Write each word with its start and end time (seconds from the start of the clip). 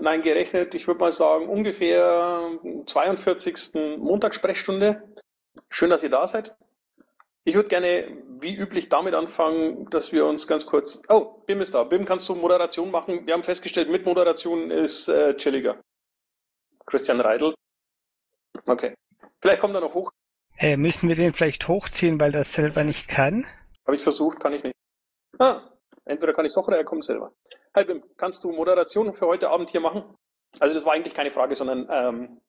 nein, 0.00 0.22
gerechnet, 0.22 0.74
ich 0.74 0.86
würde 0.86 1.00
mal 1.00 1.12
sagen, 1.12 1.48
ungefähr 1.48 2.50
42. 2.86 3.98
Montagssprechstunde. 3.98 5.02
Schön, 5.68 5.90
dass 5.90 6.02
ihr 6.02 6.10
da 6.10 6.26
seid. 6.26 6.56
Ich 7.44 7.54
würde 7.54 7.68
gerne, 7.68 8.18
wie 8.40 8.54
üblich, 8.54 8.88
damit 8.88 9.14
anfangen, 9.14 9.88
dass 9.90 10.12
wir 10.12 10.26
uns 10.26 10.46
ganz 10.46 10.66
kurz. 10.66 11.02
Oh, 11.08 11.42
Bim 11.46 11.60
ist 11.60 11.74
da. 11.74 11.84
Bim, 11.84 12.04
kannst 12.04 12.28
du 12.28 12.34
Moderation 12.34 12.90
machen? 12.90 13.26
Wir 13.26 13.34
haben 13.34 13.42
festgestellt, 13.42 13.90
mit 13.90 14.04
Moderation 14.04 14.70
ist 14.70 15.08
äh, 15.08 15.34
chilliger. 15.36 15.80
Christian 16.86 17.20
Reidel. 17.20 17.54
Okay. 18.66 18.94
Vielleicht 19.40 19.60
kommt 19.60 19.74
er 19.74 19.80
noch 19.80 19.94
hoch. 19.94 20.12
Äh, 20.58 20.76
müssen 20.76 21.08
wir 21.08 21.16
den 21.16 21.32
vielleicht 21.32 21.66
hochziehen, 21.68 22.20
weil 22.20 22.32
das 22.32 22.52
selber 22.52 22.84
nicht 22.84 23.08
kann? 23.08 23.46
Habe 23.86 23.96
ich 23.96 24.02
versucht, 24.02 24.38
kann 24.40 24.52
ich 24.52 24.62
nicht. 24.62 24.76
Ah, 25.38 25.62
entweder 26.04 26.34
kann 26.34 26.44
ich 26.44 26.52
doch 26.52 26.68
oder 26.68 26.76
er 26.76 26.84
kommt 26.84 27.04
selber. 27.04 27.32
Hi 27.76 27.84
Bim, 27.84 28.02
kannst 28.16 28.42
du 28.42 28.50
Moderation 28.50 29.14
für 29.14 29.26
heute 29.26 29.50
Abend 29.50 29.70
hier 29.70 29.80
machen? 29.80 30.02
Also 30.58 30.74
das 30.74 30.84
war 30.84 30.94
eigentlich 30.94 31.14
keine 31.14 31.30
Frage, 31.30 31.54
sondern 31.54 31.86
ähm, 31.90 32.40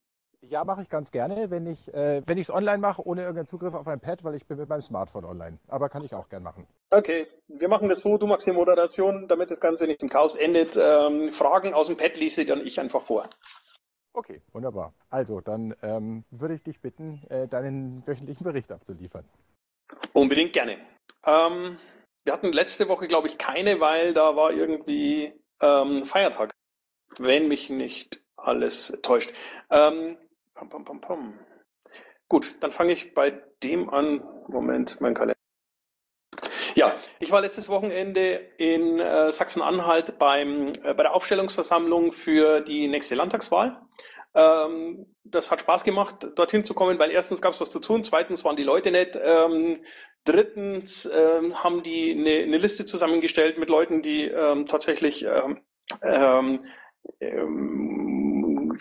ja, 0.42 0.64
mache 0.64 0.82
ich 0.82 0.90
ganz 0.90 1.12
gerne, 1.12 1.52
wenn 1.52 1.68
ich 1.68 1.94
äh, 1.94 2.24
wenn 2.26 2.40
ich 2.40 2.48
es 2.48 2.54
online 2.54 2.80
mache, 2.80 3.06
ohne 3.06 3.22
irgendeinen 3.22 3.48
Zugriff 3.48 3.76
auf 3.76 3.88
ein 3.88 4.00
Pad, 4.00 4.24
weil 4.24 4.34
ich 4.34 4.48
bin 4.48 4.58
mit 4.58 4.68
meinem 4.68 4.82
Smartphone 4.82 5.26
online. 5.26 5.60
Aber 5.68 5.90
kann 5.90 6.04
ich 6.04 6.16
auch 6.16 6.28
gern 6.30 6.42
machen. 6.42 6.66
Okay, 6.90 7.28
wir 7.48 7.68
machen 7.68 7.88
das 7.90 8.02
so, 8.02 8.18
du 8.18 8.26
machst 8.26 8.48
die 8.48 8.52
Moderation, 8.52 9.28
damit 9.28 9.52
das 9.52 9.60
Ganze 9.60 9.86
nicht 9.86 10.02
im 10.02 10.10
Chaos 10.10 10.36
endet. 10.36 10.76
Ähm, 10.76 11.32
Fragen 11.32 11.76
aus 11.76 11.88
dem 11.88 11.98
Pad 11.98 12.18
lese 12.18 12.44
dann 12.46 12.66
ich 12.66 12.80
einfach 12.80 13.02
vor. 13.02 13.30
Okay, 14.14 14.42
wunderbar. 14.52 14.94
Also, 15.12 15.40
dann 15.40 15.76
ähm, 15.84 16.26
würde 16.32 16.56
ich 16.56 16.64
dich 16.64 16.82
bitten, 16.82 17.22
äh, 17.30 17.48
deinen 17.48 18.06
wöchentlichen 18.08 18.44
Bericht 18.44 18.72
abzuliefern. 18.72 19.26
Unbedingt 20.14 20.54
gerne. 20.54 20.80
Ähm, 21.24 21.78
wir 22.24 22.34
hatten 22.34 22.52
letzte 22.52 22.88
Woche, 22.88 23.08
glaube 23.08 23.28
ich, 23.28 23.38
keine, 23.38 23.80
weil 23.80 24.14
da 24.14 24.36
war 24.36 24.52
irgendwie 24.52 25.34
ähm, 25.62 26.06
Feiertag. 26.06 26.52
Wenn 27.18 27.48
mich 27.48 27.70
nicht 27.70 28.22
alles 28.38 28.98
täuscht. 29.04 29.34
Ähm, 29.70 30.18
pam, 30.54 30.70
pam, 30.70 30.86
pam, 30.86 31.02
pam. 31.02 31.40
Gut, 32.30 32.56
dann 32.62 32.72
fange 32.72 32.94
ich 32.94 33.14
bei 33.14 33.32
dem 33.64 33.90
an. 33.90 34.24
Moment, 34.48 35.02
mein 35.02 35.14
Kalender. 35.14 35.36
Ja, 36.76 36.96
ich 37.20 37.32
war 37.32 37.42
letztes 37.42 37.68
Wochenende 37.68 38.36
in 38.58 39.00
äh, 39.00 39.32
Sachsen-Anhalt 39.32 40.10
äh, 40.10 40.14
bei 40.14 41.04
der 41.04 41.14
Aufstellungsversammlung 41.14 42.14
für 42.14 42.62
die 42.62 42.88
nächste 42.88 43.16
Landtagswahl. 43.16 43.82
Ähm, 44.34 45.08
das 45.24 45.52
hat 45.52 45.62
Spaß 45.62 45.84
gemacht, 45.84 46.28
dorthin 46.36 46.64
zu 46.64 46.74
kommen, 46.74 46.98
weil 47.00 47.12
erstens 47.12 47.42
gab 47.42 47.54
es 47.54 47.62
was 47.62 47.72
zu 47.72 47.80
tun, 47.80 48.04
zweitens 48.04 48.46
waren 48.46 48.56
die 48.56 48.64
Leute 48.64 48.92
nett, 48.92 49.20
ähm, 49.22 49.84
drittens 50.24 51.06
ähm, 51.06 51.62
haben 51.64 51.84
die 51.84 52.12
eine, 52.12 52.44
eine, 52.44 52.58
Liste 52.58 52.86
zusammengestellt 52.86 53.58
mit 53.58 53.70
Leuten, 53.70 54.02
die 54.02 54.26
ähm, 54.26 54.66
tatsächlich 54.68 55.26
ähm, 55.26 55.62
ähm, 56.02 56.62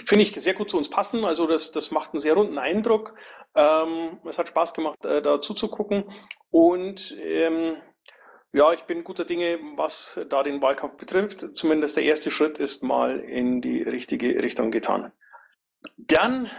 finde 0.07 0.23
ich 0.23 0.41
sehr 0.41 0.55
gut 0.55 0.71
zu 0.71 0.77
uns 0.79 0.89
passen. 0.89 1.25
Also 1.25 1.47
das, 1.47 1.73
das 1.73 1.91
macht 1.91 2.13
einen 2.13 2.21
sehr 2.21 2.35
runden 2.35 2.59
Eindruck. 2.59 3.15
es 3.55 4.39
hat 4.39 4.49
Spaß 4.49 4.75
gemacht, 4.75 5.05
äh, 5.05 5.21
da 5.21 5.41
zuzugucken. 5.41 6.05
Und 6.51 7.17
ja, 8.53 8.73
ich 8.73 8.83
bin 8.83 9.05
guter 9.05 9.25
Dinge, 9.25 9.59
was 9.77 10.21
da 10.29 10.43
den 10.43 10.63
Wahlkampf 10.63 10.97
betrifft. 10.97 11.57
Zumindest 11.57 11.97
der 11.97 12.05
erste 12.05 12.31
Schritt 12.31 12.59
ist 12.59 12.83
mal 12.83 13.21
in 13.21 13.61
die 13.61 13.83
richtige 13.83 14.43
Richtung 14.43 14.71
getan. 14.71 15.13
Dann 15.97 16.51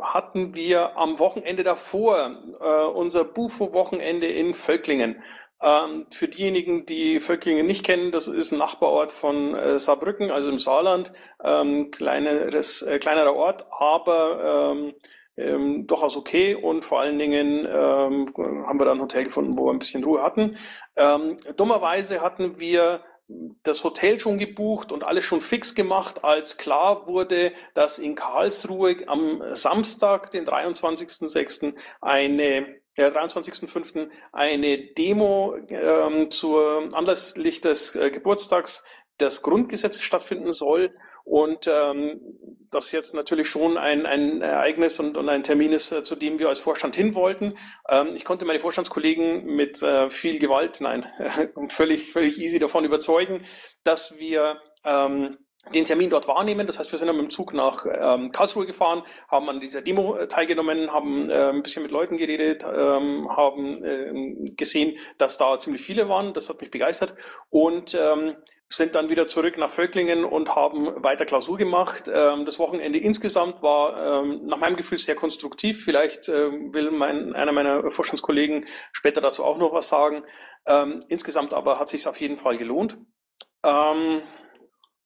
hatten 0.00 0.54
wir 0.54 0.96
am 0.96 1.18
Wochenende 1.18 1.62
davor 1.62 2.36
äh, 2.60 2.84
unser 2.86 3.24
Bufo-Wochenende 3.24 4.26
in 4.26 4.54
Völklingen. 4.54 5.22
Ähm, 5.62 6.06
für 6.10 6.28
diejenigen, 6.28 6.84
die 6.86 7.20
Völklingen 7.20 7.66
nicht 7.66 7.84
kennen, 7.84 8.10
das 8.10 8.28
ist 8.28 8.52
ein 8.52 8.58
Nachbarort 8.58 9.12
von 9.12 9.54
äh, 9.54 9.78
Saarbrücken, 9.78 10.30
also 10.30 10.50
im 10.50 10.58
Saarland, 10.58 11.12
ähm, 11.42 11.90
kleineres, 11.90 12.82
äh, 12.82 12.98
kleinerer 12.98 13.34
Ort, 13.34 13.66
aber 13.70 14.72
ähm, 14.72 14.94
ähm, 15.36 15.86
durchaus 15.86 16.16
okay 16.16 16.54
und 16.54 16.84
vor 16.84 17.00
allen 17.00 17.18
Dingen 17.18 17.66
ähm, 17.66 18.32
haben 18.36 18.78
wir 18.78 18.84
da 18.84 18.92
ein 18.92 19.00
Hotel 19.00 19.24
gefunden, 19.24 19.56
wo 19.56 19.66
wir 19.66 19.72
ein 19.72 19.78
bisschen 19.78 20.04
Ruhe 20.04 20.22
hatten. 20.22 20.56
Ähm, 20.96 21.36
dummerweise 21.56 22.20
hatten 22.20 22.60
wir 22.60 23.00
das 23.62 23.84
Hotel 23.84 24.20
schon 24.20 24.38
gebucht 24.38 24.92
und 24.92 25.04
alles 25.04 25.24
schon 25.24 25.40
fix 25.40 25.74
gemacht, 25.74 26.24
als 26.24 26.56
klar 26.56 27.06
wurde, 27.06 27.52
dass 27.74 27.98
in 27.98 28.14
Karlsruhe 28.14 28.96
am 29.06 29.42
Samstag, 29.54 30.30
den 30.30 30.46
23.06., 30.46 31.74
eine 32.00 32.80
der 32.96 33.12
23.05. 33.12 34.08
eine 34.32 34.78
Demo 34.94 35.56
ähm, 35.68 36.30
zur 36.30 36.90
anlässlich 36.92 37.60
des 37.60 37.96
äh, 37.96 38.10
Geburtstags 38.10 38.86
des 39.20 39.42
Grundgesetzes 39.42 40.02
stattfinden 40.02 40.52
soll 40.52 40.94
und 41.24 41.66
ähm, 41.66 42.20
das 42.70 42.92
jetzt 42.92 43.14
natürlich 43.14 43.48
schon 43.48 43.78
ein, 43.78 44.06
ein 44.06 44.42
Ereignis 44.42 45.00
und, 45.00 45.16
und 45.16 45.28
ein 45.28 45.42
Termin 45.42 45.72
ist, 45.72 45.92
äh, 45.92 46.04
zu 46.04 46.16
dem 46.16 46.38
wir 46.38 46.48
als 46.48 46.60
Vorstand 46.60 46.96
hin 46.96 47.14
wollten. 47.14 47.56
Ähm, 47.88 48.14
ich 48.14 48.24
konnte 48.24 48.44
meine 48.44 48.60
Vorstandskollegen 48.60 49.44
mit 49.44 49.82
äh, 49.82 50.10
viel 50.10 50.38
Gewalt, 50.38 50.80
nein, 50.80 51.06
völlig, 51.70 52.12
völlig 52.12 52.38
easy 52.38 52.58
davon 52.58 52.84
überzeugen, 52.84 53.42
dass 53.84 54.18
wir 54.18 54.60
ähm, 54.84 55.38
den 55.72 55.86
Termin 55.86 56.10
dort 56.10 56.28
wahrnehmen. 56.28 56.66
Das 56.66 56.78
heißt, 56.78 56.92
wir 56.92 56.98
sind 56.98 57.08
dann 57.08 57.16
mit 57.16 57.24
dem 57.24 57.30
Zug 57.30 57.54
nach 57.54 57.86
ähm, 57.86 58.30
Karlsruhe 58.32 58.66
gefahren, 58.66 59.02
haben 59.28 59.48
an 59.48 59.60
dieser 59.60 59.80
Demo 59.80 60.16
äh, 60.16 60.28
teilgenommen, 60.28 60.92
haben 60.92 61.30
äh, 61.30 61.50
ein 61.50 61.62
bisschen 61.62 61.82
mit 61.82 61.92
Leuten 61.92 62.16
geredet, 62.16 62.64
ähm, 62.64 63.28
haben 63.34 63.82
äh, 63.84 64.50
gesehen, 64.56 64.98
dass 65.16 65.38
da 65.38 65.58
ziemlich 65.58 65.82
viele 65.82 66.08
waren. 66.08 66.34
Das 66.34 66.50
hat 66.50 66.60
mich 66.60 66.70
begeistert. 66.70 67.14
Und 67.48 67.94
ähm, 67.94 68.34
sind 68.74 68.94
dann 68.94 69.08
wieder 69.08 69.26
zurück 69.26 69.56
nach 69.58 69.70
Völklingen 69.70 70.24
und 70.24 70.54
haben 70.54 71.02
weiter 71.02 71.24
Klausur 71.24 71.56
gemacht. 71.56 72.10
Ähm, 72.12 72.44
das 72.44 72.58
Wochenende 72.58 72.98
insgesamt 72.98 73.62
war 73.62 74.22
ähm, 74.22 74.46
nach 74.46 74.58
meinem 74.58 74.76
Gefühl 74.76 74.98
sehr 74.98 75.14
konstruktiv. 75.14 75.84
Vielleicht 75.84 76.28
ähm, 76.28 76.72
will 76.74 76.90
mein, 76.90 77.34
einer 77.34 77.52
meiner 77.52 77.90
Forschungskollegen 77.90 78.66
später 78.92 79.20
dazu 79.20 79.44
auch 79.44 79.58
noch 79.58 79.72
was 79.72 79.88
sagen. 79.88 80.24
insgesamt 81.08 81.52
aber 81.52 81.78
hat 81.78 81.88
sich 81.88 82.08
auf 82.08 82.18
jeden 82.18 82.38
Fall 82.38 82.56
gelohnt. 82.56 82.96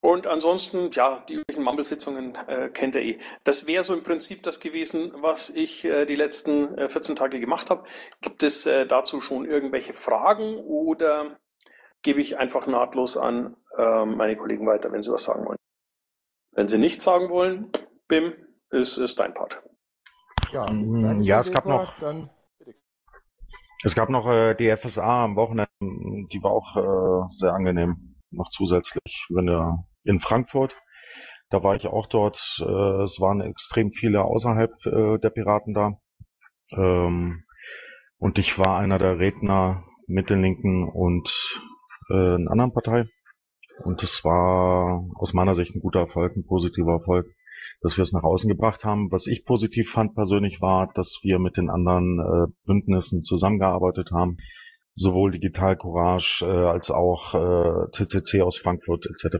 und 0.00 0.26
ansonsten, 0.28 0.90
ja, 0.92 1.24
die 1.28 1.34
üblichen 1.34 1.64
Mumble-Sitzungen 1.64 2.36
äh, 2.46 2.68
kennt 2.68 2.94
ihr 2.94 3.02
eh. 3.02 3.18
Das 3.42 3.66
wäre 3.66 3.82
so 3.82 3.92
im 3.92 4.04
Prinzip 4.04 4.44
das 4.44 4.60
gewesen, 4.60 5.12
was 5.16 5.50
ich 5.50 5.84
äh, 5.84 6.06
die 6.06 6.14
letzten 6.14 6.78
äh, 6.78 6.88
14 6.88 7.16
Tage 7.16 7.40
gemacht 7.40 7.70
habe. 7.70 7.84
Gibt 8.20 8.44
es 8.44 8.66
äh, 8.66 8.86
dazu 8.86 9.20
schon 9.20 9.44
irgendwelche 9.44 9.94
Fragen 9.94 10.56
oder 10.58 11.36
gebe 12.02 12.20
ich 12.20 12.38
einfach 12.38 12.66
nahtlos 12.66 13.16
an 13.16 13.56
äh, 13.76 14.04
meine 14.04 14.36
Kollegen 14.36 14.66
weiter, 14.66 14.92
wenn 14.92 15.02
sie 15.02 15.12
was 15.12 15.24
sagen 15.24 15.46
wollen. 15.46 15.58
Wenn 16.52 16.68
sie 16.68 16.78
nichts 16.78 17.04
sagen 17.04 17.28
wollen, 17.30 17.70
Bim, 18.08 18.34
ist, 18.70 18.98
ist 18.98 19.20
dein 19.20 19.34
Part. 19.34 19.62
Ja, 20.52 20.64
mm, 20.70 21.22
ja 21.22 21.40
es 21.40 21.50
gab 21.52 21.66
noch. 21.66 21.98
Dann, 22.00 22.30
es 23.84 23.94
gab 23.94 24.08
noch 24.08 24.26
äh, 24.26 24.54
die 24.54 24.74
FSA 24.76 25.24
am 25.24 25.36
Wochenende, 25.36 25.70
die 25.80 26.42
war 26.42 26.50
auch 26.50 26.76
äh, 26.76 27.28
sehr 27.38 27.52
angenehm. 27.52 28.16
Noch 28.30 28.48
zusätzlich, 28.50 29.26
wenn 29.30 29.46
wir 29.46 29.84
in 30.04 30.20
Frankfurt. 30.20 30.76
Da 31.50 31.62
war 31.62 31.76
ich 31.76 31.86
auch 31.86 32.06
dort. 32.08 32.38
Äh, 32.60 33.02
es 33.04 33.18
waren 33.20 33.40
extrem 33.40 33.92
viele 33.92 34.22
außerhalb 34.24 34.72
äh, 34.84 35.18
der 35.18 35.30
Piraten 35.30 35.74
da. 35.74 35.98
Ähm, 36.72 37.44
und 38.18 38.38
ich 38.38 38.58
war 38.58 38.78
einer 38.78 38.98
der 38.98 39.18
Redner 39.18 39.84
mit 40.06 40.28
den 40.28 40.42
Linken 40.42 40.88
und 40.88 41.28
äh, 42.10 42.14
einer 42.14 42.50
anderen 42.50 42.72
Partei. 42.72 43.06
Und 43.84 44.02
das 44.02 44.20
war 44.24 45.04
aus 45.14 45.32
meiner 45.32 45.54
Sicht 45.54 45.74
ein 45.74 45.80
guter 45.80 46.00
Erfolg, 46.00 46.36
ein 46.36 46.46
positiver 46.46 46.92
Erfolg, 46.92 47.26
dass 47.80 47.96
wir 47.96 48.02
es 48.02 48.12
nach 48.12 48.24
außen 48.24 48.48
gebracht 48.48 48.84
haben. 48.84 49.10
Was 49.12 49.26
ich 49.26 49.44
positiv 49.44 49.90
fand 49.90 50.14
persönlich 50.14 50.60
war, 50.60 50.90
dass 50.94 51.20
wir 51.22 51.38
mit 51.38 51.56
den 51.56 51.70
anderen 51.70 52.18
äh, 52.18 52.52
Bündnissen 52.66 53.22
zusammengearbeitet 53.22 54.10
haben, 54.12 54.36
sowohl 54.94 55.30
Digital 55.30 55.76
Courage 55.76 56.44
äh, 56.44 56.46
als 56.46 56.90
auch 56.90 57.34
äh, 57.34 57.90
CCC 57.92 58.42
aus 58.42 58.58
Frankfurt 58.58 59.06
etc. 59.06 59.36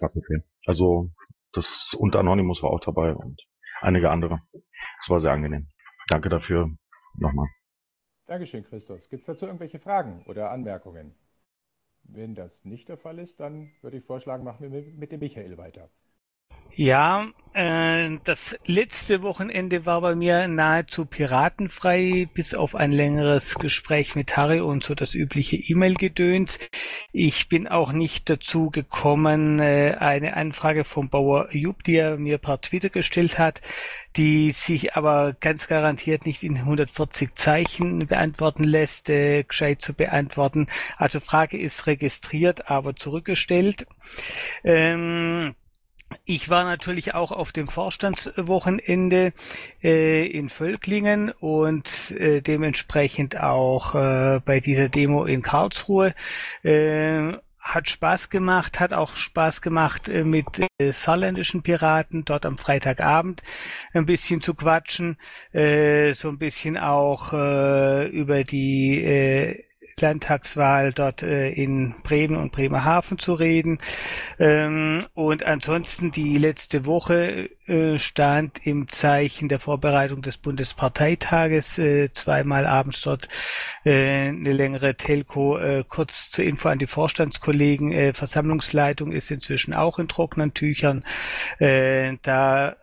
Also 0.67 1.11
das 1.53 1.95
und 1.99 2.15
Anonymous 2.15 2.63
war 2.63 2.71
auch 2.71 2.81
dabei 2.81 3.15
und 3.15 3.41
einige 3.81 4.11
andere. 4.11 4.41
Es 5.01 5.11
war 5.11 5.21
sehr 5.21 5.33
angenehm. 5.33 5.69
Danke 6.09 6.29
dafür 6.29 6.71
nochmal. 7.17 7.49
Dankeschön, 8.27 8.63
Christus. 8.63 9.09
Gibt 9.09 9.23
es 9.23 9.27
dazu 9.27 9.47
irgendwelche 9.47 9.79
Fragen 9.79 10.23
oder 10.27 10.51
Anmerkungen? 10.51 11.15
Wenn 12.09 12.35
das 12.35 12.65
nicht 12.65 12.89
der 12.89 12.97
Fall 12.97 13.19
ist, 13.19 13.39
dann 13.39 13.71
würde 13.83 13.99
ich 13.99 14.05
vorschlagen, 14.05 14.43
machen 14.43 14.73
wir 14.73 14.83
mit 14.83 15.13
dem 15.13 15.21
Michael 15.21 15.59
weiter. 15.59 15.91
Ja, 16.75 17.27
äh, 17.55 18.19
das 18.25 18.57
letzte 18.65 19.23
Wochenende 19.23 19.85
war 19.85 20.01
bei 20.01 20.15
mir 20.15 20.47
nahezu 20.47 21.07
piratenfrei, 21.07 22.29
bis 22.33 22.55
auf 22.55 22.77
ein 22.77 22.93
längeres 22.93 23.57
Gespräch 23.57 24.15
mit 24.15 24.37
Harry 24.37 24.61
und 24.61 24.85
so 24.85 24.95
das 24.95 25.15
übliche 25.15 25.57
E-Mail-Gedöns. 25.57 26.59
Ich 27.13 27.49
bin 27.49 27.67
auch 27.67 27.93
nicht 27.93 28.29
dazu 28.29 28.71
gekommen, 28.71 29.61
äh, 29.61 29.97
eine 29.99 30.37
Anfrage 30.37 30.85
vom 30.85 31.09
Bauer 31.09 31.49
Jupp, 31.53 31.83
die 31.83 31.97
er 31.97 32.19
mir 32.19 32.37
per 32.37 32.61
Twitter 32.61 32.91
gestellt 32.91 33.39
hat, 33.39 33.63
die 34.17 34.53
sich 34.53 34.95
aber 34.95 35.33
ganz 35.33 35.69
garantiert 35.69 36.27
nicht 36.27 36.43
in 36.43 36.59
140 36.59 37.35
Zeichen 37.35 38.07
beantworten 38.07 38.65
lässt, 38.65 39.09
äh, 39.09 39.43
gescheit 39.45 39.81
zu 39.81 39.95
beantworten. 39.95 40.67
Also 40.99 41.21
Frage 41.21 41.57
ist 41.57 41.87
registriert, 41.87 42.71
aber 42.71 42.95
zurückgestellt. 42.95 43.87
Ähm, 44.63 45.55
ich 46.25 46.49
war 46.49 46.65
natürlich 46.65 47.15
auch 47.15 47.33
auf 47.33 47.53
dem 47.53 47.69
Vorstandswochenende 47.69 49.33
äh, 49.83 50.27
in 50.27 50.49
Völklingen 50.49 51.31
und 51.31 52.11
äh, 52.13 52.41
dementsprechend 52.41 53.41
auch 53.41 53.95
äh, 53.95 54.41
bei 54.45 54.61
dieser 54.61 54.89
Demo 54.89 55.25
in 55.25 55.43
Karlsruhe. 55.43 56.15
Äh, 56.63 57.33
hat 57.61 57.91
Spaß 57.91 58.31
gemacht, 58.31 58.81
hat 58.81 58.93
auch 58.93 59.15
Spaß 59.15 59.61
gemacht 59.61 60.09
äh, 60.09 60.25
mit 60.25 60.47
äh, 60.79 60.93
saarländischen 60.93 61.63
Piraten 61.63 62.25
dort 62.25 62.47
am 62.47 62.57
Freitagabend 62.57 63.43
ein 63.93 64.07
bisschen 64.07 64.41
zu 64.41 64.55
quatschen, 64.55 65.19
äh, 65.53 66.13
so 66.13 66.29
ein 66.29 66.39
bisschen 66.39 66.79
auch 66.79 67.33
äh, 67.33 68.09
über 68.09 68.45
die 68.45 69.03
äh, 69.05 69.68
Landtagswahl 70.01 70.93
dort 70.93 71.23
äh, 71.23 71.51
in 71.51 71.95
Bremen 72.03 72.37
und 72.37 72.53
Bremerhaven 72.53 73.19
zu 73.19 73.35
reden. 73.35 73.79
Ähm, 74.39 75.05
und 75.15 75.45
ansonsten 75.45 76.13
die 76.13 76.39
letzte 76.39 76.87
Woche 76.87 77.51
äh, 77.67 77.99
stand 77.99 78.67
im 78.67 78.89
Zeichen 78.89 79.49
der 79.49 79.61
Vorbereitung 79.61 80.23
des 80.23 80.39
Bundesparteitages 80.39 81.79
äh, 81.79 82.13
zweimal 82.13 82.67
abends 82.67 83.03
dort 83.03 83.29
äh, 83.85 84.29
eine 84.29 84.53
längere 84.53 84.97
Telco. 84.97 85.59
Äh, 85.59 85.85
kurz 85.89 86.31
zur 86.31 86.45
Info 86.45 86.69
an 86.69 86.79
die 86.79 86.87
Vorstandskollegen. 86.87 87.93
Äh, 87.93 88.15
Versammlungsleitung 88.15 89.13
ist 89.13 89.31
inzwischen 89.31 89.75
auch 89.75 89.99
in 89.99 90.09
trockenen 90.09 90.55
Tüchern. 90.55 91.05
Da 91.59 92.77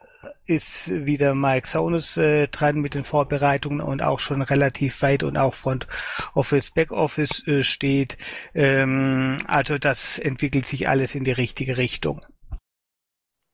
ist 0.47 0.89
wieder 1.05 1.35
Mike 1.35 1.67
Saunus 1.67 2.17
äh, 2.17 2.47
dran 2.47 2.79
mit 2.81 2.93
den 2.93 3.03
Vorbereitungen 3.03 3.81
und 3.81 4.01
auch 4.01 4.19
schon 4.19 4.41
relativ 4.41 5.01
weit 5.01 5.23
und 5.23 5.37
auch 5.37 5.53
Front 5.53 5.87
Office, 6.33 6.71
Back 6.71 6.91
Office 6.91 7.47
äh, 7.47 7.63
steht. 7.63 8.17
Ähm, 8.53 9.39
also 9.47 9.77
das 9.77 10.19
entwickelt 10.19 10.65
sich 10.65 10.87
alles 10.87 11.15
in 11.15 11.23
die 11.23 11.31
richtige 11.31 11.77
Richtung. 11.77 12.25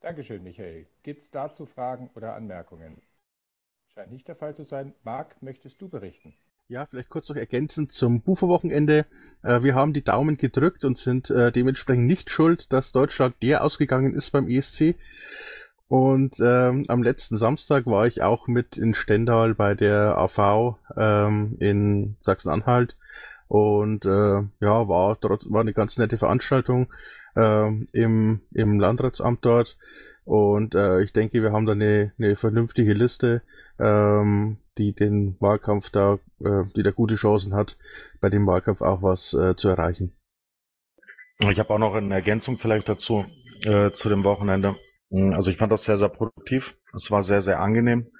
Dankeschön, 0.01 0.43
Michael. 0.43 0.87
Gibt 1.03 1.23
es 1.23 1.31
dazu 1.31 1.65
Fragen 1.65 2.09
oder 2.15 2.35
Anmerkungen? 2.35 3.01
Scheint 3.93 4.11
nicht 4.11 4.27
der 4.27 4.35
Fall 4.35 4.55
zu 4.55 4.63
sein. 4.63 4.93
Marc, 5.03 5.41
möchtest 5.41 5.81
du 5.81 5.89
berichten? 5.89 6.33
Ja, 6.71 6.85
vielleicht 6.85 7.09
kurz 7.09 7.27
noch 7.27 7.35
ergänzend 7.35 7.91
zum 7.91 8.21
Buferwochenende. 8.21 9.05
Äh, 9.43 9.61
wir 9.61 9.75
haben 9.75 9.91
die 9.91 10.03
Daumen 10.03 10.37
gedrückt 10.37 10.85
und 10.85 10.97
sind 10.97 11.29
äh, 11.29 11.51
dementsprechend 11.51 12.07
nicht 12.07 12.29
schuld, 12.29 12.71
dass 12.71 12.93
Deutschland 12.93 13.35
der 13.43 13.63
ausgegangen 13.63 14.15
ist 14.15 14.31
beim 14.31 14.47
ESC. 14.47 14.95
Und 15.91 16.35
ähm, 16.39 16.85
am 16.87 17.03
letzten 17.03 17.37
Samstag 17.37 17.85
war 17.85 18.07
ich 18.07 18.21
auch 18.21 18.47
mit 18.47 18.77
in 18.77 18.93
Stendal 18.93 19.55
bei 19.55 19.75
der 19.75 20.17
AV 20.17 20.77
ähm, 20.95 21.57
in 21.59 22.15
Sachsen-Anhalt 22.21 22.95
und 23.49 24.05
äh, 24.05 24.41
ja, 24.61 24.87
war 24.87 25.19
trotz, 25.19 25.43
war 25.49 25.59
eine 25.59 25.73
ganz 25.73 25.97
nette 25.97 26.17
Veranstaltung 26.17 26.87
äh, 27.35 27.67
im, 27.91 28.39
im 28.53 28.79
Landratsamt 28.79 29.43
dort. 29.43 29.77
Und 30.23 30.75
äh, 30.75 31.01
ich 31.01 31.11
denke, 31.11 31.43
wir 31.43 31.51
haben 31.51 31.65
da 31.65 31.73
eine, 31.73 32.13
eine 32.17 32.37
vernünftige 32.37 32.93
Liste, 32.93 33.41
ähm, 33.77 34.59
die 34.77 34.93
den 34.93 35.35
Wahlkampf 35.41 35.89
da, 35.89 36.19
äh, 36.39 36.63
die 36.73 36.83
da 36.83 36.91
gute 36.91 37.15
Chancen 37.15 37.53
hat, 37.53 37.75
bei 38.21 38.29
dem 38.29 38.47
Wahlkampf 38.47 38.81
auch 38.81 39.03
was 39.03 39.33
äh, 39.33 39.57
zu 39.57 39.67
erreichen. 39.67 40.13
Ich 41.39 41.59
habe 41.59 41.73
auch 41.73 41.79
noch 41.79 41.95
eine 41.95 42.13
Ergänzung 42.13 42.59
vielleicht 42.59 42.87
dazu 42.87 43.25
äh, 43.63 43.91
zu 43.91 44.07
dem 44.07 44.23
Wochenende. 44.23 44.77
Hm, 45.11 45.33
also 45.33 45.51
ich 45.51 45.57
fand 45.57 45.71
das 45.71 45.83
sehr, 45.83 45.97
sehr 45.97 46.09
produktiv. 46.09 46.75
Es 46.95 47.11
war 47.11 47.23
sehr, 47.23 47.41
sehr 47.41 47.59
angenehm. 47.59 48.11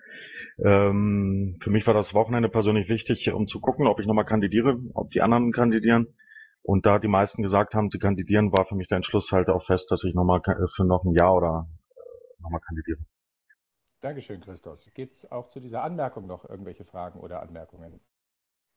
Ähm, 0.64 1.58
für 1.62 1.70
mich 1.70 1.88
war 1.88 1.94
das 1.94 2.14
Wochenende 2.14 2.50
persönlich 2.50 2.90
wichtig, 2.90 3.32
um 3.34 3.48
zu 3.48 3.60
gucken, 3.60 3.88
ob 3.88 4.00
ich 4.00 4.06
nochmal 4.06 4.26
kandidiere, 4.26 4.78
ob 4.94 5.10
die 5.12 5.22
anderen 5.22 5.52
kandidieren. 5.52 6.08
Und 6.64 6.86
da 6.86 7.00
die 7.00 7.08
meisten 7.08 7.42
gesagt 7.42 7.74
haben, 7.74 7.90
sie 7.90 7.98
kandidieren, 7.98 8.52
war 8.52 8.66
für 8.66 8.76
mich 8.76 8.88
der 8.88 8.98
Entschluss 8.98 9.32
halt 9.32 9.50
auch 9.50 9.66
fest, 9.66 9.90
dass 9.90 10.04
ich 10.04 10.14
nochmal 10.14 10.42
für 10.44 10.86
noch 10.86 11.04
ein 11.04 11.14
Jahr 11.14 11.36
oder 11.36 11.68
äh, 11.90 12.42
nochmal 12.44 12.62
kandidiere. 12.62 13.00
Dankeschön, 14.02 14.42
Christos. 14.42 14.90
Gibt 14.94 15.18
es 15.18 15.32
auch 15.32 15.50
zu 15.50 15.60
dieser 15.60 15.84
Anmerkung 15.84 16.28
noch 16.28 16.48
irgendwelche 16.48 16.86
Fragen 16.86 17.20
oder 17.20 17.42
Anmerkungen? 17.42 18.00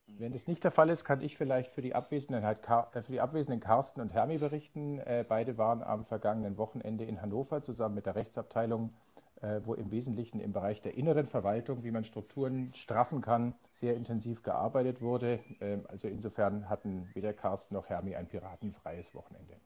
Wenn 0.07 0.33
das 0.33 0.47
nicht 0.47 0.63
der 0.63 0.71
Fall 0.71 0.91
ist, 0.91 1.05
kann 1.05 1.21
ich 1.23 1.37
vielleicht 1.37 1.73
für 1.73 1.83
die 1.83 1.95
abwesenden, 1.95 2.45
halt, 2.45 2.59
äh, 2.69 3.03
für 3.03 3.13
die 3.13 3.21
abwesenden 3.21 3.61
Carsten 3.61 4.01
und 4.01 4.13
Hermi 4.13 4.39
berichten. 4.39 4.99
Äh, 5.01 5.25
beide 5.27 5.59
waren 5.59 5.83
am 5.83 6.05
vergangenen 6.05 6.57
Wochenende 6.59 7.05
in 7.05 7.21
Hannover 7.21 7.63
zusammen 7.63 7.95
mit 7.95 8.07
der 8.07 8.15
Rechtsabteilung, 8.15 8.93
äh, 9.41 9.61
wo 9.65 9.75
im 9.75 9.91
Wesentlichen 9.91 10.41
im 10.41 10.53
Bereich 10.53 10.83
der 10.83 10.95
inneren 10.95 11.27
Verwaltung, 11.27 11.85
wie 11.85 11.91
man 11.91 12.05
Strukturen 12.05 12.73
straffen 12.75 13.23
kann, 13.23 13.55
sehr 13.73 13.97
intensiv 13.97 14.43
gearbeitet 14.43 15.01
wurde. 15.01 15.41
Ähm, 15.61 15.85
also 15.89 16.07
insofern 16.07 16.69
hatten 16.69 17.09
weder 17.15 17.33
Carsten 17.33 17.75
noch 17.75 17.89
Hermi 17.89 18.15
ein 18.15 18.29
piratenfreies 18.29 19.15
Wochenende. 19.15 19.57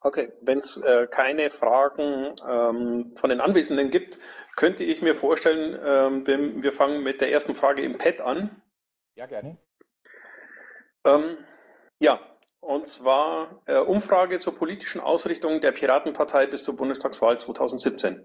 Okay, 0.00 0.32
wenn 0.42 0.58
es 0.58 0.76
äh, 0.76 1.08
keine 1.10 1.50
Fragen 1.50 2.36
ähm, 2.48 3.16
von 3.16 3.30
den 3.30 3.40
Anwesenden 3.40 3.90
gibt, 3.90 4.20
könnte 4.54 4.84
ich 4.84 5.02
mir 5.02 5.16
vorstellen, 5.16 5.76
ähm, 5.84 6.62
wir 6.62 6.70
fangen 6.70 7.02
mit 7.02 7.20
der 7.20 7.32
ersten 7.32 7.54
Frage 7.56 7.82
im 7.82 7.98
Pad 7.98 8.20
an. 8.20 8.62
Ja, 9.18 9.26
gerne. 9.26 9.58
Ähm, 11.04 11.38
ja, 11.98 12.20
und 12.60 12.86
zwar 12.86 13.62
äh, 13.66 13.78
Umfrage 13.78 14.38
zur 14.38 14.56
politischen 14.56 15.00
Ausrichtung 15.00 15.60
der 15.60 15.72
Piratenpartei 15.72 16.46
bis 16.46 16.62
zur 16.62 16.76
Bundestagswahl 16.76 17.40
2017. 17.40 18.24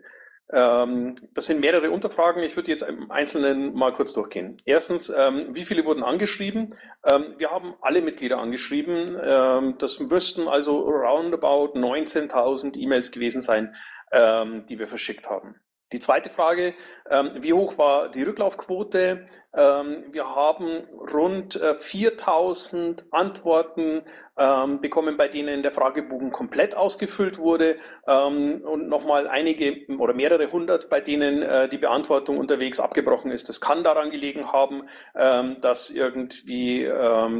Ähm, 0.51 1.15
das 1.33 1.47
sind 1.47 1.61
mehrere 1.61 1.89
Unterfragen. 1.89 2.43
Ich 2.43 2.55
würde 2.55 2.69
jetzt 2.69 2.83
im 2.83 3.09
Einzelnen 3.09 3.73
mal 3.73 3.91
kurz 3.91 4.13
durchgehen. 4.13 4.57
Erstens, 4.65 5.09
ähm, 5.09 5.55
wie 5.55 5.65
viele 5.65 5.83
wurden 5.83 6.03
angeschrieben? 6.03 6.75
Ähm, 7.03 7.33
wir 7.39 7.49
haben 7.49 7.73
alle 7.81 8.03
Mitglieder 8.03 8.37
angeschrieben. 8.37 9.17
Ähm, 9.19 9.75
das 9.79 9.99
müssten 9.99 10.47
also 10.47 10.79
roundabout 10.81 11.73
19.000 11.73 12.77
E-Mails 12.77 13.11
gewesen 13.11 13.41
sein, 13.41 13.75
ähm, 14.11 14.67
die 14.67 14.77
wir 14.77 14.85
verschickt 14.85 15.27
haben. 15.27 15.55
Die 15.91 15.99
zweite 15.99 16.29
Frage, 16.29 16.73
ähm, 17.09 17.31
wie 17.35 17.53
hoch 17.53 17.77
war 17.77 18.09
die 18.09 18.23
Rücklaufquote? 18.23 19.27
Ähm, 19.55 20.05
wir 20.11 20.35
haben 20.35 20.81
rund 21.13 21.61
4000 21.77 23.01
äh, 23.01 23.05
Antworten 23.11 24.01
ähm, 24.35 24.81
bekommen, 24.81 25.15
bei 25.15 25.27
denen 25.27 25.61
der 25.61 25.71
Fragebogen 25.71 26.31
komplett 26.31 26.75
ausgefüllt 26.75 27.37
wurde 27.37 27.77
und 28.05 28.87
nochmal 28.87 29.27
einige 29.27 29.85
oder 29.99 30.15
mehrere 30.15 30.51
hundert, 30.51 30.89
bei 30.89 30.99
denen 30.99 31.43
äh, 31.43 31.69
die 31.69 31.77
Beantwortung 31.77 32.37
unterwegs 32.39 32.79
abgebrochen 32.79 33.29
ist. 33.29 33.47
Das 33.47 33.61
kann 33.61 33.83
daran 33.83 34.09
gelegen 34.09 34.51
haben, 34.51 34.87
dass 35.13 35.91
irgendwie 35.91 36.89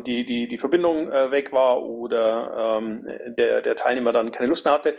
die, 0.05 0.25
die, 0.25 0.47
die 0.47 0.57
Verbindung 0.57 1.11
äh, 1.11 1.31
weg 1.31 1.51
war 1.51 1.83
oder 1.83 2.81
der, 3.27 3.61
der 3.61 3.75
Teilnehmer 3.75 4.11
dann 4.11 4.31
keine 4.31 4.49
Lust 4.49 4.65
mehr 4.65 4.75
hatte. 4.75 4.95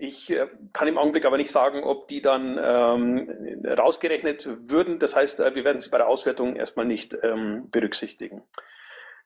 Ich 0.00 0.30
äh, 0.30 0.46
kann 0.72 0.86
im 0.86 0.96
Augenblick 0.96 1.26
aber 1.26 1.36
nicht 1.36 1.50
sagen, 1.50 1.82
ob 1.82 2.06
die 2.06 2.22
dann 2.22 2.56
ähm, 2.62 3.64
rausgerechnet 3.66 4.48
würden. 4.70 5.00
Das 5.00 5.16
heißt, 5.16 5.40
äh, 5.40 5.54
wir 5.56 5.64
werden 5.64 5.80
sie 5.80 5.90
bei 5.90 5.98
der 5.98 6.06
Auswertung 6.08 6.54
erstmal 6.54 6.86
nicht 6.86 7.18
ähm, 7.24 7.68
berücksichtigen. 7.70 8.42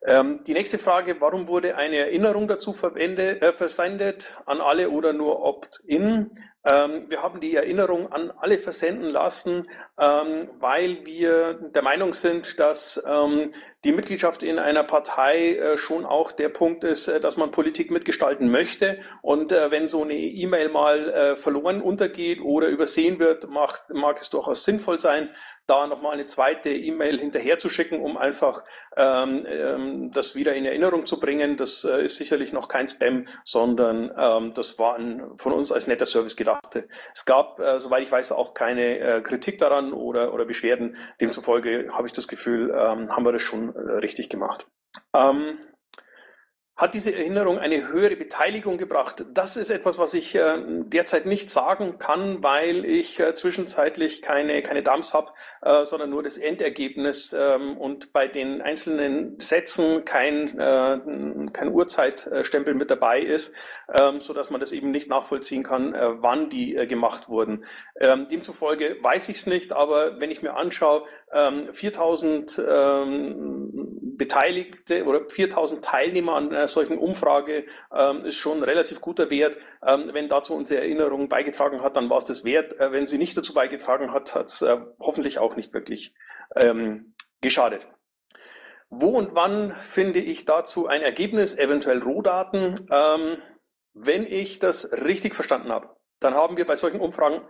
Ähm, 0.04 0.42
die 0.44 0.54
nächste 0.54 0.78
Frage, 0.78 1.20
warum 1.20 1.46
wurde 1.46 1.76
eine 1.76 1.98
Erinnerung 1.98 2.48
dazu 2.48 2.74
äh, 2.96 3.52
versendet 3.52 4.38
an 4.46 4.62
alle 4.62 4.88
oder 4.88 5.12
nur 5.12 5.44
Opt-in? 5.44 6.30
Ähm, 6.64 7.10
wir 7.10 7.22
haben 7.22 7.40
die 7.40 7.54
Erinnerung 7.54 8.10
an 8.10 8.32
alle 8.38 8.58
versenden 8.58 9.10
lassen, 9.10 9.68
ähm, 10.00 10.48
weil 10.58 11.04
wir 11.04 11.54
der 11.54 11.82
Meinung 11.82 12.14
sind, 12.14 12.58
dass 12.58 13.04
ähm, 13.06 13.52
die 13.84 13.92
Mitgliedschaft 13.92 14.44
in 14.44 14.60
einer 14.60 14.84
Partei 14.84 15.56
äh, 15.56 15.76
schon 15.76 16.04
auch 16.06 16.30
der 16.30 16.48
Punkt 16.48 16.84
ist, 16.84 17.08
äh, 17.08 17.18
dass 17.18 17.36
man 17.36 17.50
Politik 17.50 17.90
mitgestalten 17.90 18.48
möchte. 18.48 19.00
Und 19.22 19.50
äh, 19.50 19.72
wenn 19.72 19.88
so 19.88 20.02
eine 20.02 20.14
E-Mail 20.14 20.68
mal 20.68 21.36
verloren 21.36 21.80
untergeht 21.80 22.40
oder 22.40 22.68
übersehen 22.68 23.18
wird, 23.18 23.48
macht, 23.48 23.90
mag 23.92 24.20
es 24.20 24.30
durchaus 24.30 24.64
sinnvoll 24.64 24.98
sein, 24.98 25.30
da 25.66 25.86
nochmal 25.86 26.14
eine 26.14 26.26
zweite 26.26 26.70
E-Mail 26.70 27.18
hinterherzuschicken, 27.18 28.00
um 28.00 28.16
einfach 28.16 28.64
ähm, 28.96 29.46
ähm, 29.46 30.10
das 30.12 30.34
wieder 30.34 30.54
in 30.54 30.64
Erinnerung 30.64 31.06
zu 31.06 31.18
bringen. 31.20 31.56
Das 31.56 31.84
ist 31.84 32.16
sicherlich 32.16 32.52
noch 32.52 32.68
kein 32.68 32.88
Spam, 32.88 33.26
sondern 33.44 34.12
ähm, 34.16 34.52
das 34.54 34.78
war 34.78 34.96
ein, 34.96 35.22
von 35.38 35.52
uns 35.52 35.72
als 35.72 35.86
netter 35.86 36.06
Service 36.06 36.36
gedacht. 36.36 36.82
Es 37.14 37.24
gab, 37.24 37.60
soweit 37.78 38.02
ich 38.02 38.12
weiß, 38.12 38.32
auch 38.32 38.54
keine 38.54 39.22
Kritik 39.22 39.58
daran 39.58 39.92
oder, 39.92 40.34
oder 40.34 40.44
Beschwerden. 40.44 40.96
Demzufolge 41.20 41.88
habe 41.92 42.06
ich 42.06 42.12
das 42.12 42.28
Gefühl, 42.28 42.70
ähm, 42.70 43.08
haben 43.08 43.24
wir 43.24 43.32
das 43.32 43.42
schon 43.42 43.71
richtig 43.74 44.28
gemacht. 44.28 44.66
Ähm, 45.14 45.58
hat 46.74 46.94
diese 46.94 47.14
Erinnerung 47.14 47.58
eine 47.58 47.88
höhere 47.88 48.16
Beteiligung 48.16 48.78
gebracht? 48.78 49.24
Das 49.34 49.56
ist 49.56 49.70
etwas, 49.70 49.98
was 49.98 50.14
ich 50.14 50.34
äh, 50.34 50.58
derzeit 50.86 51.26
nicht 51.26 51.50
sagen 51.50 51.98
kann, 51.98 52.42
weil 52.42 52.84
ich 52.86 53.20
äh, 53.20 53.34
zwischenzeitlich 53.34 54.22
keine, 54.22 54.62
keine 54.62 54.82
Dumps 54.82 55.12
habe, 55.12 55.32
äh, 55.60 55.84
sondern 55.84 56.10
nur 56.10 56.22
das 56.22 56.38
Endergebnis 56.38 57.36
ähm, 57.38 57.76
und 57.76 58.12
bei 58.14 58.26
den 58.26 58.62
einzelnen 58.62 59.38
Sätzen 59.38 60.06
kein, 60.06 60.58
äh, 60.58 60.98
kein 61.52 61.68
Uhrzeitstempel 61.72 62.74
mit 62.74 62.90
dabei 62.90 63.20
ist, 63.20 63.54
ähm, 63.92 64.20
so 64.20 64.32
dass 64.32 64.48
man 64.48 64.60
das 64.60 64.72
eben 64.72 64.90
nicht 64.90 65.10
nachvollziehen 65.10 65.62
kann, 65.62 65.94
äh, 65.94 66.22
wann 66.22 66.48
die 66.48 66.74
äh, 66.74 66.86
gemacht 66.86 67.28
wurden. 67.28 67.66
Ähm, 68.00 68.28
demzufolge 68.28 68.96
weiß 69.02 69.28
ich 69.28 69.36
es 69.36 69.46
nicht, 69.46 69.72
aber 69.72 70.18
wenn 70.20 70.30
ich 70.30 70.42
mir 70.42 70.54
anschaue, 70.54 71.04
4000 71.72 72.62
ähm, 72.68 74.01
Beteiligte 74.22 75.04
oder 75.04 75.28
4000 75.28 75.84
Teilnehmer 75.84 76.36
an 76.36 76.50
einer 76.50 76.68
solchen 76.68 76.96
Umfrage 76.96 77.64
ähm, 77.92 78.24
ist 78.24 78.36
schon 78.36 78.58
ein 78.58 78.62
relativ 78.62 79.00
guter 79.00 79.30
Wert. 79.30 79.58
Ähm, 79.84 80.10
wenn 80.12 80.28
dazu 80.28 80.54
unsere 80.54 80.80
Erinnerung 80.80 81.28
beigetragen 81.28 81.82
hat, 81.82 81.96
dann 81.96 82.08
war 82.08 82.18
es 82.18 82.24
das 82.26 82.44
wert. 82.44 82.78
Äh, 82.78 82.92
wenn 82.92 83.08
sie 83.08 83.18
nicht 83.18 83.36
dazu 83.36 83.52
beigetragen 83.52 84.12
hat, 84.12 84.36
hat 84.36 84.48
es 84.48 84.62
äh, 84.62 84.78
hoffentlich 85.00 85.40
auch 85.40 85.56
nicht 85.56 85.74
wirklich 85.74 86.14
ähm, 86.54 87.16
geschadet. 87.40 87.88
Wo 88.90 89.08
und 89.08 89.34
wann 89.34 89.74
finde 89.74 90.20
ich 90.20 90.44
dazu 90.44 90.86
ein 90.86 91.02
Ergebnis, 91.02 91.58
eventuell 91.58 91.98
Rohdaten? 91.98 92.86
Ähm, 92.92 93.38
wenn 93.92 94.24
ich 94.24 94.60
das 94.60 94.92
richtig 95.04 95.34
verstanden 95.34 95.72
habe, 95.72 95.96
dann 96.20 96.34
haben 96.34 96.56
wir 96.56 96.64
bei 96.64 96.76
solchen 96.76 97.00
Umfragen 97.00 97.40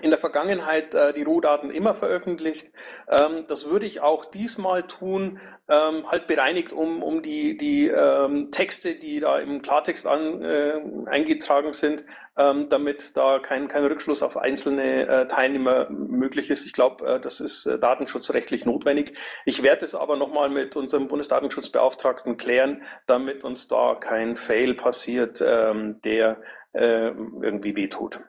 in 0.00 0.10
der 0.10 0.18
Vergangenheit 0.18 0.94
äh, 0.94 1.12
die 1.12 1.22
Rohdaten 1.22 1.70
immer 1.70 1.94
veröffentlicht. 1.94 2.72
Ähm, 3.10 3.44
das 3.46 3.68
würde 3.68 3.84
ich 3.84 4.00
auch 4.00 4.24
diesmal 4.24 4.84
tun, 4.84 5.38
ähm, 5.68 6.10
halt 6.10 6.26
bereinigt 6.26 6.72
um, 6.72 7.02
um 7.02 7.22
die, 7.22 7.58
die 7.58 7.88
ähm, 7.88 8.50
Texte, 8.50 8.94
die 8.94 9.20
da 9.20 9.38
im 9.38 9.60
Klartext 9.60 10.06
an, 10.06 10.42
äh, 10.42 10.80
eingetragen 11.06 11.74
sind, 11.74 12.06
ähm, 12.38 12.70
damit 12.70 13.16
da 13.18 13.38
kein, 13.38 13.68
kein 13.68 13.84
Rückschluss 13.84 14.22
auf 14.22 14.38
einzelne 14.38 15.06
äh, 15.06 15.26
Teilnehmer 15.26 15.90
möglich 15.90 16.50
ist. 16.50 16.64
Ich 16.64 16.72
glaube, 16.72 17.06
äh, 17.06 17.20
das 17.20 17.40
ist 17.40 17.66
äh, 17.66 17.78
datenschutzrechtlich 17.78 18.64
notwendig. 18.64 19.18
Ich 19.44 19.62
werde 19.62 19.84
es 19.84 19.94
aber 19.94 20.16
nochmal 20.16 20.48
mit 20.48 20.74
unserem 20.74 21.06
Bundesdatenschutzbeauftragten 21.08 22.38
klären, 22.38 22.82
damit 23.06 23.44
uns 23.44 23.68
da 23.68 23.96
kein 23.96 24.36
Fail 24.36 24.72
passiert, 24.72 25.44
ähm, 25.46 26.00
der 26.02 26.40
äh, 26.72 27.08
irgendwie 27.08 27.76
wehtut. 27.76 28.20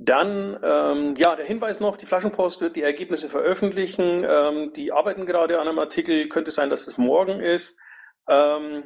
Dann, 0.00 0.58
ähm, 0.62 1.14
ja, 1.16 1.34
der 1.34 1.44
Hinweis 1.44 1.80
noch, 1.80 1.96
die 1.96 2.06
Flaschenpost 2.06 2.60
wird 2.60 2.76
die 2.76 2.82
Ergebnisse 2.82 3.28
veröffentlichen. 3.28 4.24
Ähm, 4.28 4.72
die 4.72 4.92
arbeiten 4.92 5.26
gerade 5.26 5.60
an 5.60 5.66
einem 5.66 5.78
Artikel, 5.78 6.28
könnte 6.28 6.52
sein, 6.52 6.70
dass 6.70 6.86
es 6.86 6.98
morgen 6.98 7.40
ist. 7.40 7.76
Ähm, 8.28 8.84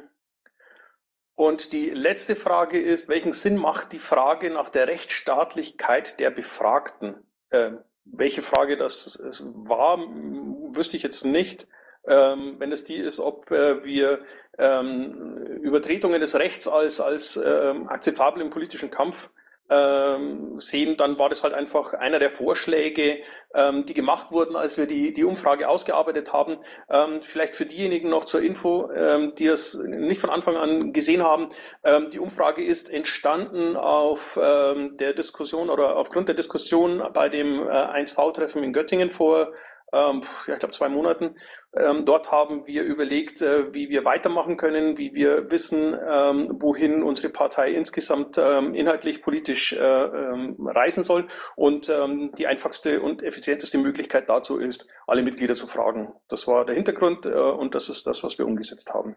und 1.35 1.71
die 1.71 1.91
letzte 1.91 2.35
Frage 2.35 2.79
ist, 2.79 3.09
welchen 3.09 3.33
Sinn 3.33 3.57
macht 3.57 3.93
die 3.93 3.99
Frage 3.99 4.49
nach 4.49 4.69
der 4.69 4.87
Rechtsstaatlichkeit 4.87 6.19
der 6.19 6.31
Befragten? 6.31 7.15
Ähm, 7.51 7.79
welche 8.05 8.41
Frage 8.41 8.75
das 8.75 9.21
war, 9.43 9.99
wüsste 9.99 10.97
ich 10.97 11.03
jetzt 11.03 11.25
nicht. 11.25 11.67
Ähm, 12.07 12.55
wenn 12.57 12.71
es 12.71 12.85
die 12.85 12.97
ist, 12.97 13.19
ob 13.19 13.51
äh, 13.51 13.83
wir 13.83 14.25
ähm, 14.57 15.37
Übertretungen 15.61 16.19
des 16.19 16.35
Rechts 16.35 16.67
als, 16.67 16.99
als 16.99 17.37
ähm, 17.37 17.87
akzeptabel 17.87 18.41
im 18.41 18.49
politischen 18.49 18.89
Kampf 18.89 19.29
ähm, 19.69 20.59
sehen, 20.59 20.97
dann 20.97 21.17
war 21.17 21.29
das 21.29 21.43
halt 21.43 21.53
einfach 21.53 21.93
einer 21.93 22.19
der 22.19 22.31
Vorschläge, 22.31 23.19
ähm, 23.55 23.85
die 23.85 23.93
gemacht 23.93 24.31
wurden, 24.31 24.55
als 24.55 24.77
wir 24.77 24.87
die, 24.87 25.13
die 25.13 25.23
Umfrage 25.23 25.69
ausgearbeitet 25.69 26.33
haben. 26.33 26.57
Ähm, 26.89 27.21
vielleicht 27.21 27.55
für 27.55 27.65
diejenigen 27.65 28.09
noch 28.09 28.25
zur 28.25 28.41
Info, 28.41 28.91
ähm, 28.91 29.33
die 29.35 29.47
das 29.47 29.75
nicht 29.75 30.21
von 30.21 30.29
Anfang 30.29 30.57
an 30.57 30.93
gesehen 30.93 31.23
haben. 31.23 31.49
Ähm, 31.83 32.09
die 32.09 32.19
Umfrage 32.19 32.63
ist 32.63 32.91
entstanden 32.91 33.75
auf 33.75 34.39
ähm, 34.41 34.97
der 34.97 35.13
Diskussion 35.13 35.69
oder 35.69 35.95
aufgrund 35.95 36.27
der 36.27 36.35
Diskussion 36.35 37.03
bei 37.13 37.29
dem 37.29 37.67
äh, 37.67 37.71
1V-Treffen 37.71 38.63
in 38.63 38.73
Göttingen 38.73 39.11
vor 39.11 39.53
ähm, 39.93 40.21
ja, 40.47 40.53
ich 40.53 40.59
glaube, 40.59 40.71
zwei 40.71 40.89
Monaten. 40.89 41.35
Ähm, 41.75 42.05
dort 42.05 42.31
haben 42.31 42.65
wir 42.65 42.83
überlegt, 42.83 43.41
äh, 43.41 43.73
wie 43.73 43.89
wir 43.89 44.03
weitermachen 44.05 44.57
können, 44.57 44.97
wie 44.97 45.13
wir 45.13 45.51
wissen, 45.51 45.95
ähm, 46.07 46.57
wohin 46.59 47.03
unsere 47.03 47.29
Partei 47.29 47.71
insgesamt 47.71 48.37
ähm, 48.39 48.73
inhaltlich, 48.73 49.21
politisch 49.21 49.73
äh, 49.73 49.77
ähm, 49.77 50.55
reisen 50.67 51.03
soll. 51.03 51.27
Und 51.55 51.89
ähm, 51.89 52.31
die 52.37 52.47
einfachste 52.47 53.01
und 53.01 53.21
effizienteste 53.21 53.77
Möglichkeit 53.77 54.29
dazu 54.29 54.59
ist, 54.59 54.87
alle 55.05 55.21
Mitglieder 55.21 55.53
zu 55.53 55.67
fragen. 55.67 56.13
Das 56.27 56.47
war 56.47 56.65
der 56.65 56.75
Hintergrund 56.75 57.27
äh, 57.27 57.29
und 57.29 57.75
das 57.75 57.87
ist 57.89 58.07
das, 58.07 58.23
was 58.23 58.39
wir 58.39 58.45
umgesetzt 58.45 58.93
haben. 58.93 59.15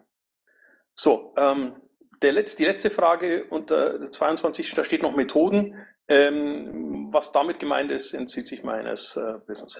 So, 0.99 1.35
der 1.35 2.33
Letz-, 2.33 2.57
die 2.57 2.65
letzte 2.65 2.89
Frage 2.89 3.45
unter 3.51 3.99
22, 3.99 4.73
da 4.73 4.83
steht 4.83 5.03
noch 5.03 5.15
Methoden. 5.15 5.75
was 6.07 7.31
damit 7.33 7.59
gemeint 7.59 7.91
ist, 7.91 8.15
entzieht 8.15 8.47
sich 8.47 8.63
meines 8.63 9.15
äh, 9.15 9.35
Wissens. 9.45 9.79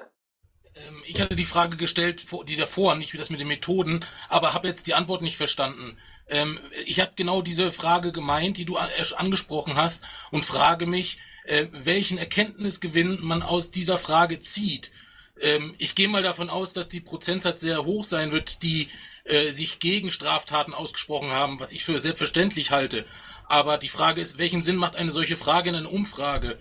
Ähm, 0.87 1.01
ich 1.05 1.21
hatte 1.21 1.35
die 1.35 1.45
Frage 1.45 1.77
gestellt, 1.77 2.25
die 2.47 2.55
davor, 2.55 2.95
nicht 2.95 3.13
wie 3.13 3.17
das 3.17 3.29
mit 3.29 3.39
den 3.39 3.47
Methoden, 3.47 4.05
aber 4.29 4.53
habe 4.53 4.67
jetzt 4.67 4.87
die 4.87 4.93
Antwort 4.93 5.21
nicht 5.21 5.37
verstanden. 5.37 5.97
Ähm, 6.29 6.59
ich 6.85 6.99
habe 6.99 7.11
genau 7.15 7.41
diese 7.41 7.71
Frage 7.71 8.11
gemeint, 8.11 8.57
die 8.57 8.65
du 8.65 8.77
angesprochen 8.77 9.75
hast, 9.75 10.03
und 10.31 10.43
frage 10.43 10.85
mich, 10.85 11.17
äh, 11.45 11.67
welchen 11.71 12.17
Erkenntnisgewinn 12.17 13.19
man 13.21 13.41
aus 13.41 13.71
dieser 13.71 13.97
Frage 13.97 14.39
zieht. 14.39 14.91
Ähm, 15.41 15.73
ich 15.77 15.95
gehe 15.95 16.07
mal 16.07 16.23
davon 16.23 16.49
aus, 16.49 16.73
dass 16.73 16.89
die 16.89 17.01
Prozentsatz 17.01 17.61
sehr 17.61 17.85
hoch 17.85 18.03
sein 18.03 18.31
wird, 18.31 18.63
die 18.63 18.89
äh, 19.25 19.51
sich 19.51 19.79
gegen 19.79 20.11
Straftaten 20.11 20.73
ausgesprochen 20.73 21.31
haben, 21.31 21.59
was 21.59 21.71
ich 21.71 21.83
für 21.83 21.99
selbstverständlich 21.99 22.71
halte. 22.71 23.05
Aber 23.45 23.77
die 23.77 23.89
Frage 23.89 24.21
ist, 24.21 24.37
welchen 24.37 24.61
Sinn 24.61 24.75
macht 24.75 24.95
eine 24.95 25.11
solche 25.11 25.37
Frage 25.37 25.69
in 25.69 25.75
einer 25.75 25.91
Umfrage? 25.91 26.57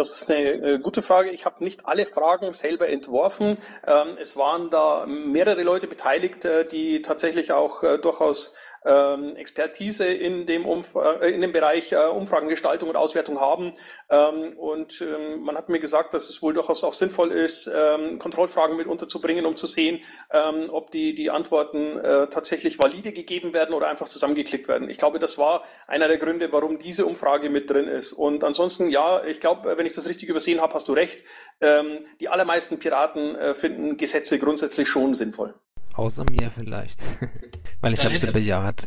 Das 0.00 0.22
ist 0.22 0.30
eine 0.30 0.52
äh, 0.52 0.78
gute 0.78 1.02
Frage. 1.02 1.28
Ich 1.28 1.44
habe 1.44 1.62
nicht 1.62 1.84
alle 1.84 2.06
Fragen 2.06 2.54
selber 2.54 2.88
entworfen. 2.88 3.58
Ähm, 3.86 4.16
es 4.18 4.34
waren 4.38 4.70
da 4.70 5.04
mehrere 5.06 5.62
Leute 5.62 5.88
beteiligt, 5.88 6.46
äh, 6.46 6.64
die 6.64 7.02
tatsächlich 7.02 7.52
auch 7.52 7.82
äh, 7.82 7.98
durchaus 7.98 8.54
ähm, 8.84 9.36
Expertise 9.36 10.06
in 10.06 10.46
dem, 10.46 10.66
Umf 10.66 10.94
äh, 10.94 11.30
in 11.30 11.40
dem 11.40 11.52
Bereich 11.52 11.92
äh, 11.92 11.96
Umfragengestaltung 11.96 12.88
und 12.88 12.96
Auswertung 12.96 13.40
haben. 13.40 13.74
Ähm, 14.08 14.56
und 14.56 15.00
ähm, 15.00 15.42
man 15.42 15.56
hat 15.56 15.68
mir 15.68 15.80
gesagt, 15.80 16.14
dass 16.14 16.28
es 16.28 16.42
wohl 16.42 16.54
durchaus 16.54 16.84
auch 16.84 16.94
sinnvoll 16.94 17.32
ist, 17.32 17.70
ähm, 17.74 18.18
Kontrollfragen 18.18 18.76
mit 18.76 18.86
unterzubringen, 18.86 19.46
um 19.46 19.56
zu 19.56 19.66
sehen, 19.66 20.00
ähm, 20.32 20.70
ob 20.70 20.90
die, 20.90 21.14
die 21.14 21.30
Antworten 21.30 21.98
äh, 21.98 22.28
tatsächlich 22.28 22.78
valide 22.78 23.12
gegeben 23.12 23.52
werden 23.52 23.74
oder 23.74 23.88
einfach 23.88 24.08
zusammengeklickt 24.08 24.68
werden. 24.68 24.88
Ich 24.88 24.98
glaube, 24.98 25.18
das 25.18 25.38
war 25.38 25.64
einer 25.86 26.08
der 26.08 26.18
Gründe, 26.18 26.52
warum 26.52 26.78
diese 26.78 27.06
Umfrage 27.06 27.50
mit 27.50 27.70
drin 27.70 27.86
ist. 27.86 28.12
Und 28.12 28.44
ansonsten, 28.44 28.88
ja, 28.88 29.24
ich 29.24 29.40
glaube, 29.40 29.76
wenn 29.76 29.86
ich 29.86 29.92
das 29.92 30.08
richtig 30.08 30.28
übersehen 30.28 30.60
habe, 30.60 30.74
hast 30.74 30.88
du 30.88 30.92
recht. 30.92 31.22
Ähm, 31.60 32.06
die 32.20 32.28
allermeisten 32.28 32.78
Piraten 32.78 33.36
äh, 33.36 33.54
finden 33.54 33.96
Gesetze 33.96 34.38
grundsätzlich 34.38 34.88
schon 34.88 35.14
sinnvoll. 35.14 35.54
Außer 36.00 36.24
mir 36.30 36.50
vielleicht. 36.50 36.98
Weil 37.82 37.92
ich 37.92 38.02
habe 38.02 38.16
sie 38.16 38.32
bejaht. 38.32 38.86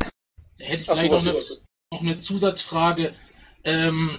Hätte 0.57 0.81
ich 0.81 0.87
gleich 0.87 1.11
noch 1.11 1.21
eine, 1.21 1.35
noch 1.91 2.01
eine 2.01 2.17
Zusatzfrage. 2.17 3.13
Ähm, 3.63 4.17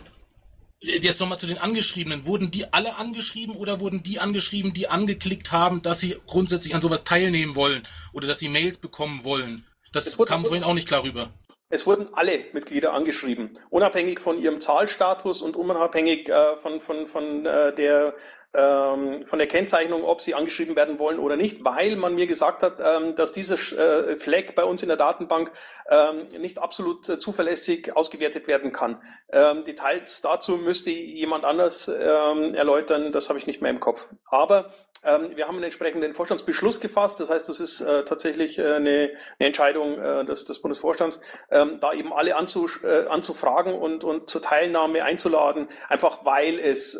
jetzt 0.78 1.20
nochmal 1.20 1.40
zu 1.40 1.48
den 1.48 1.58
Angeschriebenen. 1.58 2.24
Wurden 2.24 2.52
die 2.52 2.72
alle 2.72 2.94
angeschrieben 2.94 3.56
oder 3.56 3.80
wurden 3.80 4.04
die 4.04 4.20
angeschrieben, 4.20 4.74
die 4.74 4.86
angeklickt 4.86 5.50
haben, 5.50 5.82
dass 5.82 5.98
sie 5.98 6.16
grundsätzlich 6.28 6.76
an 6.76 6.82
sowas 6.82 7.02
teilnehmen 7.02 7.56
wollen 7.56 7.82
oder 8.12 8.28
dass 8.28 8.38
sie 8.38 8.48
Mails 8.48 8.78
bekommen 8.78 9.24
wollen? 9.24 9.66
Das 9.92 10.16
wurde, 10.16 10.30
kam 10.30 10.44
vorhin 10.44 10.62
auch 10.62 10.74
nicht 10.74 10.86
klar 10.86 11.02
rüber. 11.02 11.30
Es 11.70 11.86
wurden 11.86 12.14
alle 12.14 12.44
Mitglieder 12.52 12.92
angeschrieben, 12.92 13.58
unabhängig 13.70 14.20
von 14.20 14.40
ihrem 14.40 14.60
Zahlstatus 14.60 15.42
und 15.42 15.56
unabhängig 15.56 16.28
äh, 16.28 16.56
von, 16.58 16.80
von, 16.80 17.08
von 17.08 17.44
äh, 17.44 17.74
der 17.74 18.14
ähm, 18.54 19.26
von 19.26 19.38
der 19.38 19.48
Kennzeichnung, 19.48 20.04
ob 20.04 20.20
sie 20.20 20.34
angeschrieben 20.34 20.76
werden 20.76 20.98
wollen 20.98 21.18
oder 21.18 21.36
nicht, 21.36 21.64
weil 21.64 21.96
man 21.96 22.14
mir 22.14 22.26
gesagt 22.26 22.62
hat, 22.62 22.80
ähm, 22.80 23.16
dass 23.16 23.32
dieser 23.32 23.54
äh, 23.54 24.16
Flag 24.16 24.54
bei 24.54 24.64
uns 24.64 24.82
in 24.82 24.88
der 24.88 24.96
Datenbank 24.96 25.50
ähm, 25.90 26.26
nicht 26.40 26.60
absolut 26.60 27.08
äh, 27.08 27.18
zuverlässig 27.18 27.96
ausgewertet 27.96 28.46
werden 28.46 28.72
kann. 28.72 29.02
Ähm, 29.32 29.64
Details 29.64 30.20
dazu 30.22 30.56
müsste 30.56 30.90
jemand 30.90 31.44
anders 31.44 31.88
ähm, 31.88 32.54
erläutern, 32.54 33.12
das 33.12 33.28
habe 33.28 33.38
ich 33.38 33.46
nicht 33.46 33.60
mehr 33.60 33.70
im 33.70 33.80
Kopf. 33.80 34.08
Aber 34.30 34.72
ähm, 35.04 35.36
wir 35.36 35.46
haben 35.46 35.56
einen 35.56 35.64
entsprechenden 35.64 36.14
Vorstandsbeschluss 36.14 36.80
gefasst, 36.80 37.20
das 37.20 37.30
heißt, 37.30 37.48
das 37.48 37.60
ist 37.60 37.80
äh, 37.82 38.04
tatsächlich 38.04 38.58
äh, 38.58 38.62
eine, 38.62 38.74
eine, 38.74 39.10
Entscheidung 39.38 39.98
äh, 39.98 40.24
des, 40.24 40.46
des, 40.46 40.60
Bundesvorstands, 40.60 41.20
da 41.50 41.92
eben 41.92 42.12
alle 42.12 42.36
anzu, 42.36 42.68
anzufragen 43.08 43.74
und, 43.74 44.02
und 44.02 44.30
zur 44.30 44.40
Teilnahme 44.40 45.04
einzuladen, 45.04 45.68
einfach 45.88 46.24
weil 46.24 46.58
es 46.58 46.98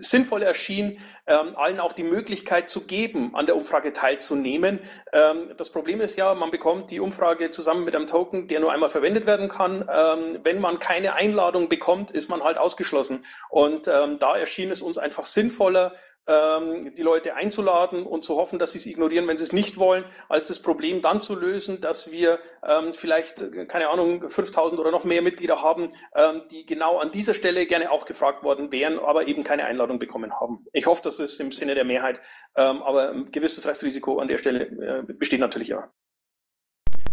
sinnvoll 0.00 0.42
erschien, 0.42 0.98
ähm, 1.26 1.56
allen 1.56 1.80
auch 1.80 1.92
die 1.92 2.02
Möglichkeit 2.02 2.68
zu 2.68 2.86
geben, 2.86 3.34
an 3.34 3.46
der 3.46 3.56
Umfrage 3.56 3.92
teilzunehmen. 3.92 4.80
Ähm, 5.12 5.52
das 5.56 5.70
Problem 5.70 6.00
ist 6.00 6.16
ja, 6.16 6.34
man 6.34 6.50
bekommt 6.50 6.90
die 6.90 7.00
Umfrage 7.00 7.50
zusammen 7.50 7.84
mit 7.84 7.94
einem 7.94 8.06
Token, 8.06 8.48
der 8.48 8.60
nur 8.60 8.72
einmal 8.72 8.90
verwendet 8.90 9.26
werden 9.26 9.48
kann. 9.48 9.88
Ähm, 9.92 10.40
wenn 10.42 10.60
man 10.60 10.78
keine 10.78 11.14
Einladung 11.14 11.68
bekommt, 11.68 12.10
ist 12.10 12.28
man 12.28 12.42
halt 12.42 12.58
ausgeschlossen. 12.58 13.24
Und 13.50 13.88
ähm, 13.88 14.18
da 14.18 14.36
erschien 14.36 14.70
es 14.70 14.82
uns 14.82 14.98
einfach 14.98 15.26
sinnvoller, 15.26 15.94
die 16.26 17.02
Leute 17.02 17.34
einzuladen 17.34 18.06
und 18.06 18.24
zu 18.24 18.36
hoffen, 18.36 18.58
dass 18.58 18.72
sie 18.72 18.78
es 18.78 18.86
ignorieren, 18.86 19.26
wenn 19.28 19.36
sie 19.36 19.44
es 19.44 19.52
nicht 19.52 19.78
wollen, 19.78 20.04
als 20.28 20.48
das 20.48 20.62
Problem 20.62 21.02
dann 21.02 21.20
zu 21.20 21.34
lösen, 21.34 21.82
dass 21.82 22.10
wir 22.10 22.38
ähm, 22.66 22.94
vielleicht, 22.94 23.44
keine 23.68 23.90
Ahnung, 23.90 24.30
5000 24.30 24.80
oder 24.80 24.90
noch 24.90 25.04
mehr 25.04 25.20
Mitglieder 25.20 25.60
haben, 25.60 25.92
ähm, 26.14 26.42
die 26.50 26.64
genau 26.64 26.98
an 26.98 27.10
dieser 27.10 27.34
Stelle 27.34 27.66
gerne 27.66 27.90
auch 27.90 28.06
gefragt 28.06 28.42
worden 28.42 28.72
wären, 28.72 28.98
aber 28.98 29.28
eben 29.28 29.44
keine 29.44 29.64
Einladung 29.64 29.98
bekommen 29.98 30.32
haben. 30.40 30.66
Ich 30.72 30.86
hoffe, 30.86 31.02
das 31.02 31.20
ist 31.20 31.38
im 31.40 31.52
Sinne 31.52 31.74
der 31.74 31.84
Mehrheit, 31.84 32.20
ähm, 32.56 32.82
aber 32.82 33.10
ein 33.10 33.30
gewisses 33.30 33.66
Restrisiko 33.66 34.18
an 34.18 34.28
der 34.28 34.38
Stelle 34.38 34.66
äh, 34.66 35.02
besteht 35.02 35.40
natürlich 35.40 35.68
ja. 35.68 35.92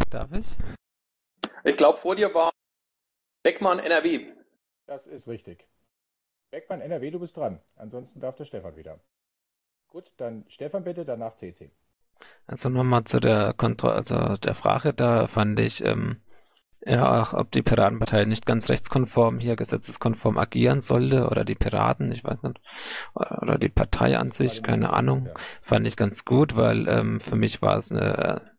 Darf 0.10 0.32
ich? 0.32 0.48
Ich 1.63 1.77
glaube, 1.77 1.98
vor 1.98 2.15
dir 2.15 2.34
war 2.34 2.51
Beckmann 3.44 3.80
NRW. 3.80 4.34
Das 4.88 5.08
ist 5.08 5.27
richtig. 5.27 5.68
Beckmann 6.51 6.81
NRW, 6.81 7.12
du 7.12 7.20
bist 7.20 7.38
dran. 7.38 7.60
Ansonsten 7.75 8.20
darf 8.20 8.36
der 8.36 8.46
Stefan 8.46 8.75
wieder. 8.75 9.00
Gut, 9.88 10.12
dann 10.17 10.46
Stefan 10.50 10.84
bitte, 10.84 11.05
danach 11.05 11.36
CC. 11.38 11.72
Also 12.46 12.70
nochmal 12.70 13.05
zu 13.05 13.20
der 13.20 13.53
Kontrolle, 13.53 13.96
also 13.96 14.38
der 14.38 14.53
Frage, 14.53 14.93
da 14.93 15.27
fand 15.27 15.60
ich, 15.60 15.84
ähm, 15.84 16.22
ja, 16.86 17.22
auch 17.22 17.34
ob 17.34 17.51
die 17.51 17.62
Piratenpartei 17.62 18.25
nicht 18.25 18.46
ganz 18.46 18.70
rechtskonform 18.70 19.39
hier 19.39 19.55
gesetzeskonform 19.55 20.38
agieren 20.38 20.81
sollte 20.81 21.27
oder 21.27 21.46
die 21.46 21.55
Piraten, 21.55 22.12
ich 22.12 22.24
weiß 22.24 22.43
nicht, 22.43 22.60
oder 23.13 23.58
die 23.58 23.70
Partei 23.70 24.17
an 24.17 24.31
sich, 24.31 24.62
keine 24.62 24.91
Ahnung, 24.91 25.29
fand 25.62 25.88
ich 25.88 25.96
ganz 25.96 26.25
gut, 26.25 26.55
weil 26.55 26.88
ähm, 26.88 27.20
für 27.20 27.36
mich 27.36 27.62
war 27.62 27.77
es 27.77 27.91
eine 27.91 28.51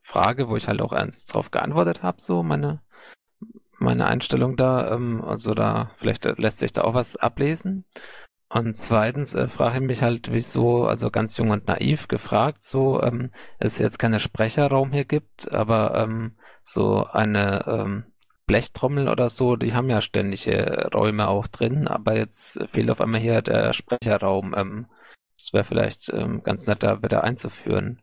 Frage, 0.00 0.48
wo 0.48 0.56
ich 0.56 0.68
halt 0.68 0.80
auch 0.80 0.92
ernst 0.92 1.32
drauf 1.32 1.50
geantwortet 1.50 2.02
habe, 2.02 2.20
so 2.20 2.42
meine 2.42 2.80
meine 3.78 4.06
Einstellung 4.06 4.56
da. 4.56 4.92
Ähm, 4.92 5.22
also 5.24 5.54
da, 5.54 5.90
vielleicht 5.96 6.24
lässt 6.38 6.58
sich 6.58 6.72
da 6.72 6.82
auch 6.82 6.94
was 6.94 7.16
ablesen. 7.16 7.84
Und 8.48 8.76
zweitens 8.76 9.34
äh, 9.34 9.48
frage 9.48 9.78
ich 9.78 9.82
mich 9.82 10.02
halt, 10.02 10.30
wieso, 10.32 10.86
also 10.86 11.10
ganz 11.10 11.36
jung 11.36 11.50
und 11.50 11.66
naiv 11.66 12.06
gefragt, 12.06 12.62
so, 12.62 13.02
ähm, 13.02 13.32
es 13.58 13.78
jetzt 13.78 13.98
keinen 13.98 14.20
Sprecherraum 14.20 14.92
hier 14.92 15.04
gibt, 15.04 15.50
aber 15.50 15.96
ähm, 15.96 16.36
so 16.62 17.04
eine 17.04 17.64
ähm, 17.66 18.04
Blechtrommel 18.46 19.08
oder 19.08 19.28
so, 19.28 19.56
die 19.56 19.74
haben 19.74 19.90
ja 19.90 20.00
ständige 20.00 20.88
Räume 20.94 21.26
auch 21.28 21.48
drin, 21.48 21.88
aber 21.88 22.16
jetzt 22.16 22.60
fehlt 22.68 22.90
auf 22.90 23.00
einmal 23.00 23.20
hier 23.20 23.42
der 23.42 23.72
Sprecherraum. 23.72 24.54
Ähm, 24.56 24.86
das 25.36 25.52
wäre 25.52 25.64
vielleicht 25.64 26.08
ähm, 26.10 26.42
ganz 26.44 26.68
nett, 26.68 26.84
da 26.84 27.02
wieder 27.02 27.24
einzuführen. 27.24 28.00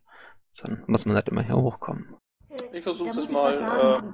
Dann 0.62 0.84
muss 0.88 1.06
man 1.06 1.16
nicht 1.16 1.30
immer 1.30 1.42
hier 1.42 1.56
hochkommen. 1.56 2.16
Ich 2.74 2.84
versuche 2.84 3.12
das 3.12 3.30
mal. 3.30 4.14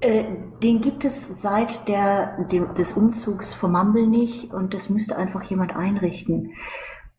Äh, 0.00 0.24
den 0.62 0.80
gibt 0.80 1.04
es 1.04 1.42
seit 1.42 1.86
der, 1.86 2.46
dem, 2.50 2.74
des 2.74 2.92
Umzugs 2.92 3.54
vom 3.54 3.72
Mumble 3.72 4.06
nicht 4.06 4.52
und 4.52 4.72
das 4.72 4.88
müsste 4.88 5.16
einfach 5.16 5.42
jemand 5.44 5.76
einrichten. 5.76 6.54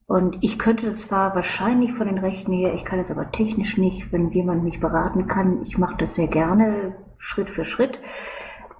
Und 0.07 0.43
ich 0.43 0.59
könnte 0.59 0.87
das 0.87 1.01
zwar 1.01 1.35
wahrscheinlich 1.35 1.93
von 1.93 2.07
den 2.07 2.17
Rechten 2.17 2.51
her, 2.51 2.73
ich 2.73 2.83
kann 2.83 2.99
es 2.99 3.11
aber 3.11 3.31
technisch 3.31 3.77
nicht, 3.77 4.11
wenn 4.11 4.31
jemand 4.31 4.63
mich 4.63 4.79
beraten 4.79 5.27
kann. 5.27 5.63
Ich 5.65 5.77
mache 5.77 5.95
das 5.97 6.15
sehr 6.15 6.27
gerne, 6.27 6.95
Schritt 7.17 7.49
für 7.49 7.65
Schritt. 7.65 7.99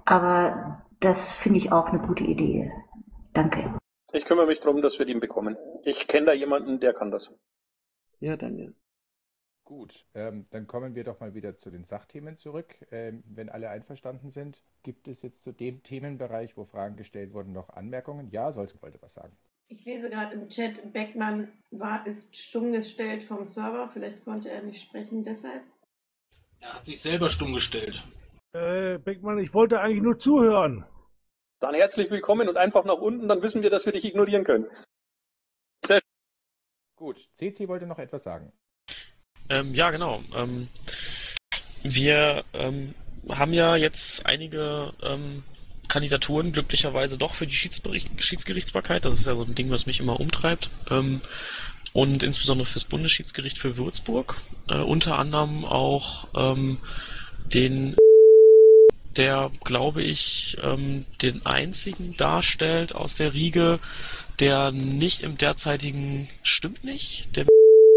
Aber 0.04 0.82
das 1.00 1.32
finde 1.34 1.58
ich 1.58 1.72
auch 1.72 1.86
eine 1.86 2.00
gute 2.00 2.24
Idee. 2.24 2.70
Danke. 3.32 3.78
Ich 4.12 4.26
kümmere 4.26 4.46
mich 4.46 4.60
darum, 4.60 4.82
dass 4.82 4.98
wir 4.98 5.06
den 5.06 5.20
bekommen. 5.20 5.56
Ich 5.84 6.06
kenne 6.06 6.26
da 6.26 6.32
jemanden, 6.32 6.80
der 6.80 6.92
kann 6.92 7.10
das. 7.10 7.34
Ja, 8.20 8.36
danke. 8.36 8.74
Gut, 9.74 10.04
ähm, 10.12 10.44
dann 10.50 10.66
kommen 10.66 10.94
wir 10.94 11.02
doch 11.02 11.20
mal 11.20 11.32
wieder 11.32 11.56
zu 11.56 11.70
den 11.70 11.86
Sachthemen 11.86 12.36
zurück. 12.36 12.76
Ähm, 12.90 13.24
wenn 13.24 13.48
alle 13.48 13.70
einverstanden 13.70 14.30
sind, 14.30 14.62
gibt 14.82 15.08
es 15.08 15.22
jetzt 15.22 15.42
zu 15.42 15.50
dem 15.50 15.82
Themenbereich, 15.82 16.58
wo 16.58 16.66
Fragen 16.66 16.96
gestellt 16.96 17.32
wurden, 17.32 17.54
noch 17.54 17.70
Anmerkungen? 17.70 18.30
Ja, 18.30 18.52
Solz 18.52 18.76
wollte 18.82 19.00
was 19.00 19.14
sagen. 19.14 19.34
Ich 19.68 19.82
lese 19.86 20.10
gerade 20.10 20.34
im 20.34 20.50
Chat, 20.50 20.92
Beckmann 20.92 21.50
war, 21.70 22.06
ist 22.06 22.36
stumm 22.36 22.72
gestellt 22.72 23.22
vom 23.22 23.46
Server. 23.46 23.88
Vielleicht 23.88 24.22
konnte 24.26 24.50
er 24.50 24.60
nicht 24.60 24.82
sprechen 24.82 25.24
deshalb. 25.24 25.62
Er 26.60 26.74
hat 26.74 26.84
sich 26.84 27.00
selber 27.00 27.30
stumm 27.30 27.54
gestellt. 27.54 28.04
Äh, 28.52 28.98
Beckmann, 28.98 29.38
ich 29.38 29.54
wollte 29.54 29.80
eigentlich 29.80 30.02
nur 30.02 30.18
zuhören. 30.18 30.84
Dann 31.60 31.74
herzlich 31.74 32.10
willkommen 32.10 32.50
und 32.50 32.58
einfach 32.58 32.84
nach 32.84 32.98
unten, 32.98 33.26
dann 33.26 33.40
wissen 33.40 33.62
wir, 33.62 33.70
dass 33.70 33.86
wir 33.86 33.94
dich 33.94 34.04
ignorieren 34.04 34.44
können. 34.44 34.66
Sehr 35.82 36.02
Gut, 36.94 37.26
CC 37.36 37.68
wollte 37.68 37.86
noch 37.86 37.98
etwas 37.98 38.22
sagen. 38.22 38.52
Ähm, 39.48 39.74
ja, 39.74 39.90
genau. 39.90 40.22
Ähm, 40.34 40.68
wir 41.82 42.44
ähm, 42.52 42.94
haben 43.28 43.52
ja 43.52 43.76
jetzt 43.76 44.26
einige 44.26 44.92
ähm, 45.02 45.42
Kandidaturen 45.88 46.52
glücklicherweise 46.52 47.18
doch 47.18 47.34
für 47.34 47.46
die 47.46 47.54
Schiedsgerichtsbarkeit. 47.54 49.04
Das 49.04 49.14
ist 49.14 49.26
ja 49.26 49.34
so 49.34 49.42
ein 49.42 49.54
Ding, 49.54 49.70
was 49.70 49.86
mich 49.86 50.00
immer 50.00 50.20
umtreibt. 50.20 50.70
Ähm, 50.90 51.20
und 51.92 52.22
insbesondere 52.22 52.66
fürs 52.66 52.84
Bundesschiedsgericht 52.84 53.58
für 53.58 53.76
Würzburg. 53.76 54.40
Äh, 54.68 54.78
unter 54.78 55.18
anderem 55.18 55.64
auch 55.64 56.28
ähm, 56.34 56.78
den, 57.52 57.96
der, 59.16 59.50
glaube 59.62 60.02
ich, 60.02 60.56
den 61.20 61.44
einzigen 61.44 62.16
darstellt 62.16 62.94
aus 62.94 63.16
der 63.16 63.34
Riege, 63.34 63.78
der 64.38 64.72
nicht 64.72 65.22
im 65.22 65.36
derzeitigen, 65.36 66.30
stimmt 66.42 66.82
nicht, 66.82 67.36
der 67.36 67.46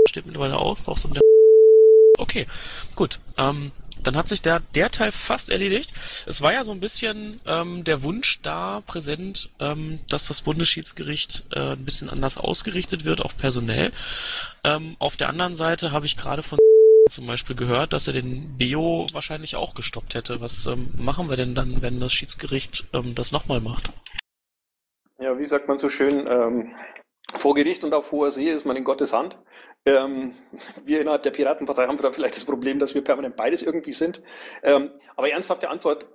steht 0.10 0.26
mittlerweile 0.26 0.58
aus, 0.58 0.88
auch 0.88 0.98
so 0.98 1.08
der 1.08 1.25
Okay, 2.18 2.48
gut. 2.96 3.20
Ähm, 3.38 3.72
dann 4.04 4.16
hat 4.16 4.28
sich 4.28 4.42
der, 4.42 4.62
der 4.76 4.90
Teil 4.90 5.12
fast 5.12 5.50
erledigt. 5.50 5.94
Es 6.26 6.42
war 6.42 6.54
ja 6.54 6.64
so 6.64 6.72
ein 6.72 6.80
bisschen 6.80 7.42
ähm, 7.46 7.84
der 7.84 8.04
Wunsch 8.04 8.40
da 8.44 8.82
präsent, 8.86 9.50
ähm, 9.60 9.96
dass 10.10 10.28
das 10.28 10.42
Bundesschiedsgericht 10.42 11.46
äh, 11.52 11.74
ein 11.74 11.86
bisschen 11.86 12.10
anders 12.10 12.38
ausgerichtet 12.38 13.04
wird, 13.04 13.22
auch 13.22 13.34
personell. 13.36 13.92
Ähm, 14.64 14.96
auf 15.00 15.18
der 15.18 15.30
anderen 15.30 15.56
Seite 15.56 15.92
habe 15.92 16.06
ich 16.06 16.18
gerade 16.18 16.44
von 16.44 16.60
zum 17.10 17.26
Beispiel 17.28 17.56
gehört, 17.56 17.94
dass 17.94 18.08
er 18.08 18.14
den 18.14 18.58
Beo 18.58 19.08
wahrscheinlich 19.12 19.56
auch 19.56 19.74
gestoppt 19.74 20.14
hätte. 20.14 20.40
Was 20.42 20.66
ähm, 20.68 20.90
machen 20.98 21.30
wir 21.30 21.38
denn 21.38 21.56
dann, 21.56 21.82
wenn 21.82 22.00
das 22.00 22.14
Schiedsgericht 22.14 22.86
ähm, 22.94 23.16
das 23.16 23.32
nochmal 23.32 23.62
macht? 23.62 23.92
Ja, 25.20 25.38
wie 25.38 25.46
sagt 25.46 25.68
man 25.68 25.78
so 25.78 25.90
schön, 25.90 26.28
ähm, 26.28 26.76
vor 27.40 27.56
Gericht 27.56 27.84
und 27.84 27.94
auf 27.94 28.12
hoher 28.12 28.32
See 28.32 28.50
ist 28.50 28.66
man 28.66 28.76
in 28.76 28.84
Gottes 28.84 29.14
Hand. 29.14 29.40
Ähm, 29.88 30.34
wir 30.84 31.02
innerhalb 31.02 31.22
der 31.22 31.30
Piratenpartei 31.30 31.86
haben 31.86 31.98
da 31.98 32.12
vielleicht 32.12 32.36
das 32.36 32.46
Problem, 32.46 32.80
dass 32.80 32.96
wir 32.96 33.04
permanent 33.04 33.36
beides 33.36 33.62
irgendwie 33.62 33.92
sind. 33.92 34.24
Ähm, 34.64 34.90
aber 35.16 35.30
ernsthafte 35.30 35.70
Antwort, 35.70 36.08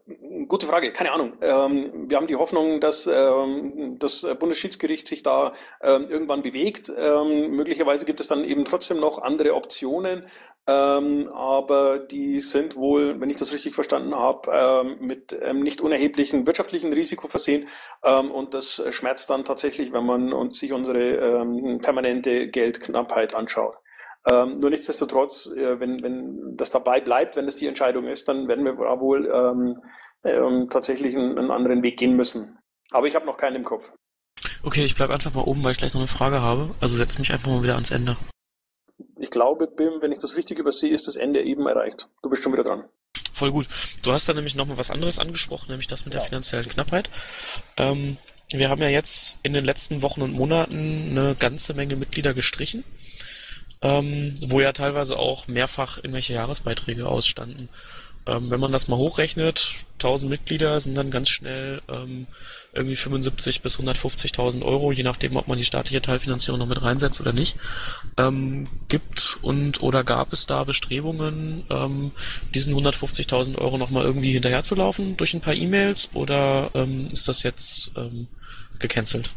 gute 0.48 0.66
Frage, 0.66 0.92
keine 0.92 1.12
Ahnung. 1.12 1.34
Ähm, 1.40 2.08
wir 2.08 2.16
haben 2.16 2.26
die 2.26 2.34
Hoffnung, 2.34 2.80
dass 2.80 3.06
ähm, 3.06 3.96
das 4.00 4.26
Bundesschiedsgericht 4.40 5.06
sich 5.06 5.22
da 5.22 5.52
ähm, 5.82 6.06
irgendwann 6.08 6.42
bewegt. 6.42 6.92
Ähm, 6.96 7.52
möglicherweise 7.52 8.06
gibt 8.06 8.18
es 8.18 8.26
dann 8.26 8.42
eben 8.42 8.64
trotzdem 8.64 8.98
noch 8.98 9.22
andere 9.22 9.54
Optionen, 9.54 10.26
aber 10.66 11.98
die 11.98 12.38
sind 12.38 12.76
wohl, 12.76 13.20
wenn 13.20 13.28
ich 13.28 13.36
das 13.36 13.52
richtig 13.52 13.74
verstanden 13.74 14.14
habe, 14.14 14.96
mit 15.00 15.36
nicht 15.54 15.80
unerheblichen 15.80 16.46
wirtschaftlichen 16.46 16.92
Risiko 16.92 17.26
versehen. 17.26 17.66
und 18.02 18.54
das 18.54 18.80
schmerzt 18.90 19.30
dann 19.30 19.42
tatsächlich, 19.42 19.92
wenn 19.92 20.06
man 20.06 20.50
sich 20.52 20.72
unsere 20.72 21.44
permanente 21.80 22.48
Geldknappheit 22.48 23.34
anschaut. 23.34 23.59
Ähm, 24.28 24.60
nur 24.60 24.70
nichtsdestotrotz, 24.70 25.46
äh, 25.56 25.80
wenn, 25.80 26.02
wenn 26.02 26.56
das 26.56 26.70
dabei 26.70 27.00
bleibt, 27.00 27.36
wenn 27.36 27.46
es 27.46 27.56
die 27.56 27.66
Entscheidung 27.66 28.06
ist, 28.06 28.28
dann 28.28 28.48
werden 28.48 28.64
wir 28.64 28.76
wohl 28.76 29.26
ähm, 29.32 29.82
ähm, 30.24 30.68
tatsächlich 30.68 31.16
einen, 31.16 31.38
einen, 31.38 31.50
anderen 31.50 31.82
Weg 31.82 31.98
gehen 31.98 32.16
müssen. 32.16 32.58
Aber 32.90 33.06
ich 33.06 33.14
habe 33.14 33.24
noch 33.24 33.38
keinen 33.38 33.56
im 33.56 33.64
Kopf. 33.64 33.92
Okay, 34.62 34.84
ich 34.84 34.94
bleibe 34.94 35.14
einfach 35.14 35.32
mal 35.32 35.44
oben, 35.44 35.64
weil 35.64 35.72
ich 35.72 35.78
gleich 35.78 35.94
noch 35.94 36.00
eine 36.00 36.06
Frage 36.08 36.42
habe. 36.42 36.74
Also 36.80 36.96
setz 36.96 37.18
mich 37.18 37.32
einfach 37.32 37.48
mal 37.50 37.62
wieder 37.62 37.74
ans 37.74 37.90
Ende. 37.90 38.16
Ich 39.18 39.30
glaube, 39.30 39.66
Bim, 39.66 40.00
wenn 40.00 40.12
ich 40.12 40.18
das 40.18 40.36
richtig 40.36 40.58
übersehe, 40.58 40.92
ist 40.92 41.06
das 41.06 41.16
Ende 41.16 41.42
eben 41.42 41.66
erreicht. 41.66 42.08
Du 42.22 42.28
bist 42.28 42.42
schon 42.42 42.52
wieder 42.52 42.64
dran. 42.64 42.84
Voll 43.32 43.52
gut. 43.52 43.68
Du 44.04 44.12
hast 44.12 44.28
da 44.28 44.34
nämlich 44.34 44.54
nochmal 44.54 44.76
was 44.76 44.90
anderes 44.90 45.18
angesprochen, 45.18 45.68
nämlich 45.70 45.88
das 45.88 46.04
mit 46.04 46.12
ja. 46.12 46.20
der 46.20 46.28
finanziellen 46.28 46.68
Knappheit. 46.68 47.10
Ähm, 47.78 48.18
wir 48.50 48.68
haben 48.68 48.82
ja 48.82 48.88
jetzt 48.88 49.38
in 49.42 49.54
den 49.54 49.64
letzten 49.64 50.02
Wochen 50.02 50.22
und 50.22 50.32
Monaten 50.32 51.16
eine 51.16 51.34
ganze 51.36 51.72
Menge 51.72 51.96
Mitglieder 51.96 52.34
gestrichen 52.34 52.84
ähm, 53.82 54.34
wo 54.42 54.60
ja 54.60 54.72
teilweise 54.72 55.18
auch 55.18 55.48
mehrfach 55.48 55.98
irgendwelche 55.98 56.34
Jahresbeiträge 56.34 57.08
ausstanden. 57.08 57.68
Ähm, 58.26 58.50
wenn 58.50 58.60
man 58.60 58.72
das 58.72 58.86
mal 58.86 58.98
hochrechnet, 58.98 59.76
1000 59.94 60.30
Mitglieder 60.30 60.78
sind 60.80 60.94
dann 60.94 61.10
ganz 61.10 61.30
schnell 61.30 61.80
ähm, 61.88 62.26
irgendwie 62.72 62.96
75 62.96 63.62
bis 63.62 63.78
150.000 63.78 64.62
Euro, 64.62 64.92
je 64.92 65.02
nachdem, 65.02 65.36
ob 65.36 65.48
man 65.48 65.56
die 65.56 65.64
staatliche 65.64 66.02
Teilfinanzierung 66.02 66.60
noch 66.60 66.66
mit 66.66 66.82
reinsetzt 66.82 67.20
oder 67.22 67.32
nicht. 67.32 67.56
Ähm, 68.18 68.68
gibt 68.88 69.38
und 69.40 69.82
oder 69.82 70.04
gab 70.04 70.34
es 70.34 70.46
da 70.46 70.64
Bestrebungen, 70.64 71.64
ähm, 71.70 72.12
diesen 72.54 72.74
150.000 72.74 73.56
Euro 73.56 73.78
nochmal 73.78 74.04
irgendwie 74.04 74.32
hinterherzulaufen 74.32 75.16
durch 75.16 75.32
ein 75.32 75.40
paar 75.40 75.54
E-Mails 75.54 76.10
oder 76.12 76.70
ähm, 76.74 77.08
ist 77.10 77.26
das 77.26 77.42
jetzt 77.42 77.92
ähm, 77.96 78.28
gecancelt? 78.78 79.30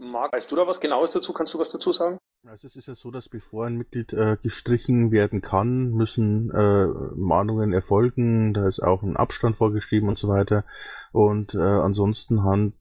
Marc, 0.00 0.32
weißt 0.32 0.50
du 0.50 0.56
da 0.56 0.66
was 0.66 0.80
Genaues 0.80 1.12
dazu? 1.12 1.32
Kannst 1.32 1.54
du 1.54 1.60
was 1.60 1.70
dazu 1.70 1.92
sagen? 1.92 2.18
Also 2.44 2.66
es 2.66 2.74
ist 2.74 2.88
ja 2.88 2.96
so, 2.96 3.12
dass 3.12 3.28
bevor 3.28 3.66
ein 3.66 3.76
Mitglied 3.76 4.12
äh, 4.12 4.36
gestrichen 4.42 5.12
werden 5.12 5.42
kann, 5.42 5.92
müssen 5.92 6.50
äh, 6.50 6.86
Mahnungen 7.14 7.72
erfolgen, 7.72 8.52
da 8.52 8.66
ist 8.66 8.82
auch 8.82 9.04
ein 9.04 9.16
Abstand 9.16 9.56
vorgeschrieben 9.56 10.08
und 10.08 10.18
so 10.18 10.26
weiter. 10.26 10.64
Und 11.12 11.54
äh, 11.54 11.58
ansonsten 11.60 12.42
hand, 12.42 12.74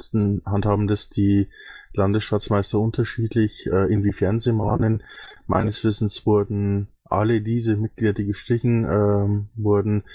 handhaben 0.45 0.87
das 0.87 1.09
die 1.09 1.47
Landesschatzmeister 1.93 2.79
unterschiedlich, 2.79 3.67
äh, 3.67 3.93
inwiefern 3.93 4.39
sie 4.39 4.51
mahnen. 4.51 5.03
Meines 5.45 5.83
Wissens 5.83 6.25
wurden 6.25 6.87
alle 7.03 7.41
diese 7.41 7.75
Mitglieder, 7.75 8.13
die 8.13 8.25
gestrichen 8.25 8.85
ähm, 8.85 9.49
wurden, 9.55 10.05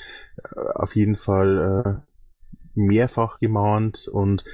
äh, 0.43 0.59
auf 0.75 0.97
jeden 0.97 1.15
Fall 1.15 2.03
äh, 2.03 2.06
mehrfach 2.77 3.41
gemahnt 3.41 4.09
und 4.09 4.45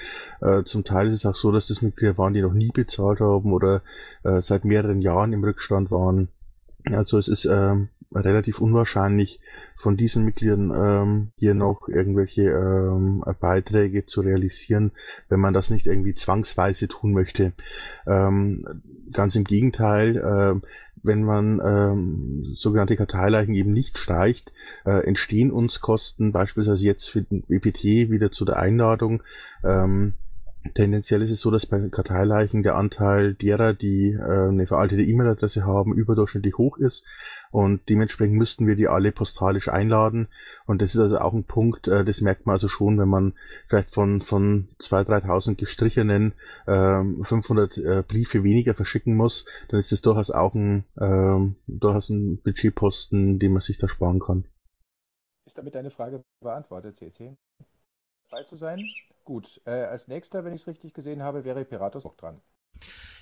äh, 0.40 0.62
zum 0.64 0.84
Teil 0.84 1.08
ist 1.08 1.16
es 1.16 1.26
auch 1.26 1.36
so, 1.36 1.52
dass 1.52 1.66
das 1.66 1.82
Mitglieder 1.82 2.16
waren, 2.18 2.34
die 2.34 2.42
noch 2.42 2.52
nie 2.52 2.70
bezahlt 2.72 3.20
haben 3.20 3.52
oder 3.52 3.82
äh, 4.24 4.40
seit 4.42 4.64
mehreren 4.64 5.02
Jahren 5.02 5.32
im 5.32 5.44
Rückstand 5.44 5.90
waren. 5.90 6.28
Also 6.84 7.18
es 7.18 7.28
ist 7.28 7.44
ähm, 7.44 7.88
relativ 8.14 8.60
unwahrscheinlich, 8.60 9.40
von 9.76 9.96
diesen 9.96 10.24
Mitgliedern 10.24 10.72
ähm, 10.74 11.32
hier 11.36 11.54
noch 11.54 11.88
irgendwelche 11.88 12.42
ähm, 12.42 13.24
Beiträge 13.40 14.06
zu 14.06 14.20
realisieren, 14.20 14.92
wenn 15.28 15.40
man 15.40 15.54
das 15.54 15.70
nicht 15.70 15.86
irgendwie 15.86 16.14
zwangsweise 16.14 16.88
tun 16.88 17.12
möchte. 17.12 17.52
Ähm, 18.06 18.82
ganz 19.12 19.34
im 19.34 19.44
Gegenteil, 19.44 20.16
äh, 20.16 20.66
wenn 21.02 21.24
man 21.24 21.60
ähm, 21.64 22.44
sogenannte 22.54 22.96
Karteileichen 22.96 23.54
eben 23.54 23.72
nicht 23.72 23.98
streicht, 23.98 24.52
äh, 24.84 25.04
entstehen 25.04 25.50
uns 25.50 25.80
Kosten, 25.80 26.32
beispielsweise 26.32 26.84
jetzt 26.84 27.08
für 27.08 27.22
den 27.22 27.42
BPT 27.42 27.84
wieder 28.10 28.30
zu 28.30 28.44
der 28.44 28.58
Einladung. 28.58 29.22
Ähm, 29.64 30.14
Tendenziell 30.74 31.22
ist 31.22 31.30
es 31.30 31.40
so, 31.40 31.50
dass 31.50 31.66
bei 31.66 31.88
Karteileichen 31.88 32.62
der 32.62 32.76
Anteil 32.76 33.34
derer, 33.34 33.74
die 33.74 34.12
äh, 34.12 34.48
eine 34.48 34.66
veraltete 34.66 35.02
E-Mail-Adresse 35.02 35.64
haben, 35.64 35.92
überdurchschnittlich 35.92 36.56
hoch 36.56 36.78
ist 36.78 37.04
und 37.50 37.88
dementsprechend 37.88 38.36
müssten 38.36 38.66
wir 38.68 38.76
die 38.76 38.86
alle 38.86 39.10
postalisch 39.10 39.68
einladen 39.68 40.28
und 40.66 40.80
das 40.80 40.94
ist 40.94 41.00
also 41.00 41.18
auch 41.18 41.34
ein 41.34 41.44
Punkt, 41.44 41.88
äh, 41.88 42.04
das 42.04 42.20
merkt 42.20 42.46
man 42.46 42.54
also 42.54 42.68
schon, 42.68 42.96
wenn 42.98 43.08
man 43.08 43.34
vielleicht 43.66 43.92
von 43.92 44.22
von 44.22 44.68
2.000, 44.78 45.24
3.000 45.24 45.54
gestrichenen 45.56 46.32
äh, 46.66 47.02
500 47.24 47.78
äh, 47.78 48.04
Briefe 48.06 48.44
weniger 48.44 48.74
verschicken 48.74 49.16
muss, 49.16 49.44
dann 49.68 49.80
ist 49.80 49.90
das 49.90 50.00
durchaus 50.00 50.30
auch 50.30 50.54
ein 50.54 50.84
äh, 50.96 51.54
durchaus 51.66 52.08
ein 52.08 52.40
Budgetposten, 52.40 53.40
den 53.40 53.52
man 53.52 53.62
sich 53.62 53.78
da 53.78 53.88
sparen 53.88 54.20
kann. 54.20 54.44
Ist 55.44 55.58
damit 55.58 55.74
deine 55.74 55.90
Frage 55.90 56.22
beantwortet, 56.40 56.96
CC? 56.98 57.36
Frei 58.28 58.44
zu 58.44 58.54
sein? 58.54 58.80
Gut, 59.24 59.60
äh, 59.64 59.70
als 59.70 60.08
nächster, 60.08 60.44
wenn 60.44 60.54
ich 60.54 60.62
es 60.62 60.66
richtig 60.66 60.94
gesehen 60.94 61.22
habe, 61.22 61.44
wäre 61.44 61.64
Piratus 61.64 62.04
auch 62.04 62.16
dran. 62.16 62.40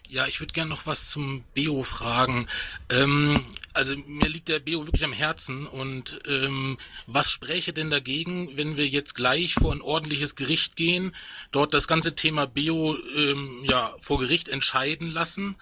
Ja, 0.09 0.27
ich 0.27 0.41
würde 0.41 0.53
gerne 0.53 0.71
noch 0.71 0.87
was 0.87 1.11
zum 1.11 1.45
Beo 1.55 1.83
fragen. 1.85 2.49
Ähm, 2.89 3.45
also 3.75 3.95
mir 4.07 4.29
liegt 4.29 4.49
der 4.49 4.59
Beo 4.59 4.85
wirklich 4.85 5.05
am 5.05 5.13
Herzen 5.13 5.67
und 5.67 6.21
ähm, 6.27 6.79
was 7.07 7.31
spräche 7.31 7.73
denn 7.73 7.91
dagegen, 7.91 8.57
wenn 8.57 8.77
wir 8.77 8.89
jetzt 8.89 9.15
gleich 9.15 9.55
vor 9.55 9.73
ein 9.73 9.81
ordentliches 9.81 10.35
Gericht 10.35 10.75
gehen, 10.75 11.15
dort 11.53 11.75
das 11.75 11.87
ganze 11.87 12.17
Thema 12.17 12.47
Beo 12.47 12.97
ähm, 13.15 13.61
ja 13.63 13.95
vor 14.01 14.19
Gericht 14.19 14.49
entscheiden 14.49 15.13
lassen 15.13 15.57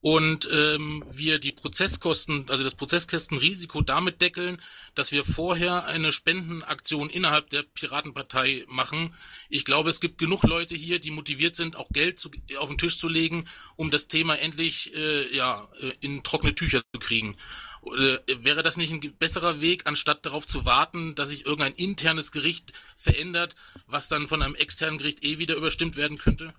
und 0.00 0.48
ähm, 0.52 1.02
wir 1.10 1.38
die 1.38 1.52
Prozesskosten, 1.52 2.46
also 2.48 2.62
das 2.62 2.74
Prozesskostenrisiko 2.74 3.80
damit 3.80 4.20
deckeln, 4.20 4.60
dass 4.94 5.10
wir 5.10 5.24
vorher 5.24 5.86
eine 5.86 6.12
Spendenaktion 6.12 7.10
innerhalb 7.10 7.50
der 7.50 7.62
Piratenpartei 7.62 8.64
machen. 8.68 9.14
Ich 9.48 9.64
glaube, 9.64 9.90
es 9.90 10.00
gibt 10.00 10.18
genug 10.18 10.44
Leute 10.44 10.74
hier, 10.74 11.00
die 11.00 11.10
motiviert 11.10 11.56
sind, 11.56 11.76
auch 11.76 11.88
Geld 11.90 12.18
zu, 12.18 12.30
auf 12.58 12.68
den 12.68 12.78
Tisch 12.78 12.98
zu 12.98 13.08
legen, 13.08 13.46
um 13.76 13.90
das 13.90 14.06
Thema 14.06 14.38
endlich 14.38 14.94
äh, 14.94 15.34
ja, 15.34 15.66
äh, 15.80 15.92
in 16.00 16.22
trockene 16.22 16.54
Tücher 16.54 16.82
zu 16.92 17.00
kriegen. 17.00 17.36
Äh, 17.84 18.18
wäre 18.44 18.62
das 18.62 18.76
nicht 18.76 18.92
ein 18.92 19.00
besserer 19.18 19.60
Weg, 19.60 19.86
anstatt 19.86 20.26
darauf 20.26 20.46
zu 20.46 20.64
warten, 20.64 21.14
dass 21.14 21.30
sich 21.30 21.46
irgendein 21.46 21.74
internes 21.74 22.32
Gericht 22.32 22.72
verändert, 22.96 23.56
was 23.86 24.08
dann 24.08 24.26
von 24.26 24.42
einem 24.42 24.54
externen 24.54 24.98
Gericht 24.98 25.24
eh 25.24 25.38
wieder 25.38 25.56
überstimmt 25.56 25.96
werden 25.96 26.18
könnte? 26.18 26.52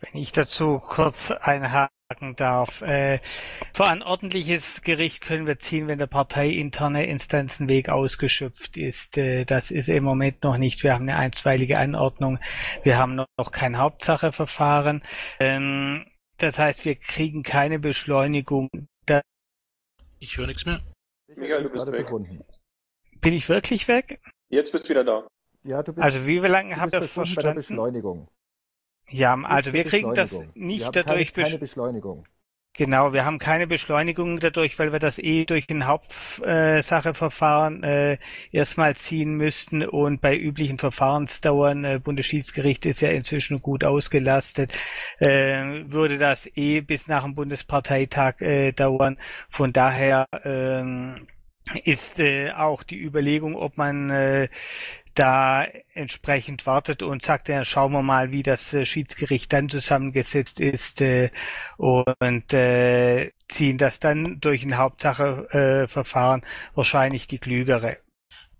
Wenn 0.00 0.20
ich 0.20 0.32
dazu 0.32 0.78
kurz 0.78 1.30
einhaken 1.30 1.97
darf. 2.36 2.80
Äh, 2.82 3.20
vor 3.74 3.90
ein 3.90 4.02
ordentliches 4.02 4.80
Gericht 4.82 5.20
können 5.20 5.46
wir 5.46 5.58
ziehen, 5.58 5.88
wenn 5.88 5.98
der 5.98 6.06
parteiinterne 6.06 7.06
Instanzenweg 7.06 7.90
ausgeschöpft 7.90 8.78
ist. 8.78 9.18
Äh, 9.18 9.44
das 9.44 9.70
ist 9.70 9.88
im 9.88 10.04
Moment 10.04 10.42
noch 10.42 10.56
nicht. 10.56 10.82
Wir 10.82 10.94
haben 10.94 11.08
eine 11.08 11.18
einstweilige 11.18 11.78
Anordnung. 11.78 12.38
Wir 12.82 12.96
haben 12.96 13.16
noch 13.16 13.52
kein 13.52 13.76
Hauptsacheverfahren. 13.76 15.02
Ähm, 15.38 16.06
das 16.38 16.58
heißt, 16.58 16.86
wir 16.86 16.94
kriegen 16.96 17.42
keine 17.42 17.78
Beschleunigung. 17.78 18.68
Da 19.04 19.20
ich 20.18 20.38
höre 20.38 20.46
nichts 20.46 20.64
mehr. 20.64 20.80
Michael, 21.36 21.64
du 21.64 21.70
bist 21.70 21.86
weg. 21.92 22.08
Bin 23.20 23.34
ich 23.34 23.48
wirklich 23.50 23.86
weg? 23.86 24.18
Jetzt 24.48 24.72
bist 24.72 24.86
du 24.86 24.90
wieder 24.90 25.04
da. 25.04 25.26
Ja, 25.64 25.82
du 25.82 25.92
bist, 25.92 26.02
also 26.02 26.26
wie 26.26 26.38
lange 26.38 26.76
habt 26.76 26.94
ihr 26.94 27.02
verstanden? 27.02 27.36
Bei 27.36 27.42
der 27.42 27.54
Beschleunigung. 27.54 28.28
Ja, 29.10 29.34
also 29.42 29.72
wir 29.72 29.84
kriegen 29.84 30.14
das 30.14 30.42
nicht 30.54 30.84
wir 30.84 30.90
dadurch. 30.90 31.32
Keine, 31.32 31.46
keine 31.46 31.58
Beschleunigung. 31.58 32.24
Genau, 32.78 33.12
wir 33.12 33.24
haben 33.24 33.40
keine 33.40 33.66
Beschleunigung 33.66 34.38
dadurch, 34.38 34.78
weil 34.78 34.92
wir 34.92 35.00
das 35.00 35.18
eh 35.18 35.44
durch 35.44 35.68
ein 35.68 35.86
Hauptsacheverfahren 35.86 37.82
äh, 37.82 38.18
erstmal 38.52 38.94
ziehen 38.94 39.34
müssten 39.34 39.84
und 39.84 40.20
bei 40.20 40.38
üblichen 40.38 40.78
Verfahrensdauern, 40.78 41.84
äh, 41.84 41.98
Bundesschiedsgericht 41.98 42.86
ist 42.86 43.00
ja 43.00 43.08
inzwischen 43.08 43.62
gut 43.62 43.82
ausgelastet, 43.82 44.78
äh, 45.18 45.82
würde 45.86 46.18
das 46.18 46.48
eh 46.54 46.80
bis 46.80 47.08
nach 47.08 47.24
dem 47.24 47.34
Bundesparteitag 47.34 48.40
äh, 48.42 48.70
dauern. 48.70 49.18
Von 49.48 49.72
daher 49.72 50.26
ähm, 50.44 51.26
ist 51.82 52.20
äh, 52.20 52.52
auch 52.52 52.84
die 52.84 53.02
Überlegung, 53.02 53.56
ob 53.56 53.76
man 53.76 54.10
äh, 54.10 54.48
da 55.18 55.66
entsprechend 55.94 56.66
wartet 56.66 57.02
und 57.02 57.24
sagt, 57.24 57.48
ja, 57.48 57.64
schauen 57.64 57.92
wir 57.92 58.02
mal, 58.02 58.30
wie 58.30 58.42
das 58.42 58.72
äh, 58.72 58.86
Schiedsgericht 58.86 59.52
dann 59.52 59.68
zusammengesetzt 59.68 60.60
ist 60.60 61.00
äh, 61.00 61.30
und 61.76 62.52
äh, 62.52 63.32
ziehen 63.48 63.78
das 63.78 63.98
dann 63.98 64.40
durch 64.40 64.64
ein 64.64 64.76
Hauptsacheverfahren 64.76 66.42
wahrscheinlich 66.74 67.26
die 67.26 67.38
klügere. 67.38 67.96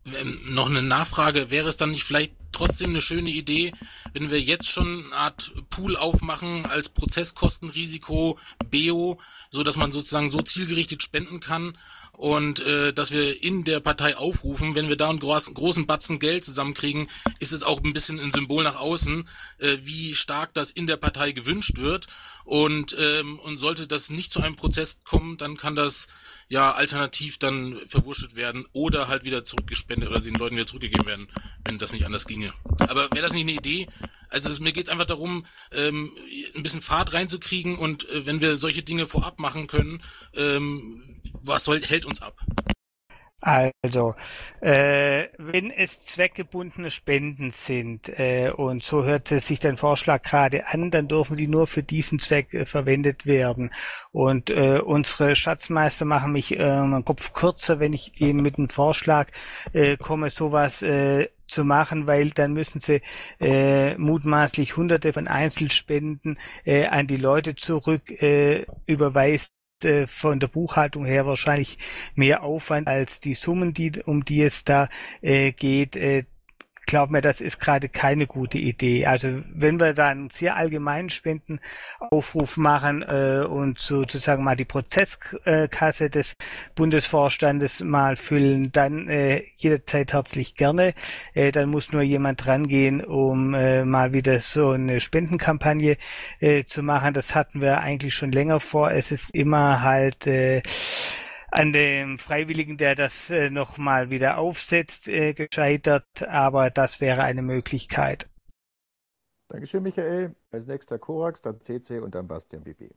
Ähm, 0.07 0.41
noch 0.47 0.69
eine 0.69 0.83
Nachfrage, 0.83 1.51
wäre 1.51 1.69
es 1.69 1.77
dann 1.77 1.91
nicht 1.91 2.05
vielleicht 2.05 2.35
trotzdem 2.51 2.91
eine 2.91 3.03
schöne 3.03 3.31
Idee, 3.31 3.73
wenn 4.13 4.31
wir 4.31 4.41
jetzt 4.41 4.69
schon 4.69 5.05
eine 5.07 5.15
Art 5.15 5.53
Pool 5.71 5.97
aufmachen 5.97 6.67
als 6.67 6.89
Prozesskostenrisiko 6.89 8.39
BEO, 8.69 9.21
so 9.51 9.63
dass 9.63 9.77
man 9.77 9.91
sozusagen 9.91 10.29
so 10.29 10.41
zielgerichtet 10.41 11.03
spenden 11.03 11.41
kann 11.41 11.77
und 12.19 12.59
äh, 12.59 12.93
dass 12.93 13.13
wir 13.13 13.45
in 13.45 13.63
der 13.63 13.79
Partei 13.79 14.17
aufrufen, 14.17 14.75
wenn 14.75 14.89
wir 14.89 14.97
da 14.97 15.09
einen 15.09 15.21
großen, 15.21 15.55
großen 15.55 15.87
Batzen 15.87 16.19
Geld 16.19 16.45
zusammenkriegen, 16.45 17.07
ist 17.39 17.53
es 17.53 17.63
auch 17.63 17.81
ein 17.81 17.93
bisschen 17.93 18.19
ein 18.19 18.33
Symbol 18.33 18.65
nach 18.65 18.75
außen, 18.75 19.29
äh, 19.59 19.77
wie 19.83 20.17
stark 20.17 20.53
das 20.53 20.73
in 20.73 20.89
der 20.89 20.97
Partei 20.97 21.31
gewünscht 21.31 21.79
wird. 21.79 22.09
Und, 22.43 22.97
ähm, 22.99 23.39
und 23.39 23.59
sollte 23.59 23.87
das 23.87 24.11
nicht 24.11 24.33
zu 24.33 24.41
einem 24.41 24.57
Prozess 24.57 24.99
kommen, 25.05 25.37
dann 25.37 25.57
kann 25.57 25.77
das 25.77 26.09
ja 26.49 26.73
alternativ 26.73 27.39
dann 27.39 27.79
verwurstet 27.87 28.35
werden 28.35 28.67
oder 28.73 29.07
halt 29.07 29.23
wieder 29.23 29.45
zurückgespendet 29.45 30.09
oder 30.11 30.21
den 30.21 30.35
Leuten 30.35 30.57
wieder 30.57 30.67
zurückgegeben 30.67 31.07
werden, 31.07 31.29
wenn 31.65 31.79
das 31.79 31.93
nicht 31.93 32.05
anders 32.05 32.25
ginge. 32.25 32.53
Aber 32.79 33.03
wäre 33.13 33.23
das 33.23 33.33
nicht 33.33 33.43
eine 33.43 33.53
Idee? 33.53 33.87
Also 34.29 34.49
es, 34.51 34.61
mir 34.61 34.73
geht 34.73 34.85
es 34.85 34.91
einfach 34.91 35.07
darum, 35.07 35.47
ähm, 35.73 36.13
ein 36.55 36.63
bisschen 36.63 36.81
Fahrt 36.81 37.13
reinzukriegen 37.13 37.79
und 37.79 38.09
äh, 38.09 38.27
wenn 38.27 38.41
wir 38.41 38.57
solche 38.57 38.83
Dinge 38.83 39.07
vorab 39.07 39.39
machen 39.39 39.67
können, 39.67 40.03
ähm, 40.35 41.03
was 41.45 41.65
soll, 41.65 41.83
hält 41.83 42.05
uns 42.05 42.23
ab? 42.23 42.37
Also, 43.41 44.17
äh, 44.61 45.29
wenn 45.39 45.71
es 45.71 46.03
zweckgebundene 46.05 46.91
Spenden 46.91 47.53
sind, 47.53 48.09
äh, 48.19 48.51
und 48.51 48.83
so 48.83 49.05
hört 49.05 49.29
sich 49.29 49.61
dein 49.61 49.77
Vorschlag 49.77 50.23
gerade 50.23 50.67
an, 50.67 50.91
dann 50.91 51.07
dürfen 51.07 51.37
die 51.37 51.47
nur 51.47 51.69
für 51.69 51.85
diesen 51.85 52.19
Zweck 52.19 52.53
äh, 52.53 52.67
verwendet 52.67 53.27
werden. 53.27 53.71
Und 54.11 54.51
äh, 54.51 54.81
unsere 54.85 55.37
Schatzmeister 55.37 56.05
machen 56.05 56.33
mich 56.33 56.59
äh, 56.59 56.81
meinen 56.81 57.05
Kopf 57.05 57.33
kürzer, 57.33 57.79
wenn 57.79 57.93
ich 57.93 58.21
ihnen 58.21 58.43
mit 58.43 58.59
einem 58.59 58.71
Vorschlag 58.71 59.29
äh, 59.73 59.97
komme, 59.97 60.31
sowas 60.31 60.83
äh, 60.83 61.29
zu 61.49 61.65
machen, 61.65 62.07
weil 62.07 62.31
dann 62.31 62.53
müssen 62.53 62.81
sie 62.81 63.01
äh, 63.41 63.97
mutmaßlich 63.97 64.77
hunderte 64.77 65.13
von 65.13 65.29
Einzelspenden 65.29 66.39
äh, 66.65 66.87
an 66.87 67.07
die 67.07 67.17
Leute 67.17 67.55
zurück 67.57 68.11
äh, 68.23 68.65
überweisen 68.87 69.51
äh, 69.83 70.07
von 70.07 70.41
der 70.41 70.49
Buchhaltung 70.49 71.05
her 71.05 71.27
wahrscheinlich 71.27 71.79
mehr 72.15 72.43
Aufwand 72.43 72.89
als 72.89 73.21
die 73.21 73.35
Summen, 73.35 73.75
die, 73.75 73.93
um 74.05 74.25
die 74.25 74.43
es 74.43 74.65
da 74.65 74.89
äh, 75.23 75.53
geht. 75.53 75.97
Äh, 75.97 76.25
glaube 76.89 77.13
mir, 77.13 77.21
das 77.21 77.41
ist 77.41 77.61
gerade 77.61 77.89
keine 77.89 78.27
gute 78.27 78.59
Idee. 78.59 79.07
Also 79.07 79.43
wenn 79.53 79.79
wir 79.79 79.93
da 79.93 80.09
einen 80.09 80.31
sehr 80.31 80.57
allgemeinen 80.57 81.11
Spendenaufruf 81.11 82.57
machen 82.57 83.03
äh, 83.03 83.45
und 83.47 83.79
sozusagen 83.79 84.43
mal 84.43 84.57
die 84.57 84.65
Prozesskasse 84.65 86.11
des 86.11 86.35
Bundesvorstandes 86.75 87.85
mal 87.85 88.17
füllen, 88.17 88.73
dann 88.73 89.07
äh, 89.09 89.43
jederzeit 89.59 90.15
herzlich 90.15 90.57
gerne. 90.57 90.95
Äh, 91.35 91.53
dann 91.53 91.69
muss 91.69 91.93
nur 91.93 92.03
jemand 92.03 92.47
rangehen, 92.47 93.05
um 93.05 93.55
äh, 93.55 93.85
mal 93.85 94.13
wieder 94.15 94.41
so 94.41 94.71
eine 94.71 95.01
Spendenkampagne 95.01 95.99
äh, 96.41 96.65
zu 96.65 96.83
machen. 96.83 97.13
Das 97.13 97.35
hatten 97.35 97.61
wir 97.61 97.81
eigentlich 97.83 98.15
schon 98.15 98.33
länger 98.33 98.61
vor. 98.61 98.91
Es 98.91 99.13
ist 99.13 99.35
immer 99.35 99.83
halt 99.83 100.27
äh, 100.27 100.63
an 101.51 101.73
dem 101.73 102.19
Freiwilligen, 102.19 102.77
der 102.77 102.95
das 102.95 103.31
äh, 103.31 103.51
nochmal 103.51 104.11
wieder 104.11 104.39
aufsetzt, 104.39 105.09
äh, 105.09 105.35
gescheitert, 105.35 106.07
aber 106.29 106.71
das 106.71 107.01
wäre 107.01 107.23
eine 107.23 107.43
Möglichkeit. 107.43 108.29
Dankeschön, 109.49 109.83
Michael. 109.83 110.35
Als 110.51 110.67
nächster 110.67 110.99
Korax, 110.99 111.41
dann 111.41 111.61
CC 111.61 112.01
und 112.01 112.15
dann 112.15 112.29
Bastian 112.29 112.63
BB. 112.63 112.91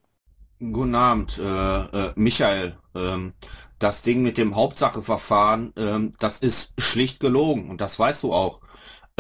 Guten 0.59 0.95
Abend, 0.95 1.39
äh, 1.39 1.43
äh, 1.43 2.13
Michael. 2.15 2.77
Ähm, 2.93 3.33
das 3.79 4.03
Ding 4.03 4.21
mit 4.21 4.37
dem 4.37 4.55
Hauptsacheverfahren, 4.55 5.73
ähm, 5.75 6.13
das 6.19 6.39
ist 6.39 6.73
schlicht 6.79 7.19
gelogen 7.19 7.69
und 7.69 7.81
das 7.81 7.97
weißt 7.97 8.21
du 8.23 8.33
auch. 8.33 8.61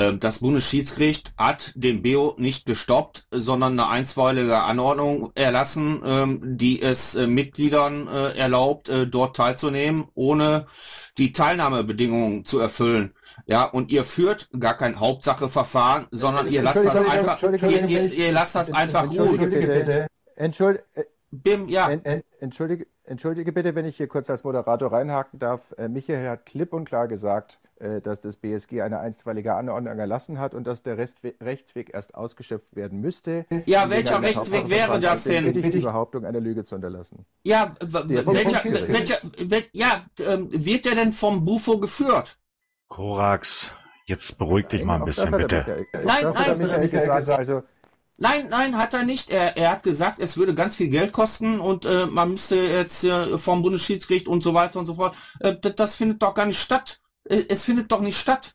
Ähm, 0.01 0.19
das 0.19 0.39
Bundesschiedsgericht 0.39 1.33
hat 1.37 1.73
den 1.75 2.01
BEO 2.01 2.35
nicht 2.37 2.65
gestoppt, 2.65 3.27
sondern 3.29 3.73
eine 3.73 3.87
einstweilige 3.89 4.59
Anordnung 4.59 5.31
erlassen, 5.35 6.01
ähm, 6.03 6.57
die 6.57 6.81
es 6.81 7.13
äh, 7.15 7.27
Mitgliedern 7.27 8.07
äh, 8.07 8.37
erlaubt, 8.37 8.89
äh, 8.89 9.05
dort 9.05 9.35
teilzunehmen, 9.35 10.07
ohne 10.15 10.65
die 11.17 11.33
Teilnahmebedingungen 11.33 12.45
zu 12.45 12.59
erfüllen. 12.59 13.13
Ja, 13.45 13.65
und 13.65 13.91
ihr 13.91 14.03
führt 14.03 14.49
gar 14.59 14.75
kein 14.75 14.99
Hauptsacheverfahren, 14.99 16.07
sondern 16.11 16.47
ihr 16.47 16.63
lasst 16.63 16.85
das 16.85 16.95
einfach, 16.95 17.41
ihr, 17.43 17.85
ihr, 17.87 18.13
ihr 18.13 18.31
lasst 18.31 18.55
das 18.55 18.73
einfach 18.73 19.07
ruhen. 19.09 20.07
Entschuldige, 20.35 21.09
Bim, 21.31 21.69
ja. 21.69 21.91
Entschuldige, 22.39 22.87
entschuldige 23.11 23.51
bitte, 23.51 23.75
wenn 23.75 23.85
ich 23.85 23.97
hier 23.97 24.07
kurz 24.07 24.29
als 24.29 24.43
Moderator 24.43 24.91
reinhaken 24.91 25.37
darf. 25.37 25.61
Michael 25.77 26.29
hat 26.29 26.45
klipp 26.45 26.73
und 26.73 26.85
klar 26.85 27.07
gesagt, 27.07 27.59
dass 28.03 28.21
das 28.21 28.35
BSG 28.37 28.81
eine 28.81 28.99
einstweilige 28.99 29.53
Anordnung 29.53 29.99
erlassen 29.99 30.39
hat 30.39 30.53
und 30.53 30.65
dass 30.65 30.81
der 30.81 30.97
Restwe 30.97 31.33
Rechtsweg 31.41 31.93
erst 31.93 32.15
ausgeschöpft 32.15 32.75
werden 32.75 33.01
müsste. 33.01 33.45
Ja, 33.65 33.89
welcher 33.89 34.21
Rechtsweg 34.21 34.69
wäre 34.69 34.99
das 34.99 35.25
denn? 35.25 35.45
Bitte 35.45 35.59
ich 35.59 35.73
die 35.75 35.79
Behauptung 35.79 36.25
einer 36.25 36.39
Lüge 36.39 36.63
zu 36.63 36.75
unterlassen. 36.75 37.25
Ja, 37.43 37.73
welcher, 37.81 38.63
welcher, 38.63 39.17
wel, 39.37 39.63
ja, 39.73 40.05
ähm, 40.19 40.49
wird 40.51 40.85
der 40.85 40.95
denn 40.95 41.13
vom 41.13 41.43
Bufo 41.43 41.79
geführt? 41.79 42.37
Korax, 42.87 43.71
jetzt 44.05 44.37
beruhig 44.37 44.67
dich 44.67 44.83
mal 44.83 44.99
ein 44.99 45.05
bisschen, 45.05 45.31
bitte. 45.31 45.85
Nein, 45.93 46.33
nein, 46.33 46.89
gesagt, 46.89 47.29
also 47.29 47.63
Nein, 48.21 48.49
nein, 48.51 48.77
hat 48.77 48.93
er 48.93 49.03
nicht. 49.03 49.31
Er, 49.31 49.57
er 49.57 49.71
hat 49.71 49.81
gesagt, 49.81 50.21
es 50.21 50.37
würde 50.37 50.53
ganz 50.53 50.75
viel 50.75 50.89
Geld 50.89 51.11
kosten 51.11 51.59
und 51.59 51.85
äh, 51.85 52.05
man 52.05 52.29
müsste 52.29 52.55
jetzt 52.55 53.03
äh, 53.03 53.39
vom 53.39 53.63
Bundesschiedsgericht 53.63 54.27
und 54.27 54.43
so 54.43 54.53
weiter 54.53 54.77
und 54.77 54.85
so 54.85 54.93
fort. 54.93 55.17
Äh, 55.39 55.55
das, 55.55 55.95
findet 55.95 56.21
doch 56.21 56.35
gar 56.35 56.45
nicht 56.45 56.61
statt. 56.61 57.01
Äh, 57.23 57.45
es 57.49 57.63
findet 57.63 57.91
doch 57.91 57.99
nicht 57.99 58.19
statt. 58.19 58.53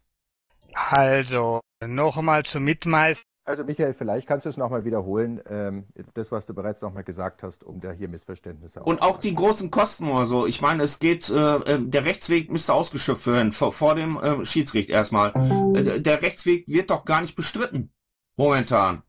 Also, 0.73 1.59
nochmal 1.85 2.45
zum 2.45 2.63
Mitmeister. 2.63 3.27
Also 3.45 3.65
Michael, 3.65 3.95
vielleicht 3.95 4.29
kannst 4.29 4.45
du 4.45 4.51
es 4.51 4.57
nochmal 4.57 4.85
wiederholen, 4.85 5.41
ähm, 5.49 5.87
das, 6.15 6.31
was 6.31 6.47
du 6.47 6.55
bereits 6.55 6.81
nochmal 6.81 7.03
gesagt 7.03 7.43
hast, 7.43 7.65
um 7.65 7.81
da 7.81 7.91
hier 7.91 8.09
Missverständnisse 8.09 8.81
Und 8.85 9.03
auch 9.03 9.19
die 9.19 9.35
großen 9.35 9.73
Kosten 9.73 10.09
oder 10.09 10.27
so. 10.27 10.47
Ich 10.47 10.61
meine, 10.61 10.85
es 10.85 11.01
geht, 11.01 11.29
äh, 11.29 11.57
äh, 11.57 11.81
der 11.81 12.05
Rechtsweg 12.05 12.53
müsste 12.53 12.73
ausgeschöpft 12.73 13.27
werden, 13.27 13.51
vor, 13.51 13.73
vor 13.73 13.97
dem 13.97 14.17
äh, 14.17 14.45
Schiedsgericht 14.45 14.91
erstmal. 14.91 15.33
Äh, 15.75 16.01
der 16.01 16.23
Rechtsweg 16.23 16.69
wird 16.69 16.91
doch 16.91 17.05
gar 17.05 17.21
nicht 17.21 17.35
bestritten. 17.35 17.93
Momentan. 18.37 19.03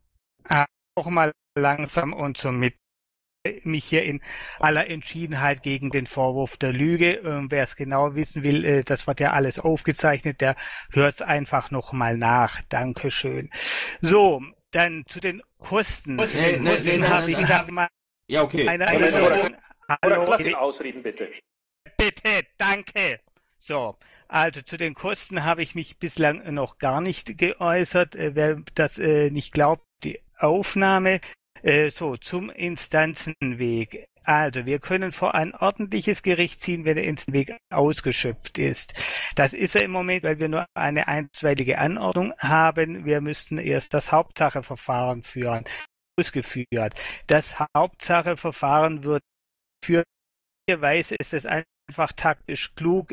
Auch 0.94 1.06
mal 1.06 1.32
langsam 1.56 2.12
und 2.12 2.38
zum 2.38 2.58
Mit 2.58 2.74
mich 3.62 3.84
hier 3.84 4.02
in 4.02 4.20
aller 4.58 4.88
Entschiedenheit 4.88 5.62
gegen 5.62 5.90
den 5.90 6.06
Vorwurf 6.06 6.56
der 6.56 6.72
Lüge. 6.72 7.12
Ähm, 7.24 7.50
Wer 7.50 7.62
es 7.62 7.76
genau 7.76 8.14
wissen 8.14 8.42
will, 8.42 8.64
äh, 8.64 8.84
das 8.84 9.06
wird 9.06 9.20
ja 9.20 9.32
alles 9.32 9.58
aufgezeichnet, 9.58 10.40
der 10.40 10.56
hört 10.90 11.14
es 11.14 11.22
einfach 11.22 11.70
nochmal 11.70 12.16
nach. 12.16 12.60
Dankeschön. 12.68 13.50
So, 14.00 14.42
dann 14.72 15.04
zu 15.06 15.20
den 15.20 15.42
Kosten. 15.58 16.16
Nee, 16.16 16.58
nee, 16.58 16.70
Kosten 16.70 17.00
nee, 17.00 17.06
habe 17.06 17.30
ich 17.30 17.38
da 17.38 17.64
mal 17.70 17.88
ja, 18.26 18.42
okay. 18.42 18.68
eine 18.68 18.84
Erinnerung. 18.84 19.56
Hallo, 19.88 20.26
lass 20.28 20.40
ihn 20.40 20.54
ausreden, 20.54 21.02
bitte. 21.02 21.30
Bitte, 21.96 22.42
danke. 22.58 23.20
So, 23.58 23.96
also 24.28 24.60
zu 24.62 24.76
den 24.76 24.94
Kosten 24.94 25.44
habe 25.44 25.62
ich 25.62 25.74
mich 25.74 25.98
bislang 25.98 26.54
noch 26.54 26.78
gar 26.78 27.00
nicht 27.00 27.38
geäußert. 27.38 28.14
Äh, 28.14 28.34
wer 28.34 28.62
das 28.74 28.98
äh, 28.98 29.30
nicht 29.30 29.52
glaubt, 29.52 29.84
die 30.04 30.20
Aufnahme 30.36 31.20
äh, 31.62 31.90
so, 31.90 32.16
zum 32.16 32.50
Instanzenweg. 32.50 34.06
Also, 34.22 34.66
wir 34.66 34.78
können 34.78 35.10
vor 35.10 35.34
ein 35.34 35.54
ordentliches 35.54 36.22
Gericht 36.22 36.60
ziehen, 36.60 36.84
wenn 36.84 36.96
der 36.96 37.04
Instanzenweg 37.04 37.56
ausgeschöpft 37.72 38.58
ist. 38.58 38.92
Das 39.34 39.54
ist 39.54 39.74
er 39.74 39.84
im 39.84 39.90
Moment, 39.90 40.22
weil 40.22 40.38
wir 40.38 40.48
nur 40.48 40.66
eine 40.74 41.08
einstweilige 41.08 41.78
Anordnung 41.78 42.34
haben. 42.38 43.06
Wir 43.06 43.22
müssten 43.22 43.56
erst 43.56 43.94
das 43.94 44.12
Hauptsacheverfahren 44.12 45.22
führen, 45.22 45.64
ausgeführt. 46.20 46.94
Das 47.26 47.54
Hauptsacheverfahren 47.74 49.02
wird 49.04 49.22
für 49.82 50.04
Weise 50.76 51.14
ist 51.14 51.32
es 51.32 51.46
einfach 51.46 52.12
taktisch 52.12 52.74
klug, 52.74 53.10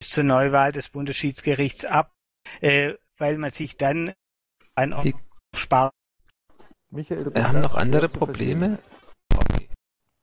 zur 0.00 0.24
Neuwahl 0.24 0.72
des 0.72 0.88
Bundesschiedsgerichts 0.88 1.84
ab, 1.84 2.12
äh, 2.60 2.94
weil 3.18 3.38
man 3.38 3.50
sich 3.50 3.76
dann 3.76 4.12
ein 4.74 4.92
Ordnung 4.92 5.20
spart 5.54 5.92
Michael, 6.94 7.34
Wir 7.34 7.48
haben 7.48 7.60
noch 7.60 7.74
andere 7.74 8.08
Probleme. 8.08 8.78
Okay. 9.36 9.68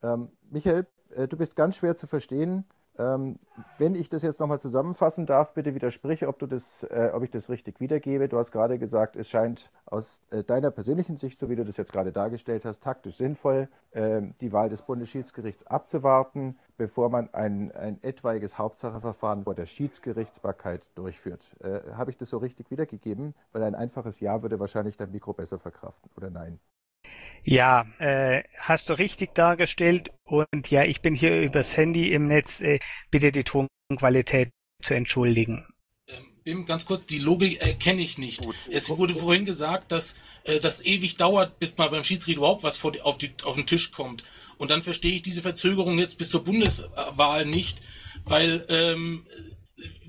Ähm, 0.03 0.29
Michael, 0.49 0.87
äh, 1.13 1.27
du 1.27 1.35
bist 1.35 1.55
ganz 1.57 1.77
schwer 1.77 1.97
zu 1.97 2.07
verstehen. 2.07 2.63
Ähm, 3.01 3.39
wenn 3.79 3.95
ich 3.95 4.09
das 4.09 4.21
jetzt 4.21 4.39
nochmal 4.39 4.59
zusammenfassen 4.59 5.25
darf, 5.25 5.53
bitte 5.53 5.73
widerspreche, 5.73 6.27
ob, 6.27 6.37
du 6.37 6.45
das, 6.45 6.83
äh, 6.83 7.09
ob 7.13 7.23
ich 7.23 7.31
das 7.31 7.49
richtig 7.49 7.79
wiedergebe. 7.79 8.27
Du 8.27 8.37
hast 8.37 8.51
gerade 8.51 8.77
gesagt, 8.77 9.15
es 9.15 9.27
scheint 9.27 9.71
aus 9.85 10.21
äh, 10.29 10.43
deiner 10.43 10.69
persönlichen 10.69 11.17
Sicht, 11.17 11.39
so 11.39 11.49
wie 11.49 11.55
du 11.55 11.65
das 11.65 11.77
jetzt 11.77 11.91
gerade 11.91 12.11
dargestellt 12.11 12.63
hast, 12.63 12.83
taktisch 12.83 13.17
sinnvoll, 13.17 13.69
äh, 13.91 14.21
die 14.39 14.53
Wahl 14.53 14.69
des 14.69 14.83
Bundesschiedsgerichts 14.83 15.65
abzuwarten, 15.65 16.59
bevor 16.77 17.09
man 17.09 17.33
ein, 17.33 17.71
ein 17.71 17.97
etwaiges 18.03 18.57
Hauptsacheverfahren 18.57 19.45
vor 19.45 19.55
der 19.55 19.65
Schiedsgerichtsbarkeit 19.65 20.83
durchführt. 20.95 21.55
Äh, 21.63 21.93
Habe 21.93 22.11
ich 22.11 22.17
das 22.17 22.29
so 22.29 22.37
richtig 22.37 22.69
wiedergegeben? 22.69 23.33
Weil 23.51 23.63
ein 23.63 23.75
einfaches 23.75 24.19
Ja 24.19 24.43
würde 24.43 24.59
wahrscheinlich 24.59 24.97
dein 24.97 25.11
Mikro 25.11 25.33
besser 25.33 25.57
verkraften, 25.59 26.11
oder 26.15 26.29
nein? 26.29 26.59
Ja, 27.43 27.85
äh, 27.99 28.43
hast 28.59 28.89
du 28.89 28.93
richtig 28.93 29.33
dargestellt. 29.33 30.11
Und 30.23 30.69
ja, 30.69 30.83
ich 30.83 31.01
bin 31.01 31.15
hier 31.15 31.41
übers 31.41 31.75
Handy 31.75 32.11
im 32.11 32.27
Netz. 32.27 32.61
Äh, 32.61 32.79
bitte 33.09 33.31
die 33.31 33.43
Tonqualität 33.43 34.49
zu 34.81 34.93
entschuldigen. 34.93 35.65
Bim, 36.43 36.65
ganz 36.65 36.87
kurz, 36.87 37.05
die 37.05 37.19
Logik 37.19 37.61
äh, 37.63 37.73
kenne 37.75 38.01
ich 38.01 38.17
nicht. 38.17 38.41
Gut. 38.41 38.55
Es 38.71 38.89
wurde 38.89 39.13
vorhin 39.13 39.45
gesagt, 39.45 39.91
dass 39.91 40.15
äh, 40.43 40.59
das 40.59 40.83
ewig 40.83 41.15
dauert, 41.15 41.59
bis 41.59 41.77
mal 41.77 41.89
beim 41.89 42.03
Schiedsrichter 42.03 42.39
überhaupt 42.39 42.63
was 42.63 42.77
vor 42.77 42.91
die, 42.91 43.01
auf, 43.01 43.19
die, 43.19 43.31
auf 43.43 43.55
den 43.55 43.67
Tisch 43.67 43.91
kommt. 43.91 44.23
Und 44.57 44.71
dann 44.71 44.81
verstehe 44.81 45.13
ich 45.13 45.21
diese 45.21 45.43
Verzögerung 45.43 45.99
jetzt 45.99 46.17
bis 46.17 46.31
zur 46.31 46.43
Bundeswahl 46.43 47.45
nicht, 47.45 47.81
weil 48.23 48.65
ähm, 48.69 49.25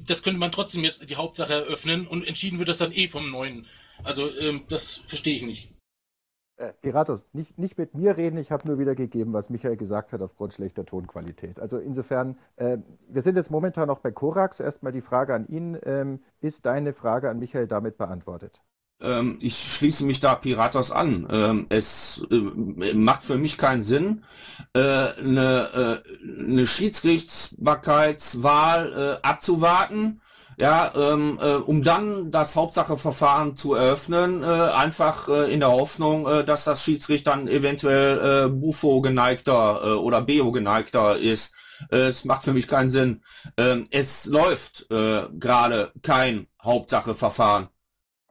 das 0.07 0.23
könnte 0.23 0.38
man 0.38 0.53
trotzdem 0.53 0.85
jetzt 0.85 1.09
die 1.09 1.16
Hauptsache 1.16 1.53
eröffnen 1.53 2.07
und 2.07 2.27
entschieden 2.27 2.59
wird 2.59 2.71
das 2.71 2.79
dann 2.79 2.92
eh 2.92 3.09
vom 3.09 3.29
Neuen. 3.29 3.66
Also 4.03 4.35
ähm, 4.38 4.62
das 4.68 5.03
verstehe 5.05 5.37
ich 5.37 5.42
nicht. 5.42 5.72
Äh, 6.62 6.72
Piratus, 6.81 7.27
nicht, 7.33 7.59
nicht 7.59 7.77
mit 7.77 7.94
mir 7.94 8.16
reden, 8.16 8.38
ich 8.38 8.53
habe 8.53 8.68
nur 8.68 8.79
wiedergegeben, 8.79 9.33
was 9.33 9.51
Michael 9.51 9.77
gesagt 9.77 10.12
hat 10.12 10.22
aufgrund 10.22 10.55
schlechter 10.55 10.85
Tonqualität. 10.85 11.59
Also 11.59 11.79
insofern, 11.79 12.38
äh, 12.55 12.79
wir 13.09 13.22
sind 13.22 13.35
jetzt 13.35 13.51
momentan 13.51 13.88
noch 13.88 13.98
bei 13.98 14.12
Korax. 14.12 14.61
Erstmal 14.61 14.92
die 14.92 15.01
Frage 15.01 15.35
an 15.35 15.48
ihn. 15.48 15.77
Ähm, 15.85 16.20
ist 16.40 16.64
deine 16.64 16.92
Frage 16.92 17.31
an 17.31 17.40
Michael 17.40 17.66
damit 17.66 17.98
beantwortet? 17.98 18.61
Ähm, 19.01 19.38
ich 19.40 19.59
schließe 19.59 20.07
mich 20.07 20.20
da 20.20 20.37
Piratos 20.37 20.92
an. 20.92 21.27
Ähm, 21.33 21.66
es 21.68 22.25
äh, 22.31 22.94
macht 22.94 23.25
für 23.25 23.38
mich 23.38 23.59
keinen 23.59 23.83
Sinn, 23.83 24.22
äh, 24.72 24.79
eine, 24.81 25.68
äh, 25.75 26.01
eine 26.48 26.68
Schiedsgerichtsbarkeitswahl 26.68 28.92
äh, 28.92 29.16
abzuwarten 29.27 30.22
ja, 30.62 30.92
ähm, 30.94 31.40
äh, 31.42 31.55
um 31.55 31.83
dann 31.83 32.31
das 32.31 32.55
Hauptsacheverfahren 32.55 33.57
zu 33.57 33.75
eröffnen, 33.75 34.44
äh, 34.44 34.46
einfach 34.46 35.29
äh, 35.29 35.53
in 35.53 35.59
der 35.59 35.72
Hoffnung, 35.72 36.25
äh, 36.29 36.44
dass 36.44 36.62
das 36.62 36.85
Schiedsgericht 36.85 37.27
dann 37.27 37.48
eventuell 37.48 38.46
äh, 38.46 38.48
Bufo 38.48 39.01
geneigter 39.01 39.81
äh, 39.83 39.88
oder 39.94 40.22
Beo 40.22 40.53
geneigter 40.53 41.18
ist. 41.18 41.53
Es 41.90 42.25
macht 42.25 42.44
für 42.44 42.53
mich 42.53 42.68
keinen 42.68 42.90
Sinn. 42.90 43.25
Ähm, 43.57 43.88
es 43.90 44.27
läuft 44.27 44.87
gerade 44.88 45.90
kein 46.05 46.46
Hauptsacheverfahren. 46.62 47.66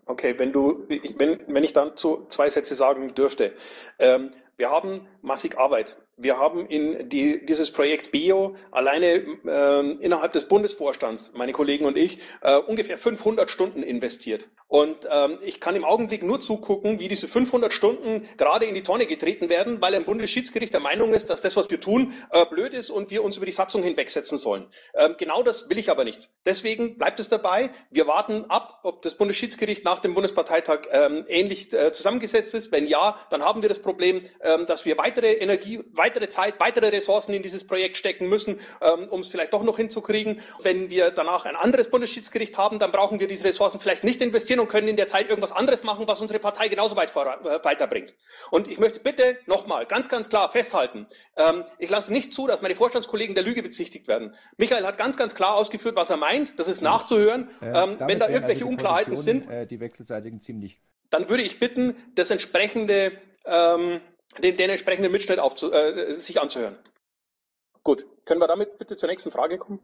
Okay, 0.06 0.36
wenn 0.38 0.54
du, 0.54 0.88
wenn, 0.88 1.41
wenn 1.48 1.63
ich 1.65 1.74
dann 1.74 1.98
zu 1.98 2.28
zwei 2.30 2.50
Sätze 2.50 2.76
sagen 2.76 3.13
dürfte. 3.13 3.54
Ähm, 4.00 4.32
wir 4.56 4.70
haben 4.70 5.06
massig 5.22 5.58
Arbeit 5.58 5.98
wir 6.22 6.38
haben 6.38 6.66
in 6.68 7.10
die, 7.10 7.46
dieses 7.46 7.72
Projekt 7.72 8.12
Bio 8.12 8.56
alleine 8.72 9.08
äh, 9.46 9.92
innerhalb 10.00 10.34
des 10.34 10.48
Bundesvorstands, 10.48 11.34
meine 11.36 11.52
Kollegen 11.52 11.86
und 11.86 11.98
ich, 11.98 12.20
äh, 12.42 12.58
ungefähr 12.58 12.98
500 12.98 13.50
Stunden 13.50 13.84
investiert. 13.84 14.50
Und 14.72 15.06
ähm, 15.12 15.38
ich 15.44 15.60
kann 15.60 15.76
im 15.76 15.84
Augenblick 15.84 16.24
nur 16.24 16.40
zugucken, 16.40 16.98
wie 16.98 17.10
diese 17.10 17.28
500 17.28 17.74
Stunden 17.74 18.26
gerade 18.38 18.66
in 18.66 18.74
die 18.74 18.84
Tonne 18.84 19.06
getreten 19.06 19.50
werden, 19.50 19.82
weil 19.82 19.94
ein 19.94 20.06
Bundesschiedsgericht 20.06 20.74
der 20.74 20.80
Meinung 20.80 21.14
ist, 21.14 21.30
dass 21.30 21.42
das, 21.42 21.58
was 21.58 21.70
wir 21.70 21.82
tun, 21.82 22.14
äh, 22.32 22.46
blöd 22.46 22.74
ist 22.74 22.90
und 22.90 23.12
wir 23.12 23.22
uns 23.22 23.36
über 23.36 23.46
die 23.46 23.52
Satzung 23.52 23.84
hinwegsetzen 23.84 24.38
sollen. 24.38 24.68
Ähm, 24.96 25.16
genau 25.18 25.44
das 25.44 25.70
will 25.70 25.78
ich 25.78 25.92
aber 25.92 26.06
nicht. 26.06 26.30
Deswegen 26.46 26.98
bleibt 26.98 27.20
es 27.20 27.28
dabei. 27.28 27.72
Wir 27.90 28.08
warten 28.08 28.46
ab, 28.48 28.80
ob 28.84 29.02
das 29.02 29.16
Bundesschiedsgericht 29.16 29.84
nach 29.84 30.00
dem 30.00 30.14
Bundesparteitag 30.14 30.88
ähm, 30.94 31.26
ähnlich 31.28 31.74
äh, 31.74 31.92
zusammengesetzt 31.92 32.54
ist. 32.54 32.72
Wenn 32.72 32.88
ja, 32.88 33.20
dann 33.30 33.44
haben 33.44 33.64
wir 33.64 33.68
das 33.68 33.80
Problem, 33.80 34.22
ähm, 34.42 34.68
dass 34.68 34.86
wir 34.86 34.98
weitere 34.98 35.34
Energie, 35.34 35.84
weitere 35.92 36.30
Zeit, 36.30 36.62
weitere 36.62 36.88
Ressourcen 36.88 37.34
in 37.34 37.44
dieses 37.44 37.68
Projekt 37.68 37.98
stecken 37.98 38.30
müssen, 38.30 38.58
ähm, 38.82 39.10
um 39.10 39.20
es 39.20 39.28
vielleicht 39.28 39.52
doch 39.52 39.64
noch 39.64 39.76
hinzukriegen. 39.76 40.40
Wenn 40.62 40.90
wir 40.90 41.12
danach 41.12 41.44
ein 41.44 41.58
anderes 41.58 41.92
Bundesschiedsgericht 41.92 42.58
haben, 42.58 42.80
dann 42.80 42.94
brauchen 42.94 43.20
wir 43.20 43.28
diese 43.28 43.44
Ressourcen 43.44 43.82
vielleicht 43.82 44.06
nicht 44.06 44.22
investieren 44.22 44.61
und 44.62 44.69
können 44.69 44.88
in 44.88 44.95
der 44.95 45.08
Zeit 45.08 45.30
irgendwas 45.30 45.52
anderes 45.52 45.84
machen, 45.84 46.08
was 46.08 46.21
unsere 46.21 46.39
Partei 46.39 46.67
genauso 46.67 46.95
weit 46.95 47.12
äh, 47.12 47.63
weiterbringt. 47.63 48.13
Und 48.50 48.67
ich 48.67 48.80
möchte 48.80 49.00
bitte 49.00 49.38
nochmal 49.45 49.86
ganz, 49.86 50.08
ganz 50.10 50.30
klar 50.30 50.50
festhalten, 50.52 51.08
ähm, 51.36 51.65
ich 51.80 51.89
lasse 51.89 52.13
nicht 52.13 52.34
zu, 52.34 52.47
dass 52.47 52.62
meine 52.62 52.76
Vorstandskollegen 52.76 53.36
der 53.36 53.43
Lüge 53.43 53.63
bezichtigt 53.63 54.08
werden. 54.08 54.36
Michael 54.58 54.86
hat 54.86 54.97
ganz, 54.97 55.17
ganz 55.17 55.36
klar 55.36 55.56
ausgeführt, 55.56 55.95
was 55.95 56.10
er 56.10 56.17
meint. 56.17 56.58
Das 56.60 56.67
ist 56.67 56.82
nachzuhören. 56.82 57.50
Ähm, 57.62 57.97
wenn 58.00 58.19
da 58.19 58.28
irgendwelche 58.28 58.63
also 58.63 58.67
Unklarheiten 58.67 59.15
sind, 59.15 59.50
äh, 59.50 59.65
die 59.65 59.80
wechselseitigen 59.80 60.39
ziemlich. 60.39 60.80
Dann 61.10 61.30
würde 61.30 61.43
ich 61.43 61.60
bitten, 61.60 61.95
das 62.15 62.30
entsprechende, 62.30 63.12
ähm, 63.45 64.02
den, 64.41 64.58
den 64.58 64.69
entsprechenden 64.69 65.12
Mitschnitt 65.12 65.39
aufzu, 65.39 65.71
äh, 65.71 66.13
sich 66.15 66.39
anzuhören. 66.39 66.78
Gut, 67.84 68.06
können 68.26 68.39
wir 68.39 68.47
damit 68.47 68.78
bitte 68.78 68.95
zur 68.95 69.10
nächsten 69.10 69.32
Frage 69.32 69.58
kommen? 69.58 69.80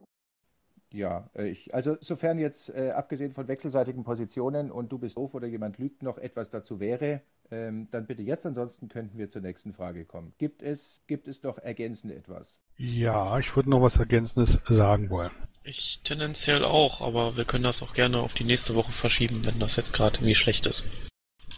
Ja, 0.94 1.30
äh, 1.36 1.50
ich, 1.50 1.74
also 1.74 1.98
sofern 2.02 2.40
jetzt 2.40 2.70
äh, 2.70 2.92
abgesehen 2.92 3.34
von 3.34 3.48
wechselseitigen 3.48 4.04
Positionen 4.04 4.72
und 4.72 4.92
du 4.92 4.98
bist 4.98 5.18
doof 5.18 5.34
oder 5.34 5.48
jemand 5.48 5.78
lügt 5.78 6.04
noch 6.04 6.18
etwas 6.18 6.50
dazu 6.50 6.80
wäre, 6.80 7.22
ähm, 7.52 7.88
dann 7.92 8.06
bitte 8.06 8.22
jetzt, 8.22 8.46
ansonsten 8.46 8.88
könnten 8.88 9.18
wir 9.18 9.30
zur 9.30 9.42
nächsten 9.42 9.74
Frage 9.74 10.06
kommen. 10.06 10.34
Gibt 10.38 10.62
es, 10.62 11.02
gibt 11.08 11.28
es 11.28 11.44
noch 11.44 11.58
ergänzend 11.58 12.14
etwas? 12.14 12.60
Ja, 12.78 13.38
ich 13.40 13.56
würde 13.56 13.70
noch 13.70 13.82
was 13.82 13.98
Ergänzendes 13.98 14.60
sagen 14.68 15.10
wollen. 15.10 15.32
Ich 15.64 16.02
tendenziell 16.04 16.64
auch, 16.64 17.02
aber 17.02 17.36
wir 17.36 17.44
können 17.44 17.64
das 17.64 17.84
auch 17.84 17.94
gerne 17.94 18.20
auf 18.20 18.34
die 18.34 18.46
nächste 18.46 18.76
Woche 18.76 18.92
verschieben, 18.92 19.46
wenn 19.46 19.60
das 19.60 19.76
jetzt 19.76 19.94
gerade 19.94 20.18
irgendwie 20.18 20.36
schlecht 20.36 20.66
ist. 20.66 20.86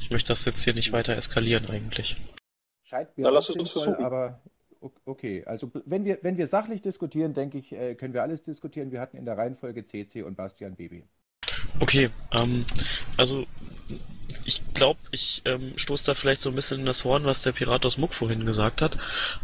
Ich 0.02 0.10
möchte 0.10 0.30
das 0.30 0.46
jetzt 0.46 0.64
hier 0.64 0.74
nicht 0.74 0.92
weiter 0.92 1.16
eskalieren 1.16 1.70
eigentlich. 1.70 2.18
Scheint 2.84 3.16
mir 3.16 3.30
lass 3.30 3.50
uns 3.52 3.70
versuchen. 3.70 4.04
aber 4.04 4.42
okay. 5.06 5.44
Also 5.46 5.72
wenn 5.86 6.06
wir, 6.06 6.20
wenn 6.22 6.38
wir 6.38 6.48
sachlich 6.48 6.82
diskutieren, 6.82 7.34
denke 7.34 7.58
ich, 7.58 7.72
äh, 7.72 7.96
können 7.96 8.14
wir 8.14 8.24
alles 8.24 8.44
diskutieren. 8.44 8.92
Wir 8.92 9.02
hatten 9.02 9.18
in 9.18 9.26
der 9.26 9.38
Reihenfolge 9.38 9.86
CC 9.86 10.24
und 10.24 10.36
Bastian 10.36 10.76
Baby. 10.76 11.04
Okay, 11.80 12.10
ähm, 12.32 12.66
also 13.18 13.46
ich 14.46 14.62
glaube, 14.74 15.00
ich 15.12 15.42
ähm, 15.46 15.74
stoße 15.76 16.06
da 16.06 16.14
vielleicht 16.14 16.42
so 16.42 16.50
ein 16.50 16.56
bisschen 16.56 16.80
in 16.80 16.86
das 16.86 17.04
Horn, 17.04 17.24
was 17.26 17.44
der 17.44 17.52
Pirat 17.52 17.86
aus 17.86 17.98
Muck 17.98 18.14
vorhin 18.14 18.46
gesagt 18.46 18.82
hat. 18.82 18.98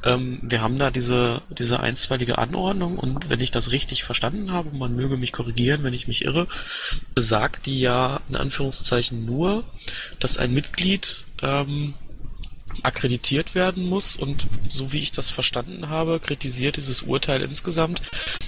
Ähm, 0.03 0.39
wir 0.41 0.61
haben 0.61 0.77
da 0.77 0.91
diese, 0.91 1.41
diese 1.57 1.79
einstweilige 1.79 2.37
Anordnung 2.37 2.97
und 2.97 3.29
wenn 3.29 3.39
ich 3.39 3.51
das 3.51 3.71
richtig 3.71 4.03
verstanden 4.03 4.51
habe, 4.51 4.75
man 4.75 4.95
möge 4.95 5.17
mich 5.17 5.31
korrigieren, 5.31 5.83
wenn 5.83 5.93
ich 5.93 6.07
mich 6.07 6.25
irre, 6.25 6.47
besagt 7.13 7.65
die 7.65 7.79
ja 7.79 8.21
in 8.29 8.35
Anführungszeichen 8.35 9.25
nur, 9.25 9.63
dass 10.19 10.37
ein 10.37 10.53
Mitglied 10.53 11.25
ähm, 11.41 11.93
akkreditiert 12.83 13.55
werden 13.55 13.87
muss 13.87 14.15
und 14.15 14.47
so 14.67 14.91
wie 14.91 14.99
ich 14.99 15.11
das 15.11 15.29
verstanden 15.29 15.89
habe, 15.89 16.19
kritisiert 16.19 16.77
dieses 16.77 17.03
Urteil 17.03 17.41
insgesamt, 17.41 18.01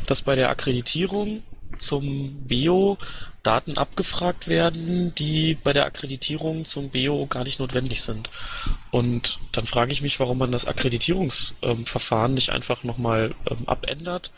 dass 0.06 0.22
bei 0.22 0.36
der 0.36 0.50
Akkreditierung 0.50 1.44
zum 1.78 2.48
Bio 2.48 2.98
Daten 3.44 3.78
abgefragt 3.78 4.48
werden, 4.48 5.14
die 5.16 5.56
bei 5.56 5.72
der 5.74 5.86
Akkreditierung 5.86 6.66
zum 6.66 6.90
Bio 6.90 7.28
gar 7.28 7.44
nicht 7.44 7.60
notwendig 7.60 8.02
sind. 8.02 8.30
Und 8.92 9.40
dann 9.52 9.68
frage 9.68 9.92
ich 9.92 10.02
mich, 10.02 10.20
warum 10.20 10.38
man 10.38 10.52
das 10.52 10.66
Akkreditierungsverfahren 10.66 12.34
nicht 12.34 12.50
einfach 12.50 12.84
nochmal 12.84 13.36
ähm, 13.50 13.68
abändert 13.68 14.32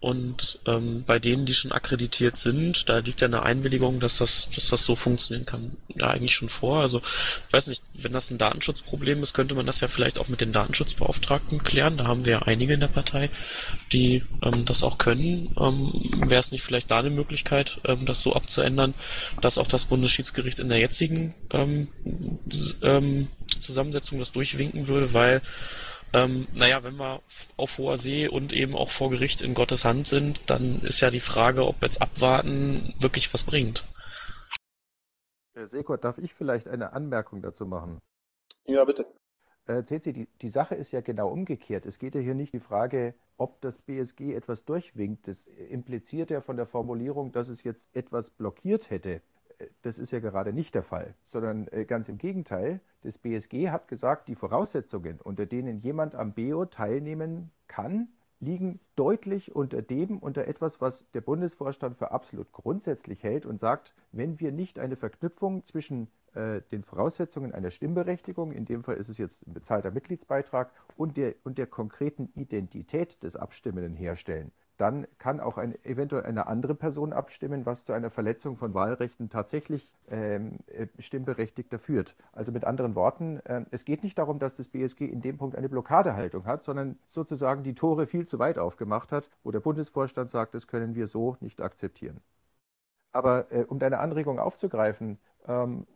und 0.00 0.58
ähm, 0.66 1.04
bei 1.06 1.18
denen, 1.18 1.46
die 1.46 1.54
schon 1.54 1.72
akkreditiert 1.72 2.36
sind, 2.36 2.88
da 2.88 2.98
liegt 2.98 3.22
ja 3.22 3.28
eine 3.28 3.42
Einwilligung, 3.42 3.98
dass 3.98 4.18
das, 4.18 4.50
dass 4.54 4.68
das 4.68 4.84
so 4.84 4.94
funktionieren 4.94 5.46
kann, 5.46 5.76
ja 5.94 6.08
eigentlich 6.08 6.34
schon 6.34 6.50
vor. 6.50 6.80
Also 6.80 7.00
ich 7.48 7.52
weiß 7.52 7.66
nicht, 7.68 7.82
wenn 7.94 8.12
das 8.12 8.30
ein 8.30 8.36
Datenschutzproblem 8.38 9.22
ist, 9.22 9.32
könnte 9.32 9.54
man 9.54 9.64
das 9.64 9.80
ja 9.80 9.88
vielleicht 9.88 10.18
auch 10.18 10.28
mit 10.28 10.42
den 10.42 10.52
Datenschutzbeauftragten 10.52 11.64
klären. 11.64 11.96
Da 11.96 12.06
haben 12.06 12.26
wir 12.26 12.32
ja 12.32 12.42
einige 12.42 12.74
in 12.74 12.80
der 12.80 12.88
Partei, 12.88 13.30
die 13.92 14.22
ähm, 14.42 14.66
das 14.66 14.82
auch 14.82 14.98
können. 14.98 15.54
Ähm, 15.58 15.92
Wäre 16.28 16.40
es 16.40 16.52
nicht 16.52 16.62
vielleicht 16.62 16.90
da 16.90 16.98
eine 16.98 17.10
Möglichkeit, 17.10 17.78
ähm, 17.84 18.04
das 18.04 18.22
so 18.22 18.34
abzuändern, 18.34 18.92
dass 19.40 19.56
auch 19.56 19.66
das 19.66 19.86
Bundesschiedsgericht 19.86 20.58
in 20.58 20.68
der 20.68 20.78
jetzigen 20.78 21.34
ähm, 21.50 21.88
ähm, 22.82 23.28
Zusammensetzung 23.58 24.18
das 24.18 24.32
durchwinken 24.32 24.88
würde, 24.88 25.14
weil 25.14 25.40
ähm, 26.16 26.48
naja, 26.54 26.82
wenn 26.82 26.96
wir 26.96 27.20
auf 27.56 27.78
hoher 27.78 27.96
See 27.96 28.26
und 28.26 28.52
eben 28.52 28.74
auch 28.74 28.90
vor 28.90 29.10
Gericht 29.10 29.42
in 29.42 29.54
Gottes 29.54 29.84
Hand 29.84 30.06
sind, 30.06 30.40
dann 30.50 30.80
ist 30.80 31.00
ja 31.00 31.10
die 31.10 31.20
Frage, 31.20 31.66
ob 31.66 31.82
jetzt 31.82 32.00
abwarten 32.00 32.94
wirklich 32.98 33.32
was 33.34 33.44
bringt. 33.44 33.84
Herr 35.54 35.68
Sekot, 35.68 36.04
darf 36.04 36.18
ich 36.18 36.34
vielleicht 36.34 36.68
eine 36.68 36.92
Anmerkung 36.92 37.42
dazu 37.42 37.66
machen? 37.66 38.00
Ja, 38.64 38.84
bitte. 38.84 39.06
Äh, 39.66 39.84
CC, 39.84 40.12
die, 40.12 40.28
die 40.40 40.48
Sache 40.48 40.74
ist 40.74 40.92
ja 40.92 41.00
genau 41.00 41.28
umgekehrt. 41.28 41.86
Es 41.86 41.98
geht 41.98 42.14
ja 42.14 42.20
hier 42.20 42.34
nicht 42.34 42.52
die 42.52 42.60
Frage, 42.60 43.14
ob 43.36 43.60
das 43.60 43.78
BSG 43.78 44.34
etwas 44.34 44.64
durchwinkt. 44.64 45.28
Das 45.28 45.46
impliziert 45.46 46.30
ja 46.30 46.40
von 46.40 46.56
der 46.56 46.66
Formulierung, 46.66 47.32
dass 47.32 47.48
es 47.48 47.62
jetzt 47.62 47.94
etwas 47.94 48.30
blockiert 48.30 48.90
hätte 48.90 49.20
das 49.82 49.98
ist 49.98 50.10
ja 50.10 50.20
gerade 50.20 50.52
nicht 50.52 50.74
der 50.74 50.82
Fall, 50.82 51.14
sondern 51.24 51.68
äh, 51.68 51.84
ganz 51.84 52.08
im 52.08 52.18
Gegenteil. 52.18 52.80
Das 53.02 53.18
BSG 53.18 53.70
hat 53.70 53.88
gesagt, 53.88 54.28
die 54.28 54.34
Voraussetzungen, 54.34 55.20
unter 55.20 55.46
denen 55.46 55.80
jemand 55.80 56.14
am 56.14 56.34
BO 56.34 56.66
teilnehmen 56.66 57.50
kann, 57.68 58.08
liegen 58.40 58.80
deutlich 58.96 59.54
unter 59.54 59.80
dem, 59.80 60.18
unter 60.18 60.46
etwas, 60.46 60.80
was 60.80 61.10
der 61.12 61.22
Bundesvorstand 61.22 61.96
für 61.96 62.10
absolut 62.10 62.52
grundsätzlich 62.52 63.22
hält 63.22 63.46
und 63.46 63.60
sagt, 63.60 63.94
wenn 64.12 64.38
wir 64.40 64.52
nicht 64.52 64.78
eine 64.78 64.96
Verknüpfung 64.96 65.64
zwischen 65.64 66.08
äh, 66.34 66.60
den 66.70 66.84
Voraussetzungen 66.84 67.52
einer 67.52 67.70
Stimmberechtigung, 67.70 68.52
in 68.52 68.66
dem 68.66 68.84
Fall 68.84 68.96
ist 68.96 69.08
es 69.08 69.16
jetzt 69.16 69.46
ein 69.46 69.54
bezahlter 69.54 69.90
Mitgliedsbeitrag, 69.90 70.70
und 70.96 71.16
der, 71.16 71.34
und 71.44 71.56
der 71.56 71.66
konkreten 71.66 72.28
Identität 72.34 73.22
des 73.22 73.36
Abstimmenden 73.36 73.94
herstellen, 73.94 74.52
dann 74.76 75.06
kann 75.18 75.40
auch 75.40 75.58
ein, 75.58 75.74
eventuell 75.84 76.24
eine 76.24 76.46
andere 76.46 76.74
Person 76.74 77.12
abstimmen, 77.12 77.66
was 77.66 77.84
zu 77.84 77.92
einer 77.92 78.10
Verletzung 78.10 78.56
von 78.56 78.74
Wahlrechten 78.74 79.30
tatsächlich 79.30 79.90
ähm, 80.10 80.58
äh, 80.66 80.86
Stimmberechtigter 80.98 81.78
führt. 81.78 82.14
Also 82.32 82.52
mit 82.52 82.64
anderen 82.64 82.94
Worten, 82.94 83.40
äh, 83.44 83.64
es 83.70 83.84
geht 83.84 84.02
nicht 84.02 84.18
darum, 84.18 84.38
dass 84.38 84.54
das 84.54 84.68
BSG 84.68 85.06
in 85.06 85.20
dem 85.20 85.38
Punkt 85.38 85.56
eine 85.56 85.68
Blockadehaltung 85.68 86.44
hat, 86.46 86.64
sondern 86.64 86.98
sozusagen 87.08 87.62
die 87.62 87.74
Tore 87.74 88.06
viel 88.06 88.26
zu 88.26 88.38
weit 88.38 88.58
aufgemacht 88.58 89.12
hat, 89.12 89.30
wo 89.44 89.50
der 89.50 89.60
Bundesvorstand 89.60 90.30
sagt, 90.30 90.54
das 90.54 90.66
können 90.66 90.94
wir 90.94 91.06
so 91.06 91.36
nicht 91.40 91.60
akzeptieren. 91.60 92.20
Aber 93.12 93.50
äh, 93.50 93.64
um 93.64 93.78
deine 93.78 93.98
Anregung 93.98 94.38
aufzugreifen, 94.38 95.18
ähm, 95.48 95.86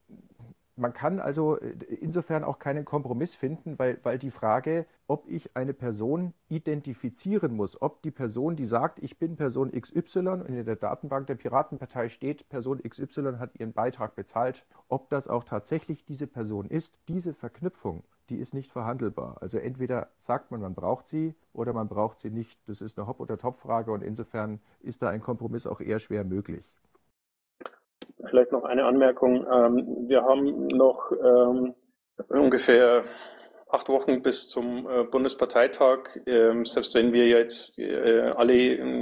man 0.80 0.94
kann 0.94 1.20
also 1.20 1.58
äh, 1.58 1.70
insofern 2.00 2.42
auch 2.42 2.58
keinen 2.58 2.84
Kompromiss 2.84 3.34
finden, 3.34 3.78
weil, 3.78 3.98
weil 4.02 4.18
die 4.18 4.30
Frage, 4.30 4.86
ob 5.06 5.28
ich 5.28 5.54
eine 5.56 5.74
Person 5.74 6.32
identifizieren 6.48 7.54
muss, 7.54 7.80
ob 7.80 8.02
die 8.02 8.10
Person, 8.10 8.56
die 8.56 8.66
sagt, 8.66 8.98
ich 9.02 9.18
bin 9.18 9.36
Person 9.36 9.70
XY 9.72 10.28
und 10.28 10.46
in 10.48 10.64
der 10.64 10.76
Datenbank 10.76 11.26
der 11.26 11.34
Piratenpartei 11.34 12.08
steht, 12.08 12.48
Person 12.48 12.82
XY 12.82 13.36
hat 13.38 13.58
ihren 13.58 13.72
Beitrag 13.72 14.16
bezahlt, 14.16 14.64
ob 14.88 15.10
das 15.10 15.28
auch 15.28 15.44
tatsächlich 15.44 16.04
diese 16.04 16.26
Person 16.26 16.66
ist, 16.68 16.98
diese 17.08 17.34
Verknüpfung, 17.34 18.02
die 18.30 18.36
ist 18.36 18.54
nicht 18.54 18.72
verhandelbar. 18.72 19.36
Also 19.40 19.58
entweder 19.58 20.08
sagt 20.18 20.50
man, 20.50 20.60
man 20.60 20.74
braucht 20.74 21.08
sie 21.08 21.34
oder 21.52 21.72
man 21.72 21.88
braucht 21.88 22.20
sie 22.20 22.30
nicht. 22.30 22.58
Das 22.66 22.80
ist 22.80 22.98
eine 22.98 23.06
Hop- 23.06 23.20
oder 23.20 23.36
Top-Frage 23.36 23.92
und 23.92 24.02
insofern 24.02 24.60
ist 24.80 25.02
da 25.02 25.10
ein 25.10 25.20
Kompromiss 25.20 25.66
auch 25.66 25.80
eher 25.80 25.98
schwer 25.98 26.24
möglich. 26.24 26.72
Vielleicht 28.28 28.52
noch 28.52 28.64
eine 28.64 28.84
Anmerkung. 28.84 29.46
Ähm, 29.50 30.08
wir 30.08 30.22
haben 30.22 30.66
noch 30.68 31.10
ähm, 31.12 31.74
ungefähr 32.28 33.04
acht 33.72 33.88
Wochen 33.88 34.22
bis 34.22 34.48
zum 34.48 34.88
äh, 34.88 35.04
Bundesparteitag. 35.04 36.18
Ähm, 36.26 36.64
selbst 36.64 36.94
wenn 36.94 37.12
wir 37.12 37.26
jetzt 37.28 37.78
äh, 37.78 38.32
alle 38.36 38.52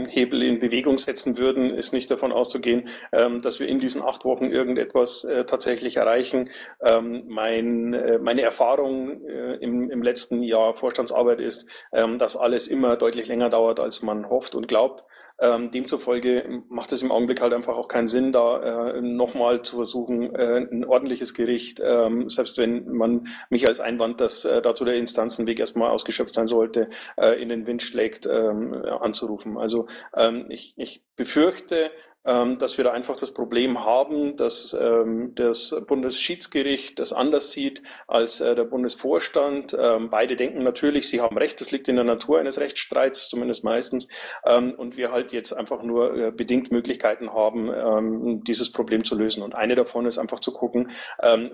Hebel 0.08 0.42
in 0.42 0.60
Bewegung 0.60 0.98
setzen 0.98 1.38
würden, 1.38 1.70
ist 1.70 1.92
nicht 1.92 2.10
davon 2.10 2.32
auszugehen, 2.32 2.88
dass 3.10 3.60
wir 3.60 3.68
in 3.68 3.80
diesen 3.80 4.02
acht 4.02 4.24
Wochen 4.24 4.46
irgendetwas 4.46 5.24
äh, 5.24 5.44
tatsächlich 5.44 5.96
erreichen. 5.96 6.50
Mein, 6.80 7.90
meine 8.22 8.42
Erfahrung 8.42 9.22
im, 9.22 9.90
im 9.90 10.02
letzten 10.02 10.42
Jahr 10.42 10.74
Vorstandsarbeit 10.74 11.40
ist, 11.40 11.66
dass 11.90 12.36
alles 12.36 12.68
immer 12.68 12.96
deutlich 12.96 13.26
länger 13.26 13.48
dauert, 13.48 13.80
als 13.80 14.02
man 14.02 14.28
hofft 14.28 14.54
und 14.54 14.68
glaubt. 14.68 15.04
Ähm, 15.40 15.70
demzufolge 15.70 16.62
macht 16.68 16.92
es 16.92 17.02
im 17.02 17.12
Augenblick 17.12 17.40
halt 17.40 17.52
einfach 17.54 17.76
auch 17.76 17.86
keinen 17.86 18.08
Sinn, 18.08 18.32
da 18.32 18.94
äh, 18.96 19.00
nochmal 19.00 19.62
zu 19.62 19.76
versuchen, 19.76 20.34
äh, 20.34 20.66
ein 20.70 20.84
ordentliches 20.84 21.32
Gericht, 21.32 21.80
ähm, 21.84 22.28
selbst 22.28 22.58
wenn 22.58 22.88
man 22.88 23.28
mich 23.48 23.66
als 23.68 23.80
Einwand, 23.80 24.20
dass 24.20 24.44
äh, 24.44 24.60
dazu 24.60 24.84
der 24.84 24.94
Instanzenweg 24.94 25.60
erstmal 25.60 25.90
ausgeschöpft 25.90 26.34
sein 26.34 26.48
sollte, 26.48 26.90
äh, 27.16 27.40
in 27.40 27.50
den 27.50 27.66
Wind 27.66 27.82
schlägt, 27.82 28.26
ähm, 28.26 28.74
anzurufen. 28.74 29.58
Also 29.58 29.86
ähm, 30.16 30.46
ich, 30.48 30.74
ich 30.76 31.02
befürchte, 31.14 31.90
dass 32.24 32.76
wir 32.76 32.84
da 32.84 32.92
einfach 32.92 33.16
das 33.16 33.32
Problem 33.32 33.84
haben, 33.84 34.36
dass 34.36 34.76
ähm, 34.78 35.34
das 35.34 35.74
Bundesschiedsgericht 35.86 36.98
das 36.98 37.12
anders 37.12 37.52
sieht 37.52 37.82
als 38.06 38.40
äh, 38.40 38.54
der 38.54 38.64
Bundesvorstand. 38.64 39.76
Ähm, 39.78 40.10
beide 40.10 40.36
denken 40.36 40.62
natürlich, 40.62 41.08
sie 41.08 41.20
haben 41.20 41.38
recht, 41.38 41.60
das 41.60 41.70
liegt 41.70 41.88
in 41.88 41.96
der 41.96 42.04
Natur 42.04 42.38
eines 42.38 42.60
Rechtsstreits, 42.60 43.28
zumindest 43.28 43.64
meistens. 43.64 44.08
und 44.44 44.96
wir 44.96 45.10
halt 45.12 45.32
jetzt 45.32 45.52
einfach 45.52 45.82
nur 45.82 46.16
äh, 46.16 46.30
bedingt 46.30 46.70
Möglichkeiten 46.70 47.32
haben, 47.32 48.42
dieses 48.44 48.72
Problem 48.72 49.04
zu 49.04 49.14
lösen. 49.14 49.42
Und 49.42 49.54
eine 49.54 49.74
davon 49.74 50.06
ist 50.06 50.18
einfach 50.18 50.40
zu 50.40 50.52
gucken, 50.52 50.90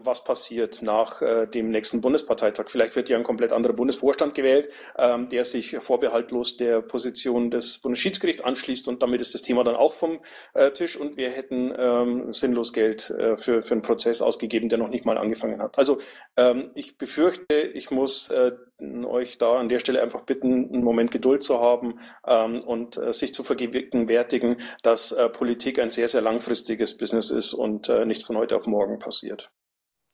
was 0.03 0.25
passiert 0.25 0.83
nach 0.83 1.23
äh, 1.23 1.47
dem 1.47 1.71
nächsten 1.71 2.01
Bundesparteitag. 2.01 2.67
Vielleicht 2.69 2.97
wird 2.97 3.09
ja 3.09 3.17
ein 3.17 3.25
komplett 3.25 3.53
anderer 3.53 3.73
Bundesvorstand 3.73 4.35
gewählt, 4.35 4.71
der 4.99 5.45
sich 5.45 5.77
vorbehaltlos 5.79 6.57
der 6.57 6.83
Position 6.83 7.51
des 7.51 7.79
Bundesschiedsgerichts 7.79 8.43
anschließt 8.43 8.89
und 8.89 9.03
damit 9.03 9.21
ist 9.21 9.35
das 9.35 9.43
Thema 9.43 9.65
dann 9.65 9.77
auch 9.77 9.93
vom 9.93 10.21
äh, 10.55 10.71
Tisch 10.71 10.97
und 10.97 11.17
wir 11.17 11.31
hätten 11.31 11.73
ähm, 11.77 12.33
sinnlos 12.33 12.73
Geld 12.73 13.11
äh, 13.11 13.37
für, 13.37 13.63
für 13.63 13.73
einen 13.73 13.83
Prozess 13.83 14.23
ausgegeben, 14.23 14.69
der 14.69 14.79
noch 14.79 14.89
nicht 14.89 15.05
mal 15.05 15.19
angefangen 15.19 15.61
hat. 15.61 15.77
Also 15.79 15.99
ähm, 16.37 16.71
ich 16.75 16.97
befürchte, 16.97 17.55
ich 17.61 17.91
muss 17.91 18.31
äh, 18.31 18.53
euch 19.05 19.39
da 19.39 19.59
an 19.59 19.69
der 19.69 19.79
Stelle 19.79 20.03
einfach 20.03 20.23
bitten, 20.23 20.73
einen 20.73 20.85
Moment 20.85 21.11
Geduld 21.11 21.43
zu 21.43 21.61
haben 21.61 22.01
ähm, 22.27 22.61
und 22.63 22.97
äh, 22.97 23.13
sich 23.13 23.35
zu 23.35 23.45
vergegenwärtigen, 23.45 24.57
dass 24.83 25.13
äh, 25.13 25.29
Politik 25.29 25.79
ein 25.79 25.91
sehr, 25.91 26.09
sehr 26.09 26.23
langfristiges 26.23 26.97
Business 26.97 27.31
ist 27.31 27.53
und 27.53 27.89
äh, 27.89 28.05
nichts 28.05 28.25
von 28.25 28.37
heute 28.37 28.57
auf 28.57 28.67
morgen 28.67 28.99
passiert. 28.99 29.51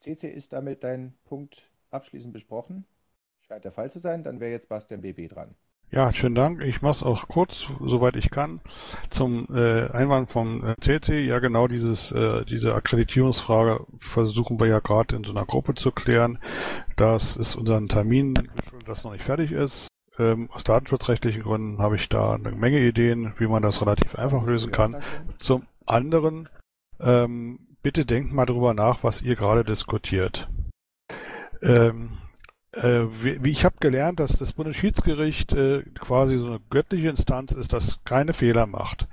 CC 0.01 0.29
ist 0.31 0.53
damit 0.53 0.83
dein 0.83 1.15
Punkt 1.25 1.71
abschließend 1.91 2.33
besprochen. 2.33 2.87
Scheint 3.43 3.65
der 3.65 3.73
Fall 3.73 3.91
zu 3.91 3.99
sein, 3.99 4.23
dann 4.23 4.41
wäre 4.41 4.53
jetzt 4.53 4.69
Bastian 4.69 5.03
BB 5.03 5.29
dran. 5.29 5.55
Ja, 5.93 6.13
schönen 6.13 6.37
Dank. 6.37 6.63
Ich 6.63 6.83
mache 6.83 6.93
es 6.93 7.03
auch 7.03 7.27
kurz, 7.27 7.67
soweit 7.85 8.15
ich 8.15 8.31
kann. 8.31 8.61
Zum 9.11 9.49
äh, 9.53 9.91
Einwand 9.91 10.31
vom 10.31 10.63
äh, 10.65 10.77
CC, 10.81 11.27
ja 11.27 11.41
genau 11.41 11.67
dieses, 11.67 12.13
äh, 12.13 12.45
diese 12.45 12.77
Akkreditierungsfrage 12.77 13.85
versuchen 13.97 14.61
wir 14.61 14.69
ja 14.69 14.79
gerade 14.79 15.17
in 15.17 15.25
so 15.25 15.33
einer 15.33 15.45
Gruppe 15.45 15.75
zu 15.75 15.91
klären. 15.91 16.39
Das 16.95 17.37
ist 17.37 17.57
unseren 17.57 17.89
Termin 17.89 18.35
das 18.87 19.03
noch 19.03 19.11
nicht 19.11 19.25
fertig 19.25 19.51
ist. 19.51 19.89
Ähm, 20.17 20.49
aus 20.53 20.63
datenschutzrechtlichen 20.63 21.43
Gründen 21.43 21.83
habe 21.83 21.97
ich 21.97 22.09
da 22.09 22.35
eine 22.35 22.53
Menge 22.53 22.81
Ideen, 22.81 23.33
wie 23.39 23.49
man 23.49 23.63
das 23.63 23.83
relativ 23.83 24.15
einfach 24.15 24.45
lösen 24.45 24.71
kann. 24.71 24.97
Zum 25.39 25.67
anderen, 25.87 26.49
ähm, 27.01 27.67
bitte 27.83 28.07
denkt 28.07 28.33
mal 28.33 28.47
darüber 28.47 28.75
nach, 28.75 29.03
was 29.03 29.23
ihr 29.23 29.35
gerade 29.35 29.65
diskutiert. 29.65 30.49
Ähm, 31.63 32.20
äh, 32.73 33.07
ich 33.43 33.65
habe 33.65 33.77
gelernt, 33.81 34.21
dass 34.21 34.39
das 34.39 34.53
Bundesschiedsgericht 34.53 35.53
äh, 35.53 35.83
quasi 35.99 36.37
so 36.37 36.47
eine 36.47 36.61
göttliche 36.71 37.09
Instanz 37.09 37.53
ist, 37.53 37.73
das 37.73 38.01
keine 38.05 38.33
Fehler 38.33 38.67
macht 38.67 39.09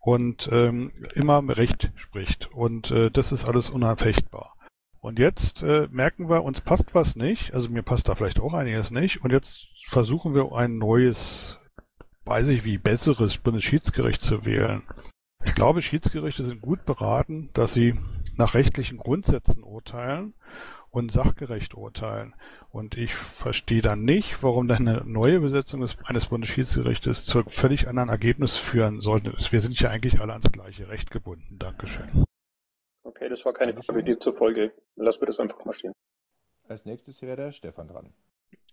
und 0.00 0.48
ähm, 0.52 0.92
immer 1.14 1.42
Recht 1.56 1.92
spricht. 1.96 2.52
Und 2.52 2.90
äh, 2.90 3.10
das 3.10 3.32
ist 3.32 3.44
alles 3.44 3.70
unanfechtbar. 3.70 4.54
Und 5.00 5.20
jetzt 5.20 5.62
merken 5.62 6.28
wir, 6.28 6.42
uns 6.42 6.60
passt 6.62 6.96
was 6.96 7.14
nicht, 7.14 7.54
also 7.54 7.68
mir 7.68 7.84
passt 7.84 8.08
da 8.08 8.16
vielleicht 8.16 8.40
auch 8.40 8.54
einiges 8.54 8.90
nicht, 8.90 9.22
und 9.22 9.30
jetzt 9.30 9.68
versuchen 9.86 10.34
wir 10.34 10.52
ein 10.56 10.78
neues, 10.78 11.60
weiß 12.24 12.48
ich 12.48 12.64
wie, 12.64 12.76
besseres 12.76 13.38
Bundesschiedsgericht 13.38 14.20
zu 14.20 14.44
wählen. 14.44 14.82
Ich 15.44 15.54
glaube, 15.54 15.80
Schiedsgerichte 15.80 16.42
sind 16.42 16.60
gut 16.60 16.84
beraten, 16.86 17.50
dass 17.52 17.72
sie 17.72 17.94
nach 18.36 18.54
rechtlichen 18.54 18.98
Grundsätzen 18.98 19.62
urteilen 19.62 20.34
und 20.96 21.12
sachgerecht 21.12 21.74
urteilen. 21.74 22.34
Und 22.70 22.96
ich 22.96 23.14
verstehe 23.14 23.82
dann 23.82 24.04
nicht, 24.04 24.42
warum 24.42 24.66
dann 24.66 24.88
eine 24.88 25.02
neue 25.04 25.40
Besetzung 25.40 25.82
des, 25.82 25.98
eines 26.04 26.26
Bundesschiedsgerichtes 26.26 27.26
zu 27.26 27.38
einem 27.38 27.48
völlig 27.48 27.86
anderen 27.86 28.08
Ergebnis 28.08 28.56
führen 28.56 29.02
sollte. 29.02 29.34
Wir 29.50 29.60
sind 29.60 29.78
ja 29.78 29.90
eigentlich 29.90 30.20
alle 30.20 30.32
ans 30.32 30.50
gleiche 30.50 30.88
Recht 30.88 31.10
gebunden. 31.10 31.58
Dankeschön. 31.58 32.24
Okay, 33.02 33.28
das 33.28 33.44
war 33.44 33.52
keine 33.52 33.74
Frage, 33.74 34.04
die 34.04 34.18
zur 34.18 34.34
Folge. 34.38 34.72
Lass 34.96 35.20
mir 35.20 35.26
das 35.26 35.38
einfach 35.38 35.62
mal 35.66 35.74
stehen. 35.74 35.92
Als 36.66 36.86
nächstes 36.86 37.20
wäre 37.20 37.36
der 37.36 37.52
Stefan 37.52 37.88
dran. 37.88 38.14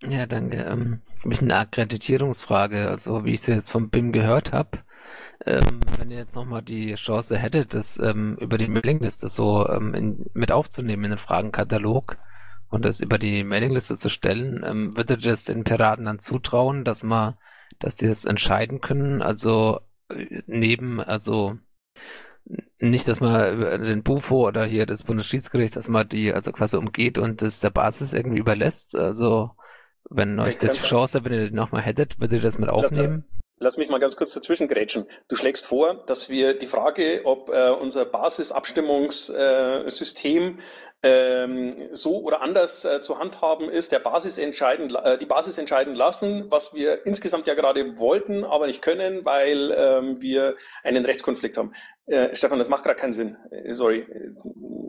Ja, 0.08 0.26
danke. 0.26 0.58
Ähm, 0.64 1.02
habe 1.24 1.34
ich 1.34 1.42
eine 1.42 1.58
Akkreditierungsfrage. 1.58 2.88
Also, 2.88 3.26
wie 3.26 3.34
ich 3.34 3.42
sie 3.42 3.54
jetzt 3.54 3.72
vom 3.72 3.90
BIM 3.90 4.14
gehört 4.14 4.54
habe, 4.54 4.80
ähm, 5.46 5.82
wenn 5.98 6.12
ihr 6.12 6.18
jetzt 6.18 6.36
nochmal 6.36 6.62
die 6.62 6.96
Chance 6.96 7.38
hättet, 7.38 7.74
das 7.74 8.00
ähm, 8.00 8.38
über 8.40 8.58
die 8.58 8.68
Mailingliste 8.68 9.28
so 9.28 9.68
ähm, 9.68 9.94
in, 9.94 10.26
mit 10.34 10.52
aufzunehmen 10.52 11.06
in 11.06 11.12
den 11.12 11.20
Fragenkatalog 11.20 12.18
und 12.70 12.86
das 12.86 13.02
über 13.02 13.18
die 13.18 13.44
Mailingliste 13.44 13.96
zu 13.96 14.10
stellen, 14.10 14.64
ähm, 14.66 14.96
würdet 14.96 15.26
ihr 15.26 15.32
das 15.32 15.44
den 15.44 15.64
Piraten 15.64 16.06
dann 16.06 16.20
zutrauen, 16.20 16.84
dass 16.84 17.04
man, 17.04 17.36
dass 17.80 17.96
die 17.96 18.08
das 18.08 18.26
entscheiden 18.26 18.80
können? 18.82 19.22
Also 19.22 19.82
äh, 20.10 20.42
neben, 20.48 21.00
also 21.00 21.58
nicht, 22.80 23.08
dass 23.08 23.20
man 23.20 23.84
den 23.84 24.04
Bufo 24.04 24.48
oder 24.48 24.66
hier 24.66 24.86
das 24.86 25.04
Bundesschiedsgericht, 25.04 25.76
dass 25.76 25.90
man 25.90 26.08
die 26.08 26.34
also 26.34 26.52
quasi 26.52 26.78
umgeht 26.78 27.18
und 27.18 27.42
das 27.42 27.60
der 27.60 27.70
Basis 27.70 28.14
irgendwie 28.14 28.40
überlässt. 28.40 28.96
Also 28.96 29.52
wenn 30.10 30.40
euch 30.40 30.58
das 30.58 30.74
die 30.74 30.88
Chance, 30.88 31.24
wenn 31.24 31.34
ihr 31.34 31.50
die 31.50 31.56
nochmal 31.56 31.82
hättet, 31.82 32.20
würdet 32.20 32.40
ihr 32.40 32.42
das 32.42 32.60
mit 32.60 32.70
aufnehmen? 32.70 33.26
Lass 33.58 33.78
mich 33.78 33.90
mal 33.90 34.00
ganz 34.00 34.18
kurz 34.18 34.34
dazwischen 34.34 34.68
grätschen. 34.68 35.06
Du 35.28 35.36
schlägst 35.36 35.66
vor, 35.66 36.04
dass 36.06 36.30
wir 36.30 36.58
die 36.58 36.68
Frage, 36.68 37.22
ob 37.24 37.50
äh, 37.50 37.70
unser 37.70 38.06
Basisabstimmungssystem 38.06 40.60
ähm, 41.04 41.90
so 41.92 42.22
oder 42.22 42.42
anders 42.42 42.86
äh, 42.86 43.02
zu 43.02 43.20
handhaben 43.20 43.70
ist, 43.70 43.92
der 43.92 44.00
Basis 44.00 44.38
entscheiden, 44.38 44.96
äh, 44.96 45.18
die 45.18 45.26
Basis 45.26 45.58
entscheiden 45.58 45.96
lassen, 45.96 46.46
was 46.50 46.74
wir 46.74 47.06
insgesamt 47.06 47.48
ja 47.48 47.56
gerade 47.56 47.98
wollten, 47.98 48.46
aber 48.46 48.68
nicht 48.68 48.82
können, 48.82 49.26
weil 49.26 49.76
ähm, 49.78 50.22
wir 50.22 50.56
einen 50.84 51.06
Rechtskonflikt 51.06 51.58
haben. 51.58 51.74
Äh, 52.06 52.36
Stefan, 52.36 52.58
das 52.58 52.70
macht 52.70 52.84
gerade 52.84 53.00
keinen 53.00 53.14
Sinn. 53.14 53.38
Äh, 53.52 53.74
sorry, 53.74 54.08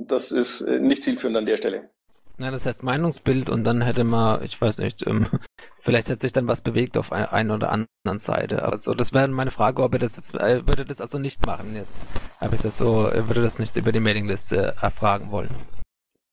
das 0.06 0.30
ist 0.30 0.60
äh, 0.62 0.78
nicht 0.78 1.02
zielführend 1.02 1.36
an 1.36 1.44
der 1.44 1.56
Stelle. 1.56 1.90
Na, 2.36 2.50
das 2.50 2.66
heißt 2.66 2.82
Meinungsbild 2.82 3.48
und 3.48 3.62
dann 3.64 3.82
hätte 3.82 4.02
man, 4.02 4.42
ich 4.42 4.60
weiß 4.60 4.78
nicht, 4.78 5.06
ähm, 5.06 5.26
vielleicht 5.80 6.08
hätte 6.08 6.22
sich 6.22 6.32
dann 6.32 6.48
was 6.48 6.62
bewegt 6.62 6.98
auf 6.98 7.12
einer 7.12 7.32
ein 7.32 7.50
oder 7.52 7.70
anderen 7.70 8.18
Seite. 8.18 8.64
Also 8.64 8.92
das 8.92 9.12
wäre 9.12 9.28
meine 9.28 9.52
Frage, 9.52 9.82
ob 9.82 9.92
er 9.92 10.00
das 10.00 10.16
jetzt, 10.16 10.34
äh, 10.34 10.66
würde 10.66 10.84
das 10.84 11.00
also 11.00 11.18
nicht 11.18 11.46
machen 11.46 11.76
jetzt. 11.76 12.08
Habe 12.40 12.56
ich 12.56 12.62
das 12.62 12.76
so, 12.76 13.04
würde 13.12 13.42
das 13.42 13.58
nicht 13.58 13.76
über 13.76 13.92
die 13.92 14.00
Mailingliste 14.00 14.74
erfragen 14.80 15.30
wollen. 15.30 15.50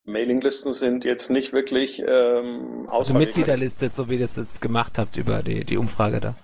Mailinglisten 0.03 0.73
sind 0.73 1.05
jetzt 1.05 1.29
nicht 1.29 1.53
wirklich 1.53 2.01
ähm, 2.05 2.87
Also 2.89 3.13
Mitgliederliste, 3.13 3.87
so 3.87 4.09
wie 4.09 4.15
ihr 4.15 4.21
das 4.21 4.35
jetzt 4.35 4.59
gemacht 4.59 4.97
habt 4.97 5.17
über 5.17 5.43
die, 5.43 5.63
die 5.63 5.77
Umfrage 5.77 6.19
da. 6.19 6.35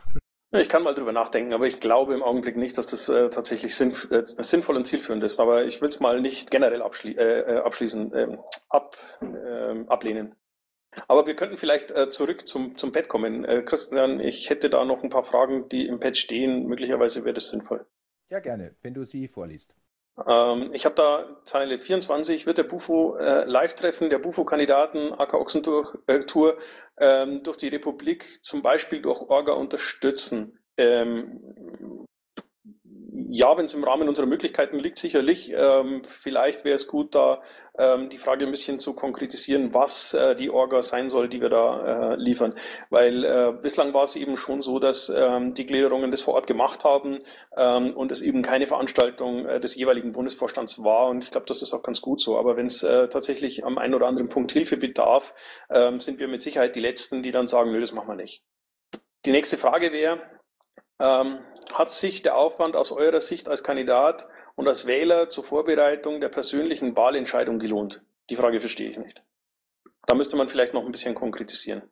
Ich 0.60 0.70
kann 0.70 0.84
mal 0.84 0.93
drüber 0.93 1.12
nachdenken, 1.12 1.53
aber 1.53 1.68
ich 1.68 1.80
glaube 1.80 2.14
im 2.14 2.24
Augenblick 2.24 2.58
nicht, 2.58 2.78
dass 2.78 2.88
das 2.88 3.10
äh, 3.10 3.30
tatsächlich 3.30 3.76
sinn, 3.76 3.95
äh, 4.10 4.22
sinnvoll 4.24 4.76
und 4.76 4.86
zielführend 4.86 5.24
ist. 5.24 5.39
Aber 5.39 5.66
ich 5.66 5.82
will 5.82 5.89
es 5.89 5.99
mal 5.99 6.22
nicht 6.22 6.51
generell 6.51 6.82
abschli 6.82 7.14
äh, 7.14 7.41
äh 7.41 7.58
abschließen, 7.60 8.14
ähm, 8.16 8.39
ab, 8.70 8.97
ähm, 9.22 9.88
ablehnen. 9.89 10.36
Aber 11.08 11.28
wir 11.28 11.36
könnten 11.36 11.58
vielleicht 11.58 11.91
äh, 11.91 12.10
zurück 12.10 12.47
zum, 12.47 12.78
zum 12.78 12.91
Pad 12.91 13.08
kommen. 13.08 13.45
Äh, 13.45 13.62
Christian, 13.64 14.20
ich 14.20 14.49
hätte 14.49 14.70
da 14.70 14.84
noch 14.86 15.03
ein 15.03 15.10
paar 15.10 15.24
Fragen, 15.24 15.70
die 15.70 15.86
im 15.86 15.99
Pad 15.99 16.18
stehen. 16.18 16.66
Möglicherweise 16.66 17.24
wäre 17.24 17.36
das 17.36 17.49
sinnvoll. 17.49 17.86
Ja, 18.30 18.39
gerne, 18.39 18.76
wenn 18.82 18.93
du 18.93 19.05
sie 19.05 19.28
vorliest. 19.28 19.74
Ähm, 20.26 20.72
ich 20.74 20.86
habe 20.86 20.95
da 20.95 21.26
Zeile 21.43 21.80
24, 21.80 22.45
wird 22.45 22.57
der 22.57 22.63
Bufo 22.63 23.18
äh, 23.18 23.43
Live-Treffen 23.45 24.09
der 24.09 24.20
Bufo-Kandidaten 24.20 25.13
AK 25.13 25.34
Ochsentour 25.36 25.99
äh, 26.07 26.20
ähm, 26.99 27.43
durch 27.43 27.57
die 27.57 27.68
Republik 27.68 28.39
zum 28.41 28.61
Beispiel 28.61 29.01
durch 29.01 29.22
Orga 29.22 29.53
unterstützen. 29.53 30.59
Ähm, 30.78 32.07
ja, 33.30 33.57
wenn 33.57 33.65
es 33.65 33.74
im 33.74 33.84
Rahmen 33.84 34.07
unserer 34.07 34.28
Möglichkeiten 34.28 34.80
liegt, 34.80 34.97
sicherlich. 34.97 35.51
Ähm, 35.55 36.03
vielleicht 36.07 36.63
wäre 36.65 36.76
es 36.76 36.88
gut, 36.88 37.15
da 37.15 37.41
ähm, 37.78 38.09
die 38.09 38.18
Frage 38.18 38.45
ein 38.45 38.51
bisschen 38.51 38.80
zu 38.80 38.95
konkretisieren, 38.95 39.74
was 39.74 40.13
äh, 40.13 40.36
die 40.36 40.49
Orga 40.49 40.82
sein 40.82 41.09
soll, 41.09 41.30
die 41.30 41.41
wir 41.41 41.49
da 41.49 42.11
äh, 42.11 42.15
liefern. 42.15 42.53
Weil 42.89 43.24
äh, 43.24 43.53
bislang 43.61 43.93
war 43.93 44.03
es 44.03 44.15
eben 44.15 44.38
schon 44.38 44.61
so, 44.61 44.80
dass 44.80 45.09
ähm, 45.09 45.53
die 45.53 45.65
Gliederungen 45.65 46.11
das 46.11 46.22
vor 46.22 46.36
Ort 46.36 46.47
gemacht 46.47 46.84
haben 46.84 47.20
ähm, 47.55 47.95
und 47.95 48.11
es 48.11 48.22
eben 48.22 48.41
keine 48.41 48.68
Veranstaltung 48.68 49.45
äh, 49.45 49.59
des 49.59 49.76
jeweiligen 49.76 50.11
Bundesvorstands 50.11 50.84
war. 50.84 51.07
Und 51.07 51.24
ich 51.24 51.32
glaube, 51.32 51.45
das 51.47 51.61
ist 51.61 51.74
auch 51.74 51.84
ganz 51.84 52.01
gut 52.01 52.22
so. 52.22 52.38
Aber 52.38 52.57
wenn 52.57 52.68
es 52.68 52.84
äh, 52.84 53.07
tatsächlich 53.09 53.65
am 53.65 53.78
einen 53.78 53.93
oder 53.93 54.07
anderen 54.07 54.30
Punkt 54.30 54.51
Hilfe 54.51 54.78
bedarf, 54.78 55.34
ähm, 55.70 55.99
sind 55.99 56.20
wir 56.20 56.28
mit 56.28 56.41
Sicherheit 56.41 56.76
die 56.76 56.82
Letzten, 56.82 57.24
die 57.24 57.32
dann 57.32 57.47
sagen, 57.47 57.72
nö, 57.72 57.80
das 57.80 57.93
machen 57.93 58.09
wir 58.09 58.15
nicht. 58.15 58.43
Die 59.26 59.32
nächste 59.32 59.57
Frage 59.57 59.91
wäre, 59.91 60.22
ähm, 60.99 61.39
hat 61.74 61.91
sich 61.91 62.22
der 62.22 62.38
Aufwand 62.38 62.76
aus 62.76 62.91
eurer 62.91 63.20
Sicht 63.20 63.49
als 63.49 63.63
Kandidat 63.63 64.28
und 64.55 64.68
als 64.68 64.88
Wähler 64.88 65.30
zur 65.30 65.43
Vorbereitung 65.43 66.22
der 66.22 66.30
persönlichen 66.30 66.95
Wahlentscheidung 66.95 67.59
gelohnt? 67.59 68.01
Die 68.30 68.36
Frage 68.36 68.59
verstehe 68.59 68.89
ich 68.89 68.97
nicht. 68.97 69.22
Da 70.05 70.15
müsste 70.15 70.38
man 70.38 70.49
vielleicht 70.49 70.74
noch 70.74 70.86
ein 70.86 70.91
bisschen 70.91 71.15
konkretisieren. 71.15 71.84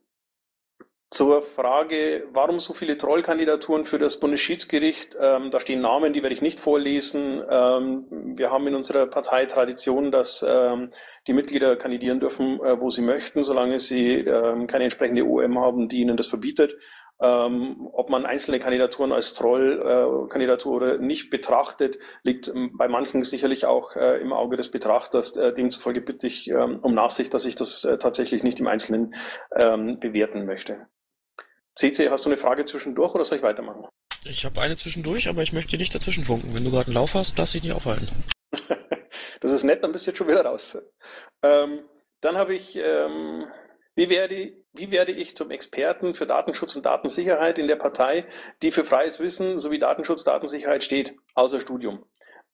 Zur 1.11 1.41
Frage, 1.41 2.27
warum 2.33 2.59
so 2.59 2.73
viele 2.73 2.97
Trollkandidaturen 2.97 3.85
für 3.85 3.99
das 3.99 4.19
Bundesschiedsgericht? 4.19 5.15
Ähm, 5.19 5.51
da 5.51 5.59
stehen 5.59 5.79
Namen, 5.79 6.13
die 6.13 6.23
werde 6.23 6.35
ich 6.35 6.41
nicht 6.41 6.59
vorlesen. 6.59 7.43
Ähm, 7.49 8.05
wir 8.09 8.51
haben 8.51 8.67
in 8.67 8.75
unserer 8.75 9.05
Partei 9.05 9.45
Tradition, 9.45 10.11
dass 10.11 10.43
ähm, 10.47 10.91
die 11.27 11.33
Mitglieder 11.33 11.75
kandidieren 11.77 12.19
dürfen, 12.19 12.59
äh, 12.59 12.81
wo 12.81 12.89
sie 12.89 13.03
möchten, 13.03 13.43
solange 13.43 13.79
sie 13.79 14.15
ähm, 14.15 14.67
keine 14.67 14.85
entsprechende 14.85 15.23
OM 15.23 15.59
haben, 15.59 15.87
die 15.87 16.01
ihnen 16.01 16.17
das 16.17 16.27
verbietet. 16.27 16.75
Ähm, 17.21 17.87
ob 17.93 18.09
man 18.09 18.25
einzelne 18.25 18.59
Kandidaturen 18.59 19.13
als 19.13 19.33
Trollkandidatur 19.33 20.81
äh, 20.81 20.97
nicht 20.97 21.29
betrachtet, 21.29 21.97
liegt 22.23 22.49
ähm, 22.49 22.71
bei 22.77 22.89
manchen 22.89 23.23
sicherlich 23.23 23.65
auch 23.65 23.95
äh, 23.95 24.19
im 24.21 24.33
Auge 24.33 24.57
des 24.57 24.69
Betrachters. 24.69 25.37
Äh, 25.37 25.53
demzufolge 25.53 26.01
bitte 26.01 26.27
ich 26.27 26.49
ähm, 26.49 26.79
um 26.81 26.93
Nachsicht, 26.93 27.33
dass 27.33 27.45
ich 27.45 27.55
das 27.55 27.85
äh, 27.85 27.97
tatsächlich 27.97 28.43
nicht 28.43 28.59
im 28.59 28.67
Einzelnen 28.67 29.15
ähm, 29.57 29.97
bewerten 29.99 30.45
möchte. 30.45 30.87
CC, 31.75 32.09
hast 32.09 32.25
du 32.25 32.29
eine 32.29 32.37
Frage 32.37 32.65
zwischendurch 32.65 33.15
oder 33.15 33.23
soll 33.23 33.37
ich 33.37 33.43
weitermachen? 33.43 33.85
Ich 34.25 34.43
habe 34.43 34.59
eine 34.59 34.75
zwischendurch, 34.75 35.29
aber 35.29 35.41
ich 35.41 35.53
möchte 35.53 35.77
nicht 35.77 35.93
dazwischen 35.95 36.25
funken. 36.25 36.53
Wenn 36.53 36.63
du 36.63 36.71
gerade 36.71 36.87
einen 36.87 36.95
Lauf 36.95 37.13
hast, 37.13 37.37
lass 37.37 37.51
dich 37.51 37.63
nicht 37.63 37.73
aufhalten. 37.73 38.09
das 39.39 39.51
ist 39.51 39.63
nett, 39.63 39.83
dann 39.83 39.91
bist 39.91 40.05
du 40.05 40.11
jetzt 40.11 40.17
schon 40.17 40.27
wieder 40.27 40.45
raus. 40.45 40.81
Ähm, 41.43 41.81
dann 42.21 42.37
habe 42.37 42.55
ich, 42.55 42.75
ähm, 42.75 43.45
wie 43.95 44.09
werde, 44.09 44.64
wie 44.77 44.91
werde 44.91 45.11
ich 45.11 45.35
zum 45.35 45.51
Experten 45.51 46.13
für 46.13 46.25
Datenschutz 46.25 46.75
und 46.75 46.85
Datensicherheit 46.85 47.59
in 47.59 47.67
der 47.67 47.75
Partei, 47.75 48.25
die 48.61 48.71
für 48.71 48.85
freies 48.85 49.19
Wissen 49.19 49.59
sowie 49.59 49.79
Datenschutz, 49.79 50.23
Datensicherheit 50.23 50.83
steht, 50.83 51.15
außer 51.33 51.59
Studium? 51.59 52.05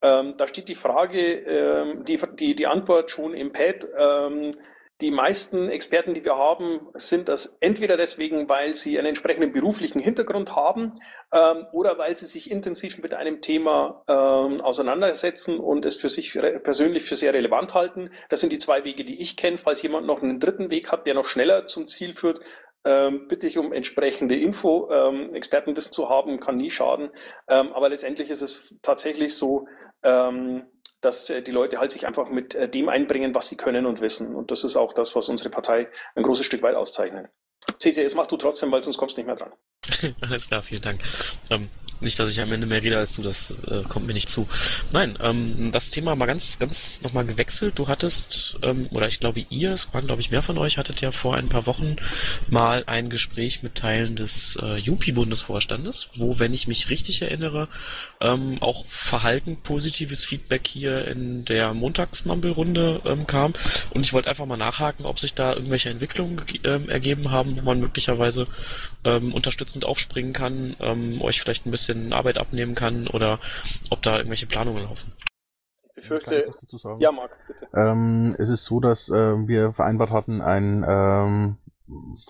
Ähm, 0.02 0.34
da 0.36 0.48
steht 0.48 0.68
die 0.68 0.74
Frage, 0.74 1.20
ähm, 1.20 2.04
die, 2.04 2.18
die, 2.34 2.56
die 2.56 2.66
Antwort 2.66 3.10
schon 3.10 3.34
im 3.34 3.52
Pad. 3.52 3.86
Ähm, 3.96 4.56
die 5.02 5.10
meisten 5.10 5.68
Experten, 5.68 6.14
die 6.14 6.24
wir 6.24 6.36
haben, 6.36 6.80
sind 6.94 7.28
das 7.28 7.56
entweder 7.60 7.96
deswegen, 7.96 8.48
weil 8.48 8.74
sie 8.74 8.98
einen 8.98 9.08
entsprechenden 9.08 9.52
beruflichen 9.52 9.98
Hintergrund 9.98 10.54
haben 10.54 11.00
ähm, 11.32 11.66
oder 11.72 11.98
weil 11.98 12.16
sie 12.16 12.26
sich 12.26 12.50
intensiv 12.50 13.02
mit 13.02 13.12
einem 13.12 13.40
Thema 13.40 14.04
ähm, 14.08 14.60
auseinandersetzen 14.60 15.58
und 15.58 15.84
es 15.84 15.96
für 15.96 16.08
sich 16.08 16.32
persönlich 16.62 17.04
für 17.04 17.16
sehr 17.16 17.34
relevant 17.34 17.74
halten. 17.74 18.10
Das 18.28 18.40
sind 18.40 18.52
die 18.52 18.58
zwei 18.58 18.84
Wege, 18.84 19.04
die 19.04 19.20
ich 19.20 19.36
kenne. 19.36 19.58
Falls 19.58 19.82
jemand 19.82 20.06
noch 20.06 20.22
einen 20.22 20.38
dritten 20.38 20.70
Weg 20.70 20.92
hat, 20.92 21.06
der 21.06 21.14
noch 21.14 21.26
schneller 21.26 21.66
zum 21.66 21.88
Ziel 21.88 22.14
führt, 22.14 22.40
ähm, 22.84 23.28
bitte 23.28 23.46
ich 23.46 23.58
um 23.58 23.72
entsprechende 23.72 24.36
Info. 24.36 24.88
Ähm, 24.90 25.34
Expertenwissen 25.34 25.92
zu 25.92 26.08
haben, 26.08 26.40
kann 26.40 26.56
nie 26.56 26.70
schaden. 26.70 27.10
Ähm, 27.48 27.72
aber 27.72 27.88
letztendlich 27.88 28.30
ist 28.30 28.42
es 28.42 28.74
tatsächlich 28.82 29.34
so, 29.34 29.66
ähm, 30.02 30.66
dass 31.00 31.28
äh, 31.30 31.42
die 31.42 31.50
Leute 31.50 31.78
halt 31.78 31.90
sich 31.90 32.06
einfach 32.06 32.30
mit 32.30 32.54
äh, 32.54 32.68
dem 32.68 32.88
einbringen, 32.88 33.34
was 33.34 33.48
sie 33.48 33.56
können 33.56 33.86
und 33.86 34.00
wissen. 34.00 34.34
Und 34.34 34.50
das 34.50 34.64
ist 34.64 34.76
auch 34.76 34.92
das, 34.92 35.14
was 35.14 35.28
unsere 35.28 35.50
Partei 35.50 35.88
ein 36.14 36.22
großes 36.22 36.46
Stück 36.46 36.62
weit 36.62 36.76
auszeichnet. 36.76 37.28
CCS 37.82 38.14
mach 38.14 38.26
du 38.26 38.36
trotzdem, 38.36 38.70
weil 38.70 38.82
sonst 38.82 38.96
kommst 38.96 39.16
du 39.16 39.20
nicht 39.20 39.26
mehr 39.26 39.36
dran. 39.36 39.52
Alles 40.20 40.46
klar, 40.46 40.62
vielen 40.62 40.82
Dank. 40.82 41.02
Ähm, 41.50 41.68
nicht, 42.02 42.18
dass 42.18 42.30
ich 42.30 42.40
am 42.40 42.52
Ende 42.52 42.66
mehr 42.66 42.82
rede 42.82 42.98
als 42.98 43.14
du, 43.14 43.22
das 43.22 43.54
äh, 43.68 43.82
kommt 43.88 44.06
mir 44.06 44.12
nicht 44.12 44.28
zu. 44.28 44.48
Nein, 44.92 45.16
ähm, 45.20 45.70
das 45.72 45.90
Thema 45.90 46.16
mal 46.16 46.26
ganz, 46.26 46.58
ganz 46.58 47.00
nochmal 47.02 47.24
gewechselt. 47.24 47.78
Du 47.78 47.86
hattest, 47.86 48.56
ähm, 48.62 48.88
oder 48.90 49.06
ich 49.06 49.20
glaube 49.20 49.46
ihr, 49.50 49.72
es 49.72 49.94
waren 49.94 50.06
glaube 50.06 50.20
ich 50.20 50.32
mehr 50.32 50.42
von 50.42 50.58
euch, 50.58 50.78
hattet 50.78 51.00
ja 51.00 51.12
vor 51.12 51.36
ein 51.36 51.48
paar 51.48 51.66
Wochen 51.66 51.96
mal 52.48 52.82
ein 52.86 53.08
Gespräch 53.08 53.62
mit 53.62 53.76
Teilen 53.76 54.16
des 54.16 54.58
äh, 54.60 54.76
JUPI-Bundesvorstandes, 54.76 56.08
wo, 56.16 56.40
wenn 56.40 56.52
ich 56.52 56.66
mich 56.66 56.90
richtig 56.90 57.22
erinnere, 57.22 57.68
ähm, 58.20 58.58
auch 58.60 58.84
verhalten 58.86 59.58
positives 59.62 60.24
Feedback 60.24 60.66
hier 60.66 61.06
in 61.06 61.44
der 61.44 61.72
Montagsmumble-Runde 61.72 63.02
ähm, 63.04 63.28
kam. 63.28 63.52
Und 63.90 64.04
ich 64.04 64.12
wollte 64.12 64.28
einfach 64.28 64.46
mal 64.46 64.56
nachhaken, 64.56 65.06
ob 65.06 65.20
sich 65.20 65.34
da 65.34 65.52
irgendwelche 65.52 65.90
Entwicklungen 65.90 66.40
ähm, 66.64 66.88
ergeben 66.88 67.30
haben, 67.30 67.58
wo 67.58 67.62
man 67.62 67.71
möglicherweise 67.80 68.46
ähm, 69.04 69.32
unterstützend 69.32 69.84
aufspringen 69.84 70.32
kann, 70.32 70.76
ähm, 70.80 71.20
euch 71.22 71.40
vielleicht 71.40 71.66
ein 71.66 71.70
bisschen 71.70 72.12
Arbeit 72.12 72.38
abnehmen 72.38 72.74
kann 72.74 73.08
oder 73.08 73.38
ob 73.90 74.02
da 74.02 74.16
irgendwelche 74.16 74.46
Planungen 74.46 74.84
laufen. 74.84 75.12
Ich 75.94 76.08
befürchte, 76.08 76.52
ja, 76.98 77.12
Marc, 77.12 77.36
bitte. 77.46 77.68
Ähm, 77.74 78.34
es 78.38 78.48
ist 78.48 78.64
so, 78.64 78.80
dass 78.80 79.08
äh, 79.08 79.12
wir 79.12 79.72
vereinbart 79.72 80.10
hatten, 80.10 80.40
ein 80.40 80.84
ähm, 80.88 81.56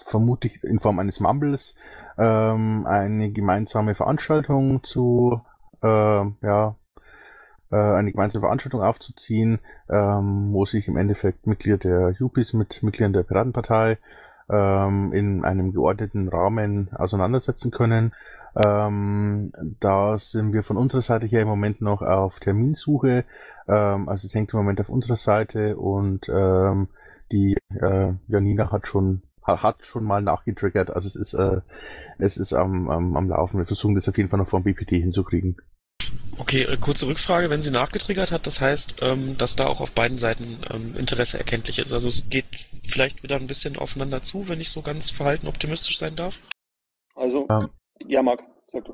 vermutlich 0.08 0.62
in 0.64 0.80
Form 0.80 0.98
eines 0.98 1.20
Mumbles 1.20 1.74
ähm, 2.18 2.86
eine 2.86 3.30
gemeinsame 3.30 3.94
Veranstaltung 3.94 4.82
zu 4.84 5.40
äh, 5.82 5.86
ja 5.86 6.76
eine 7.74 8.12
gemeinsame 8.12 8.42
Veranstaltung 8.42 8.82
aufzuziehen, 8.82 9.58
ähm, 9.88 10.52
wo 10.52 10.66
sich 10.66 10.88
im 10.88 10.98
Endeffekt 10.98 11.46
Mitglieder 11.46 11.78
der 11.78 12.10
Jupis 12.18 12.52
mit 12.52 12.82
Mitgliedern 12.82 13.14
der 13.14 13.22
Piratenpartei 13.22 13.96
ähm, 14.52 15.12
in 15.12 15.44
einem 15.44 15.72
geordneten 15.72 16.28
Rahmen 16.28 16.90
auseinandersetzen 16.94 17.70
können. 17.70 18.12
Ähm, 18.54 19.52
da 19.80 20.18
sind 20.18 20.52
wir 20.52 20.62
von 20.62 20.76
unserer 20.76 21.02
Seite 21.02 21.26
her 21.26 21.42
im 21.42 21.48
Moment 21.48 21.80
noch 21.80 22.02
auf 22.02 22.38
Terminsuche. 22.38 23.24
Ähm, 23.66 24.08
also 24.08 24.26
es 24.26 24.34
hängt 24.34 24.52
im 24.52 24.58
Moment 24.58 24.80
auf 24.80 24.90
unserer 24.90 25.16
Seite 25.16 25.76
und 25.76 26.28
ähm, 26.28 26.88
die 27.30 27.56
äh, 27.80 28.12
Janina 28.28 28.70
hat 28.70 28.86
schon 28.86 29.22
hat 29.42 29.78
schon 29.82 30.04
mal 30.04 30.22
nachgetriggert. 30.22 30.90
Also 30.90 31.08
es 31.08 31.16
ist 31.16 31.34
äh, 31.34 31.60
es 32.18 32.36
ist 32.36 32.52
am, 32.52 32.90
am, 32.90 33.16
am 33.16 33.28
Laufen. 33.28 33.58
Wir 33.58 33.66
versuchen 33.66 33.94
das 33.94 34.08
auf 34.08 34.16
jeden 34.16 34.28
Fall 34.28 34.38
noch 34.38 34.50
vom 34.50 34.62
BPT 34.62 34.90
hinzukriegen. 34.90 35.56
Okay, 36.36 36.62
äh, 36.62 36.76
kurze 36.76 37.06
Rückfrage, 37.06 37.50
wenn 37.50 37.60
sie 37.60 37.70
nachgetriggert 37.70 38.32
hat, 38.32 38.46
das 38.46 38.60
heißt, 38.60 38.96
ähm, 39.02 39.36
dass 39.38 39.56
da 39.56 39.66
auch 39.66 39.80
auf 39.80 39.92
beiden 39.92 40.18
Seiten 40.18 40.58
ähm, 40.72 40.96
Interesse 40.96 41.38
erkenntlich 41.38 41.78
ist. 41.78 41.92
Also 41.92 42.08
es 42.08 42.28
geht 42.28 42.46
vielleicht 42.84 43.22
wieder 43.22 43.36
ein 43.36 43.46
bisschen 43.46 43.76
aufeinander 43.76 44.22
zu, 44.22 44.48
wenn 44.48 44.60
ich 44.60 44.70
so 44.70 44.82
ganz 44.82 45.10
verhalten 45.10 45.46
optimistisch 45.46 45.98
sein 45.98 46.16
darf. 46.16 46.38
Also, 47.14 47.46
ähm, 47.50 47.68
ja, 48.06 48.22
Marc. 48.22 48.42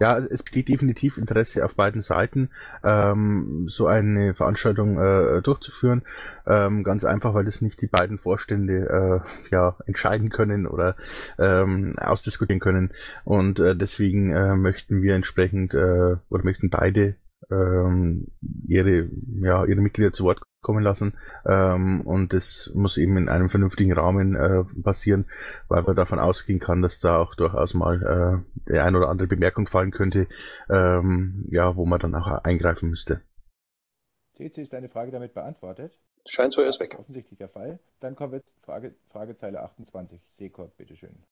Ja, 0.01 0.19
es 0.19 0.43
besteht 0.43 0.69
definitiv 0.69 1.19
Interesse 1.19 1.65
auf 1.65 1.77
beiden 1.77 2.03
Seiten, 2.03 2.51
ähm, 2.83 3.67
so 3.69 3.87
eine 3.87 4.35
Veranstaltung 4.35 4.99
äh, 4.99 5.41
durchzuführen. 5.43 6.03
Ähm, 6.47 6.83
ganz 6.83 7.05
einfach, 7.05 7.33
weil 7.35 7.45
das 7.45 7.61
nicht 7.61 7.81
die 7.81 7.87
beiden 7.87 8.19
Vorstände 8.19 9.23
äh, 9.23 9.51
ja 9.53 9.77
entscheiden 9.87 10.31
können 10.31 10.67
oder 10.67 10.97
ähm, 11.39 11.95
ausdiskutieren 11.97 12.61
können. 12.61 12.93
Und 13.25 13.61
äh, 13.61 13.77
deswegen 13.77 14.33
äh, 14.33 14.57
möchten 14.57 15.03
wir 15.03 15.15
entsprechend 15.15 15.75
äh, 15.75 16.17
oder 16.29 16.45
möchten 16.45 16.71
beide 16.71 17.15
ähm, 17.51 18.29
ihre, 18.67 19.09
ja, 19.41 19.65
ihre 19.65 19.81
Mitglieder 19.81 20.13
zu 20.13 20.25
Wort 20.25 20.41
kommen 20.61 20.83
lassen. 20.83 21.15
Ähm, 21.47 22.03
und 22.03 22.33
das 22.33 22.71
muss 22.75 22.97
eben 22.97 23.17
in 23.17 23.29
einem 23.29 23.49
vernünftigen 23.49 23.93
Rahmen 23.93 24.35
äh, 24.35 24.65
passieren, 24.83 25.27
weil 25.69 25.83
man 25.83 25.97
davon 25.97 26.19
ausgehen 26.19 26.61
kann, 26.61 26.83
dass 26.83 26.99
da 27.01 27.19
auch 27.19 27.35
durchaus 27.35 27.75
mal 27.75 28.03
äh, 28.03 28.71
der 28.71 28.85
ein 28.85 28.97
oder 28.97 29.09
andere 29.09 29.29
Bemerkung 29.29 29.67
fallen 29.67 29.91
könnte, 29.91 30.27
ähm, 30.69 31.47
ja, 31.51 31.77
wo 31.77 31.87
man 31.87 32.01
dann 32.01 32.15
auch 32.15 32.27
eingreifen 32.45 32.91
müsste. 32.91 33.23
CC, 34.35 34.63
ist 34.63 34.73
deine 34.73 34.89
Frage 34.89 35.11
damit 35.11 35.35
beantwortet? 35.35 35.99
Scheint 36.27 36.53
so, 36.53 36.61
er 36.61 36.69
ist 36.69 36.81
weg. 36.81 36.97
Offensichtlich 36.99 37.39
der 37.39 37.49
Fall. 37.49 37.79
Dann 38.01 38.15
kommen 38.15 38.33
wir 38.33 38.45
zu 38.45 38.55
Frage, 38.61 38.95
Fragezeile 39.11 39.63
28. 39.63 40.21
Sekort, 40.37 40.77
bitteschön. 40.77 41.25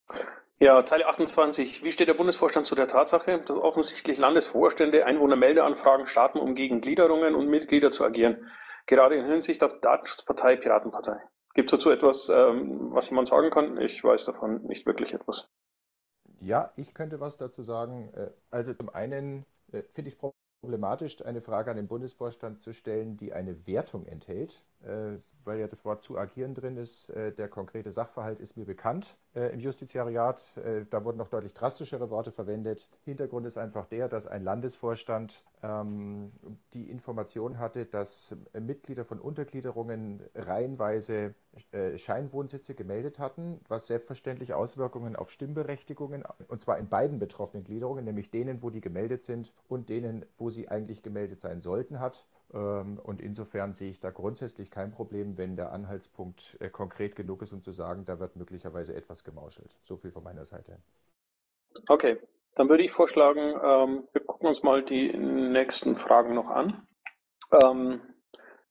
Ja, 0.59 0.82
Zeile 0.86 1.07
28. 1.07 1.84
Wie 1.84 1.92
steht 1.92 2.09
der 2.09 2.14
Bundesvorstand 2.14 2.66
zu 2.66 2.74
der 2.74 2.88
Tatsache, 2.88 3.42
dass 3.42 3.59
offensichtlich 3.59 4.16
Landesvorstände 4.16 5.04
Einwohnermeldeanfragen 5.04 6.07
starten, 6.07 6.38
um 6.38 6.54
gegen 6.54 6.80
Gliederungen 6.80 7.34
und 7.34 7.48
Mitglieder 7.48 7.90
zu 7.90 8.04
agieren? 8.07 8.50
Gerade 8.86 9.16
in 9.16 9.26
Hinsicht 9.26 9.62
auf 9.62 9.78
Datenschutzpartei, 9.80 10.57
Piratenpartei. 10.57 11.18
Gibt 11.52 11.70
es 11.70 11.78
dazu 11.78 11.90
etwas, 11.90 12.30
ähm, 12.30 12.90
was 12.90 13.11
jemand 13.11 13.28
sagen 13.28 13.50
kann? 13.50 13.78
Ich 13.82 14.02
weiß 14.02 14.24
davon 14.24 14.62
nicht 14.62 14.86
wirklich 14.86 15.12
etwas. 15.12 15.46
Ja, 16.40 16.72
ich 16.76 16.94
könnte 16.94 17.20
was 17.20 17.36
dazu 17.36 17.62
sagen. 17.62 18.11
Äh, 18.14 18.30
also 18.50 18.72
zum 18.72 18.88
einen 18.88 19.44
äh, 19.72 19.82
finde 19.92 20.09
ich 20.09 20.14
es 20.14 20.32
problematisch, 20.62 21.22
eine 21.22 21.42
Frage 21.42 21.70
an 21.70 21.76
den 21.76 21.88
Bundesvorstand 21.88 22.62
zu 22.62 22.72
stellen, 22.72 23.18
die 23.18 23.34
eine 23.34 23.66
Wertung 23.66 24.07
enthält. 24.07 24.62
Äh, 24.84 25.18
weil 25.44 25.60
ja 25.60 25.68
das 25.68 25.84
Wort 25.84 26.02
zu 26.02 26.18
agieren 26.18 26.56
drin 26.56 26.76
ist. 26.76 27.08
Äh, 27.10 27.30
der 27.30 27.48
konkrete 27.48 27.92
Sachverhalt 27.92 28.40
ist 28.40 28.56
mir 28.56 28.64
bekannt 28.64 29.16
äh, 29.32 29.52
im 29.52 29.60
Justiziariat. 29.60 30.42
Da 30.90 31.04
wurden 31.04 31.18
noch 31.18 31.28
deutlich 31.28 31.54
drastischere 31.54 32.10
Worte 32.10 32.32
verwendet. 32.32 32.88
Hintergrund 33.04 33.46
ist 33.46 33.56
einfach 33.56 33.86
der, 33.86 34.08
dass 34.08 34.26
ein 34.26 34.42
Landesvorstand 34.42 35.44
ähm, 35.62 36.32
die 36.74 36.90
Information 36.90 37.60
hatte, 37.60 37.86
dass 37.86 38.34
Mitglieder 38.58 39.04
von 39.04 39.20
Untergliederungen 39.20 40.20
reihenweise 40.34 41.34
Scheinwohnsitze 41.96 42.74
gemeldet 42.74 43.18
hatten, 43.20 43.60
was 43.68 43.86
selbstverständlich 43.86 44.52
Auswirkungen 44.52 45.14
auf 45.14 45.30
Stimmberechtigungen, 45.30 46.24
und 46.48 46.60
zwar 46.60 46.78
in 46.78 46.88
beiden 46.88 47.18
betroffenen 47.18 47.64
Gliederungen, 47.64 48.04
nämlich 48.04 48.30
denen, 48.30 48.62
wo 48.62 48.70
die 48.70 48.80
gemeldet 48.80 49.24
sind 49.24 49.52
und 49.68 49.88
denen, 49.88 50.26
wo 50.38 50.50
sie 50.50 50.68
eigentlich 50.68 51.02
gemeldet 51.02 51.40
sein 51.40 51.60
sollten, 51.60 52.00
hat. 52.00 52.26
Ähm, 52.53 52.99
und 53.03 53.20
insofern 53.20 53.74
sehe 53.74 53.90
ich 53.90 54.01
da 54.01 54.11
grundsätzlich 54.11 54.70
kein 54.70 54.92
Problem, 54.92 55.36
wenn 55.36 55.57
der 55.57 55.72
Anhaltspunkt 55.72 56.57
äh, 56.61 56.68
konkret 56.68 57.16
genug 57.16 57.42
ist, 57.42 57.53
um 57.53 57.62
zu 57.62 57.72
sagen, 57.72 58.05
da 58.05 58.18
wird 58.18 58.36
möglicherweise 58.36 58.94
etwas 58.94 59.24
gemauschelt. 59.24 59.76
So 59.84 59.97
viel 59.97 60.12
von 60.12 60.22
meiner 60.22 60.44
Seite. 60.44 60.78
Okay, 61.88 62.18
dann 62.55 62.68
würde 62.68 62.84
ich 62.84 62.92
vorschlagen, 62.92 63.40
ähm, 63.62 64.09
wir 64.12 64.22
gucken 64.24 64.49
uns 64.49 64.62
mal 64.62 64.82
die 64.82 65.12
nächsten 65.12 65.97
Fragen 65.97 66.34
noch 66.34 66.49
an. 66.49 66.86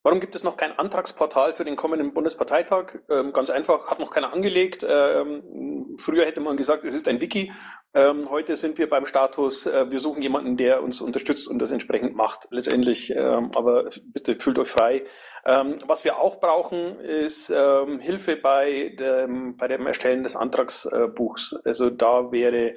Warum 0.05 0.19
gibt 0.19 0.35
es 0.35 0.43
noch 0.43 0.55
kein 0.55 0.77
Antragsportal 0.77 1.55
für 1.55 1.65
den 1.65 1.75
kommenden 1.75 2.13
Bundesparteitag? 2.13 2.99
Ähm, 3.09 3.33
ganz 3.33 3.49
einfach, 3.49 3.89
hat 3.89 3.99
noch 3.99 4.11
keiner 4.11 4.31
angelegt. 4.33 4.85
Ähm, 4.87 5.97
früher 5.97 6.27
hätte 6.27 6.41
man 6.41 6.57
gesagt, 6.57 6.85
es 6.85 6.93
ist 6.93 7.07
ein 7.07 7.21
Wiki. 7.21 7.51
Ähm, 7.95 8.29
heute 8.29 8.55
sind 8.55 8.77
wir 8.77 8.87
beim 8.87 9.07
Status, 9.07 9.65
äh, 9.65 9.89
wir 9.89 9.97
suchen 9.97 10.21
jemanden, 10.21 10.57
der 10.57 10.83
uns 10.83 11.01
unterstützt 11.01 11.47
und 11.47 11.57
das 11.57 11.71
entsprechend 11.71 12.15
macht. 12.15 12.47
Letztendlich, 12.51 13.15
ähm, 13.15 13.49
aber 13.55 13.89
bitte 14.13 14.35
fühlt 14.35 14.59
euch 14.59 14.67
frei. 14.67 15.05
Ähm, 15.43 15.77
was 15.87 16.05
wir 16.05 16.19
auch 16.19 16.39
brauchen, 16.39 16.99
ist 16.99 17.49
ähm, 17.49 17.99
Hilfe 17.99 18.35
bei 18.35 18.95
dem, 18.99 19.57
bei 19.57 19.67
dem 19.67 19.87
Erstellen 19.87 20.21
des 20.21 20.35
Antragsbuchs. 20.35 21.55
Also 21.65 21.89
da 21.89 22.31
wäre 22.31 22.75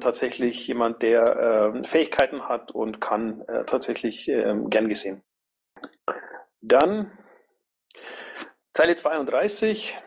tatsächlich 0.00 0.66
jemand, 0.66 1.02
der 1.02 1.84
Fähigkeiten 1.84 2.48
hat 2.48 2.72
und 2.72 3.00
kann, 3.00 3.42
äh, 3.46 3.64
tatsächlich 3.64 4.26
gern 4.26 4.88
gesehen. 4.88 5.22
Dann 6.62 7.10
Zeile 8.72 8.96
32. 8.96 9.98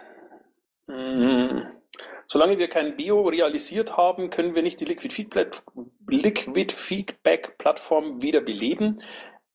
Hm. 0.87 1.67
Solange 2.27 2.57
wir 2.57 2.67
kein 2.69 2.95
Bio 2.95 3.21
realisiert 3.23 3.97
haben, 3.97 4.31
können 4.31 4.55
wir 4.55 4.63
nicht 4.63 4.79
die 4.79 4.85
Liquid 4.85 5.13
Feedback, 5.13 5.61
Liquid 6.07 6.73
Feedback 6.73 7.57
Plattform 7.59 8.21
wieder 8.21 8.41
beleben. 8.41 9.01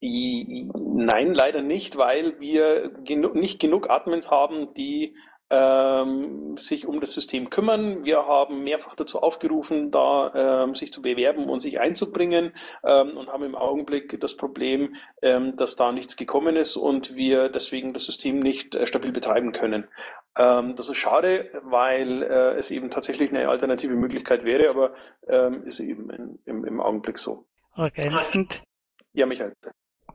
Nein, 0.00 1.34
leider 1.34 1.62
nicht, 1.62 1.96
weil 1.96 2.38
wir 2.38 2.90
genu 3.04 3.34
nicht 3.34 3.60
genug 3.60 3.90
Admins 3.90 4.30
haben, 4.30 4.72
die 4.74 5.16
ähm, 5.50 6.56
sich 6.56 6.86
um 6.86 7.00
das 7.00 7.12
System 7.12 7.50
kümmern. 7.50 8.04
Wir 8.04 8.26
haben 8.26 8.62
mehrfach 8.62 8.94
dazu 8.94 9.20
aufgerufen, 9.20 9.90
da 9.90 10.62
ähm, 10.64 10.74
sich 10.74 10.92
zu 10.92 11.02
bewerben 11.02 11.48
und 11.48 11.60
sich 11.60 11.80
einzubringen 11.80 12.54
ähm, 12.84 13.16
und 13.16 13.28
haben 13.28 13.44
im 13.44 13.56
Augenblick 13.56 14.18
das 14.20 14.36
Problem, 14.36 14.94
ähm, 15.22 15.56
dass 15.56 15.76
da 15.76 15.92
nichts 15.92 16.16
gekommen 16.16 16.56
ist 16.56 16.76
und 16.76 17.14
wir 17.16 17.48
deswegen 17.48 17.92
das 17.92 18.04
System 18.04 18.38
nicht 18.38 18.74
äh, 18.74 18.86
stabil 18.86 19.12
betreiben 19.12 19.52
können. 19.52 19.88
Ähm, 20.38 20.76
das 20.76 20.88
ist 20.88 20.98
schade, 20.98 21.50
weil 21.64 22.22
äh, 22.22 22.56
es 22.56 22.70
eben 22.70 22.90
tatsächlich 22.90 23.30
eine 23.30 23.48
alternative 23.48 23.94
Möglichkeit 23.94 24.44
wäre, 24.44 24.70
aber 24.70 24.94
ähm, 25.26 25.64
ist 25.64 25.80
eben 25.80 26.10
in, 26.10 26.38
im, 26.44 26.64
im 26.64 26.80
Augenblick 26.80 27.18
so. 27.18 27.44
Ergänzend. 27.74 28.62
Ja, 29.12 29.26
Michael 29.26 29.54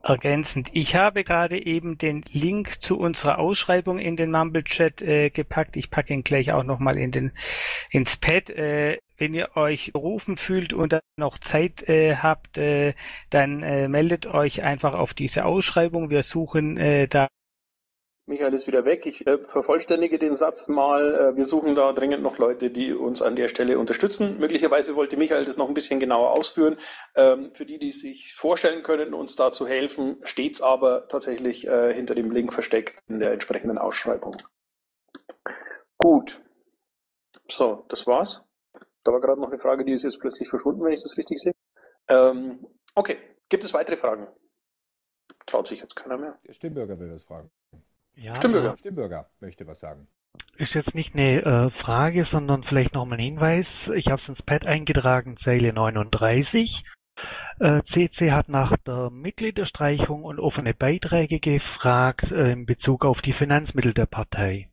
ergänzend. 0.06 0.70
Ich 0.74 0.96
habe 0.96 1.24
gerade 1.24 1.58
eben 1.58 1.98
den 1.98 2.24
Link 2.32 2.82
zu 2.82 2.98
unserer 2.98 3.40
Ausschreibung 3.40 3.98
in 4.00 4.16
den 4.16 4.32
Mumble-Chat 4.32 5.02
äh, 5.02 5.30
gepackt. 5.32 5.76
Ich 5.78 5.90
packe 5.90 6.14
ihn 6.14 6.24
gleich 6.24 6.52
auch 6.52 6.64
nochmal 6.64 6.98
in 6.98 7.12
den, 7.12 7.32
ins 7.90 8.18
Pad. 8.18 8.50
Äh, 8.52 9.00
wenn 9.18 9.34
ihr 9.34 9.56
euch 9.56 9.94
berufen 9.94 10.38
fühlt 10.38 10.74
und 10.74 11.00
noch 11.18 11.40
Zeit 11.40 11.88
äh, 11.88 12.18
habt, 12.18 12.58
äh, 12.58 12.94
dann 13.30 13.64
äh, 13.64 13.88
meldet 13.88 14.26
euch 14.28 14.62
einfach 14.62 14.94
auf 14.94 15.14
diese 15.14 15.46
Ausschreibung. 15.46 16.10
Wir 16.10 16.24
suchen 16.24 16.78
äh, 16.78 17.08
da 17.08 17.28
Michael 18.28 18.56
ist 18.56 18.66
wieder 18.66 18.86
weg. 18.86 19.06
Ich 19.06 19.26
äh, 19.28 19.38
vervollständige 19.38 20.18
den 20.18 20.36
Satz 20.36 20.68
mal. 20.68 21.14
Äh, 21.14 21.36
wir 21.36 21.46
suchen 21.46 21.76
da 21.76 21.94
dringend 21.94 22.24
noch 22.24 22.40
Leute, 22.40 22.72
die 22.72 22.92
uns 22.92 23.22
an 23.22 23.36
der 23.36 23.50
Stelle 23.50 23.78
unterstützen. 23.78 24.40
Möglicherweise 24.40 24.96
wollte 24.96 25.16
Michael 25.16 25.46
das 25.46 25.58
noch 25.58 25.68
ein 25.68 25.76
bisschen 25.76 26.00
genauer 26.00 26.32
ausführen. 26.32 26.78
Ähm, 27.16 27.54
für 27.54 27.68
die, 27.68 27.78
die 27.78 27.92
sich 27.92 28.34
vorstellen 28.34 28.82
können, 28.82 29.14
uns 29.14 29.36
da 29.36 29.52
zu 29.52 29.68
helfen, 29.68 30.18
steht's 30.24 30.62
aber 30.62 31.08
tatsächlich 31.08 31.68
äh, 31.68 31.94
hinter 31.94 32.16
dem 32.16 32.32
Link 32.32 32.52
versteckt 32.52 32.96
in 33.08 33.20
der 33.20 33.32
entsprechenden 33.32 33.78
Ausschreibung. 33.78 34.36
Gut. 35.98 36.42
So, 37.48 37.86
das 37.90 38.08
war's. 38.08 38.44
Da 39.04 39.12
war 39.12 39.22
gerade 39.22 39.40
noch 39.40 39.52
eine 39.52 39.60
Frage, 39.60 39.86
die 39.86 39.94
ist 39.94 40.02
jetzt 40.02 40.20
plötzlich 40.20 40.50
verschwunden, 40.50 40.84
wenn 40.84 40.94
ich 40.94 41.04
das 41.04 41.16
richtig 41.16 41.40
sehe. 41.40 41.54
Ähm, 42.08 42.66
okay, 42.96 43.18
gibt 43.50 43.64
es 43.64 43.74
weitere 43.76 43.98
Fragen? 43.98 44.28
Traut 45.46 45.68
sich 45.68 45.80
jetzt 45.80 45.96
keiner 45.96 46.18
mehr. 46.18 46.40
Der 46.48 46.54
Stimmbürger 46.54 47.00
will 47.00 47.10
das 47.10 47.22
fragen. 47.22 47.52
Ja, 48.16 48.36
Stimmbürger. 48.36 48.74
Äh, 48.74 48.78
Stimmbürger 48.78 49.26
möchte 49.40 49.68
was 49.68 49.80
sagen. 49.80 50.08
Ist 50.58 50.74
jetzt 50.74 50.96
nicht 50.96 51.14
eine 51.14 51.42
äh, 51.42 51.70
Frage, 51.82 52.26
sondern 52.32 52.64
vielleicht 52.64 52.94
nochmal 52.94 53.18
ein 53.18 53.26
Hinweis. 53.26 53.66
Ich 53.96 54.08
habe 54.08 54.22
es 54.22 54.28
ins 54.30 54.42
Pad 54.42 54.66
eingetragen, 54.66 55.38
Zeile 55.44 55.74
39. 55.74 56.84
Äh, 57.60 57.82
CC 57.94 58.32
hat 58.32 58.50
nach 58.50 58.76
der 58.86 59.10
Mitgliederstreichung 59.10 60.24
und 60.24 60.40
offene 60.40 60.74
Beiträge 60.74 61.40
gefragt 61.40 62.32
äh, 62.32 62.52
in 62.52 62.66
Bezug 62.66 63.06
auf 63.06 63.22
die 63.22 63.34
Finanzmittel 63.34 63.94
der 63.94 64.06
Partei. 64.06 64.70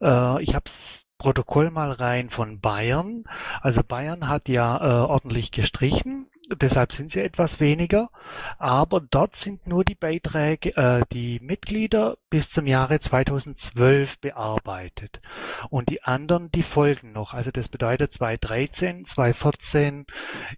Äh, 0.00 0.42
ich 0.42 0.54
habe 0.54 0.70
Protokoll 1.18 1.70
mal 1.70 1.92
rein 1.92 2.30
von 2.30 2.60
Bayern. 2.60 3.24
Also 3.60 3.82
Bayern 3.86 4.28
hat 4.28 4.48
ja 4.48 4.76
äh, 4.78 5.06
ordentlich 5.06 5.52
gestrichen 5.52 6.26
deshalb 6.54 6.92
sind 6.92 7.12
sie 7.12 7.20
etwas 7.20 7.50
weniger, 7.60 8.10
aber 8.58 9.00
dort 9.00 9.34
sind 9.44 9.66
nur 9.66 9.84
die 9.84 9.94
Beiträge, 9.94 10.76
äh, 10.76 11.04
die 11.12 11.40
Mitglieder 11.40 12.16
bis 12.30 12.48
zum 12.50 12.66
Jahre 12.66 13.00
2012 13.00 14.08
bearbeitet 14.20 15.20
und 15.70 15.88
die 15.88 16.02
anderen, 16.02 16.50
die 16.52 16.62
folgen 16.62 17.12
noch. 17.12 17.34
Also 17.34 17.50
das 17.50 17.68
bedeutet 17.68 18.12
2013, 18.14 19.06
2014 19.14 20.06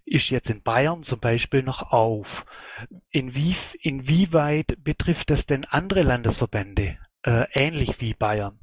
ist 0.05 0.29
jetzt 0.29 0.49
in 0.49 0.61
Bayern 0.61 1.03
zum 1.03 1.19
Beispiel 1.19 1.63
noch 1.63 1.91
auf. 1.91 2.27
Inwie, 3.11 3.55
inwieweit 3.81 4.67
betrifft 4.83 5.29
das 5.29 5.45
denn 5.45 5.65
andere 5.65 6.03
Landesverbände, 6.03 6.97
äh, 7.23 7.45
ähnlich 7.53 7.89
wie 7.99 8.13
Bayern? 8.13 8.59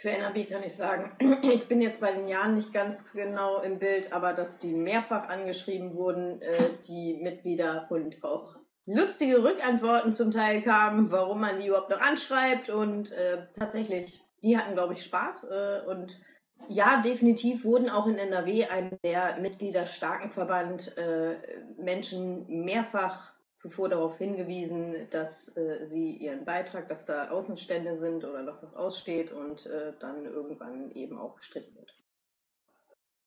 Für 0.00 0.10
NRW 0.10 0.44
kann 0.44 0.62
ich 0.62 0.74
sagen, 0.74 1.10
ich 1.42 1.66
bin 1.66 1.80
jetzt 1.80 2.00
bei 2.00 2.12
den 2.12 2.28
Jahren 2.28 2.54
nicht 2.54 2.72
ganz 2.72 3.12
genau 3.12 3.60
im 3.60 3.80
Bild, 3.80 4.12
aber 4.12 4.32
dass 4.32 4.60
die 4.60 4.72
mehrfach 4.72 5.28
angeschrieben 5.28 5.94
wurden, 5.94 6.40
äh, 6.40 6.70
die 6.86 7.18
Mitglieder 7.20 7.88
und 7.90 8.22
auch 8.22 8.56
lustige 8.86 9.42
Rückantworten 9.42 10.12
zum 10.12 10.30
Teil 10.30 10.62
kamen, 10.62 11.10
warum 11.10 11.40
man 11.40 11.58
die 11.58 11.66
überhaupt 11.66 11.90
noch 11.90 12.00
anschreibt 12.00 12.70
und 12.70 13.10
äh, 13.10 13.46
tatsächlich, 13.58 14.22
die 14.44 14.56
hatten, 14.56 14.74
glaube 14.74 14.92
ich, 14.92 15.02
Spaß 15.02 15.50
äh, 15.50 15.80
und 15.88 16.20
ja, 16.68 17.02
definitiv 17.02 17.64
wurden 17.64 17.88
auch 17.88 18.06
in 18.06 18.18
NRW, 18.18 18.66
einem 18.66 18.98
sehr 19.02 19.38
mitgliederstarken 19.40 20.30
Verband, 20.30 20.96
äh, 20.96 21.36
Menschen 21.76 22.46
mehrfach 22.46 23.32
zuvor 23.58 23.88
darauf 23.88 24.16
hingewiesen, 24.18 25.10
dass 25.10 25.56
äh, 25.56 25.84
sie 25.84 26.12
ihren 26.12 26.44
Beitrag, 26.44 26.88
dass 26.88 27.06
da 27.06 27.30
Außenstände 27.30 27.96
sind 27.96 28.24
oder 28.24 28.42
noch 28.42 28.62
was 28.62 28.74
aussteht 28.74 29.32
und 29.32 29.66
äh, 29.66 29.94
dann 29.98 30.24
irgendwann 30.24 30.92
eben 30.92 31.18
auch 31.18 31.34
gestrichen 31.34 31.74
wird. 31.74 31.92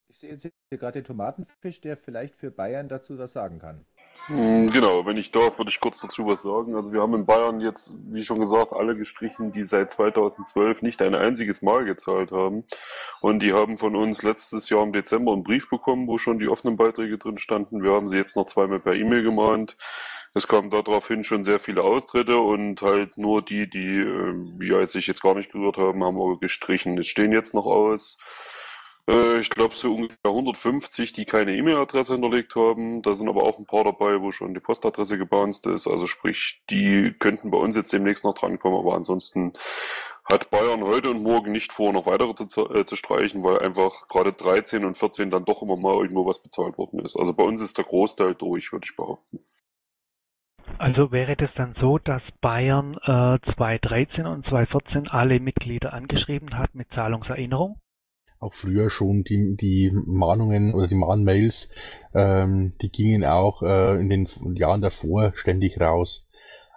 Ich 0.07 0.19
sehe 0.19 0.31
jetzt 0.31 0.43
hier 0.43 0.77
gerade 0.77 1.01
den 1.01 1.05
Tomatenfisch, 1.05 1.81
der 1.81 1.97
vielleicht 1.97 2.35
für 2.37 2.49
Bayern 2.49 2.87
dazu 2.87 3.17
was 3.17 3.33
sagen 3.33 3.59
kann. 3.59 3.85
Hm, 4.27 4.71
genau, 4.71 5.05
wenn 5.05 5.17
ich 5.17 5.31
darf, 5.31 5.57
würde 5.57 5.71
ich 5.71 5.79
kurz 5.81 5.99
dazu 5.99 6.25
was 6.25 6.43
sagen. 6.43 6.75
Also 6.75 6.93
wir 6.93 7.01
haben 7.01 7.15
in 7.15 7.25
Bayern 7.25 7.59
jetzt, 7.59 7.95
wie 8.13 8.23
schon 8.23 8.39
gesagt, 8.39 8.71
alle 8.71 8.95
gestrichen, 8.95 9.51
die 9.51 9.65
seit 9.65 9.91
2012 9.91 10.83
nicht 10.83 11.01
ein 11.01 11.15
einziges 11.15 11.61
Mal 11.61 11.83
gezahlt 11.83 12.31
haben. 12.31 12.63
Und 13.19 13.39
die 13.39 13.51
haben 13.51 13.77
von 13.77 13.95
uns 13.95 14.23
letztes 14.23 14.69
Jahr 14.69 14.83
im 14.83 14.93
Dezember 14.93 15.33
einen 15.33 15.43
Brief 15.43 15.69
bekommen, 15.69 16.07
wo 16.07 16.17
schon 16.17 16.39
die 16.39 16.47
offenen 16.47 16.77
Beiträge 16.77 17.17
drin 17.17 17.37
standen. 17.37 17.83
Wir 17.83 17.91
haben 17.91 18.07
sie 18.07 18.15
jetzt 18.15 18.37
noch 18.37 18.45
zweimal 18.45 18.79
per 18.79 18.93
E-Mail 18.93 19.23
gemahnt. 19.23 19.75
Es 20.33 20.47
kamen 20.47 20.69
daraufhin 20.69 21.23
schon 21.25 21.43
sehr 21.43 21.59
viele 21.59 21.83
Austritte 21.83 22.37
und 22.37 22.81
halt 22.81 23.17
nur 23.17 23.41
die, 23.41 23.69
die 23.69 23.99
äh, 23.99 24.35
ja, 24.61 24.85
sich 24.85 25.07
jetzt 25.07 25.21
gar 25.21 25.35
nicht 25.35 25.51
gerührt 25.51 25.77
haben, 25.77 26.03
haben 26.03 26.17
wir 26.17 26.39
gestrichen. 26.39 26.97
Es 26.97 27.07
stehen 27.07 27.33
jetzt 27.33 27.53
noch 27.53 27.65
aus. 27.65 28.17
Äh, 29.07 29.39
ich 29.39 29.49
glaube 29.49 29.75
so 29.75 29.93
ungefähr 29.93 30.17
150, 30.31 31.11
die 31.11 31.25
keine 31.25 31.55
E-Mail-Adresse 31.55 32.13
hinterlegt 32.13 32.55
haben. 32.55 33.01
Da 33.01 33.13
sind 33.13 33.27
aber 33.27 33.43
auch 33.43 33.59
ein 33.59 33.65
paar 33.65 33.83
dabei, 33.83 34.21
wo 34.21 34.31
schon 34.31 34.53
die 34.53 34.61
Postadresse 34.61 35.17
gebounced 35.17 35.65
ist. 35.67 35.87
Also 35.87 36.07
sprich, 36.07 36.61
die 36.69 37.13
könnten 37.19 37.51
bei 37.51 37.57
uns 37.57 37.75
jetzt 37.75 37.91
demnächst 37.91 38.23
noch 38.23 38.33
drankommen, 38.33 38.79
aber 38.79 38.95
ansonsten 38.95 39.53
hat 40.23 40.49
Bayern 40.49 40.83
heute 40.83 41.09
und 41.09 41.23
morgen 41.23 41.51
nicht 41.51 41.73
vor, 41.73 41.91
noch 41.91 42.05
weitere 42.05 42.33
zu, 42.35 42.69
äh, 42.69 42.85
zu 42.85 42.95
streichen, 42.95 43.43
weil 43.43 43.59
einfach 43.59 44.07
gerade 44.07 44.31
13 44.31 44.85
und 44.85 44.97
14 44.97 45.29
dann 45.29 45.45
doch 45.45 45.61
immer 45.61 45.75
mal 45.75 46.01
irgendwo 46.01 46.25
was 46.25 46.41
bezahlt 46.41 46.77
worden 46.77 46.99
ist. 47.05 47.17
Also 47.17 47.33
bei 47.33 47.43
uns 47.43 47.59
ist 47.59 47.77
der 47.77 47.85
Großteil 47.85 48.35
durch, 48.35 48.71
würde 48.71 48.85
ich 48.89 48.95
behaupten. 48.95 49.39
Also 50.81 51.11
wäre 51.11 51.35
das 51.35 51.51
dann 51.55 51.75
so, 51.79 51.99
dass 51.99 52.23
Bayern 52.41 52.95
äh, 53.03 53.37
2013 53.53 54.25
und 54.25 54.47
2014 54.47 55.07
alle 55.09 55.39
Mitglieder 55.39 55.93
angeschrieben 55.93 56.57
hat 56.57 56.73
mit 56.73 56.87
Zahlungserinnerung? 56.95 57.77
Auch 58.39 58.55
früher 58.55 58.89
schon 58.89 59.23
die, 59.23 59.55
die 59.61 59.91
Mahnungen 59.93 60.73
oder 60.73 60.87
die 60.87 60.95
Mahnmails, 60.95 61.69
ähm, 62.15 62.73
die 62.81 62.89
gingen 62.89 63.23
auch 63.23 63.61
äh, 63.61 64.01
in 64.01 64.09
den 64.09 64.27
Jahren 64.55 64.81
davor 64.81 65.33
ständig 65.35 65.79
raus. 65.79 66.27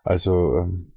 Also 0.02 0.58
ähm, 0.58 0.92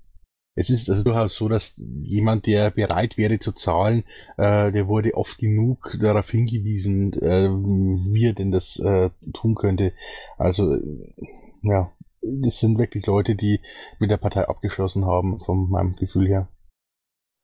es 0.55 0.69
ist 0.69 0.89
also 0.89 1.05
durchaus 1.05 1.37
so, 1.37 1.47
dass 1.47 1.75
jemand, 1.77 2.45
der 2.45 2.71
bereit 2.71 3.17
wäre 3.17 3.39
zu 3.39 3.53
zahlen, 3.53 4.03
äh, 4.35 4.73
der 4.73 4.89
wurde 4.89 5.13
oft 5.13 5.37
genug 5.37 5.97
darauf 6.01 6.29
hingewiesen, 6.29 7.13
äh, 7.13 7.47
wie 7.47 8.25
er 8.25 8.33
denn 8.33 8.51
das 8.51 8.77
äh, 8.79 9.11
tun 9.33 9.55
könnte. 9.55 9.93
Also 10.37 10.75
ja, 11.61 11.93
das 12.41 12.59
sind 12.59 12.77
wirklich 12.77 13.05
Leute, 13.05 13.35
die 13.35 13.61
mit 13.99 14.11
der 14.11 14.17
Partei 14.17 14.47
abgeschlossen 14.47 15.05
haben, 15.05 15.39
von 15.39 15.69
meinem 15.69 15.95
Gefühl 15.95 16.27
her. 16.27 16.49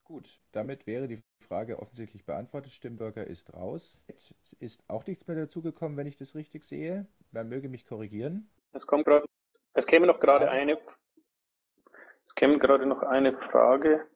Gut, 0.04 0.38
damit 0.52 0.86
wäre 0.86 1.08
die 1.08 1.22
Frage 1.48 1.78
offensichtlich 1.80 2.24
beantwortet. 2.24 2.72
Stimmbürger 2.72 3.26
ist 3.26 3.52
raus. 3.54 3.98
Es 4.06 4.34
ist 4.58 4.82
auch 4.88 5.06
nichts 5.06 5.26
mehr 5.26 5.36
dazugekommen, 5.36 5.96
wenn 5.96 6.06
ich 6.06 6.16
das 6.16 6.34
richtig 6.34 6.64
sehe. 6.64 7.06
Wer 7.32 7.44
möge 7.44 7.68
mich 7.68 7.86
korrigieren? 7.86 8.50
Es 8.72 8.86
kommt 8.86 9.06
gerade, 9.06 9.26
es 9.72 9.86
käme 9.86 10.06
noch 10.06 10.20
gerade 10.20 10.50
eine, 10.50 10.78
es 12.26 12.34
käme 12.34 12.58
gerade 12.58 12.86
noch 12.86 13.02
eine 13.02 13.32
Frage, 13.32 14.06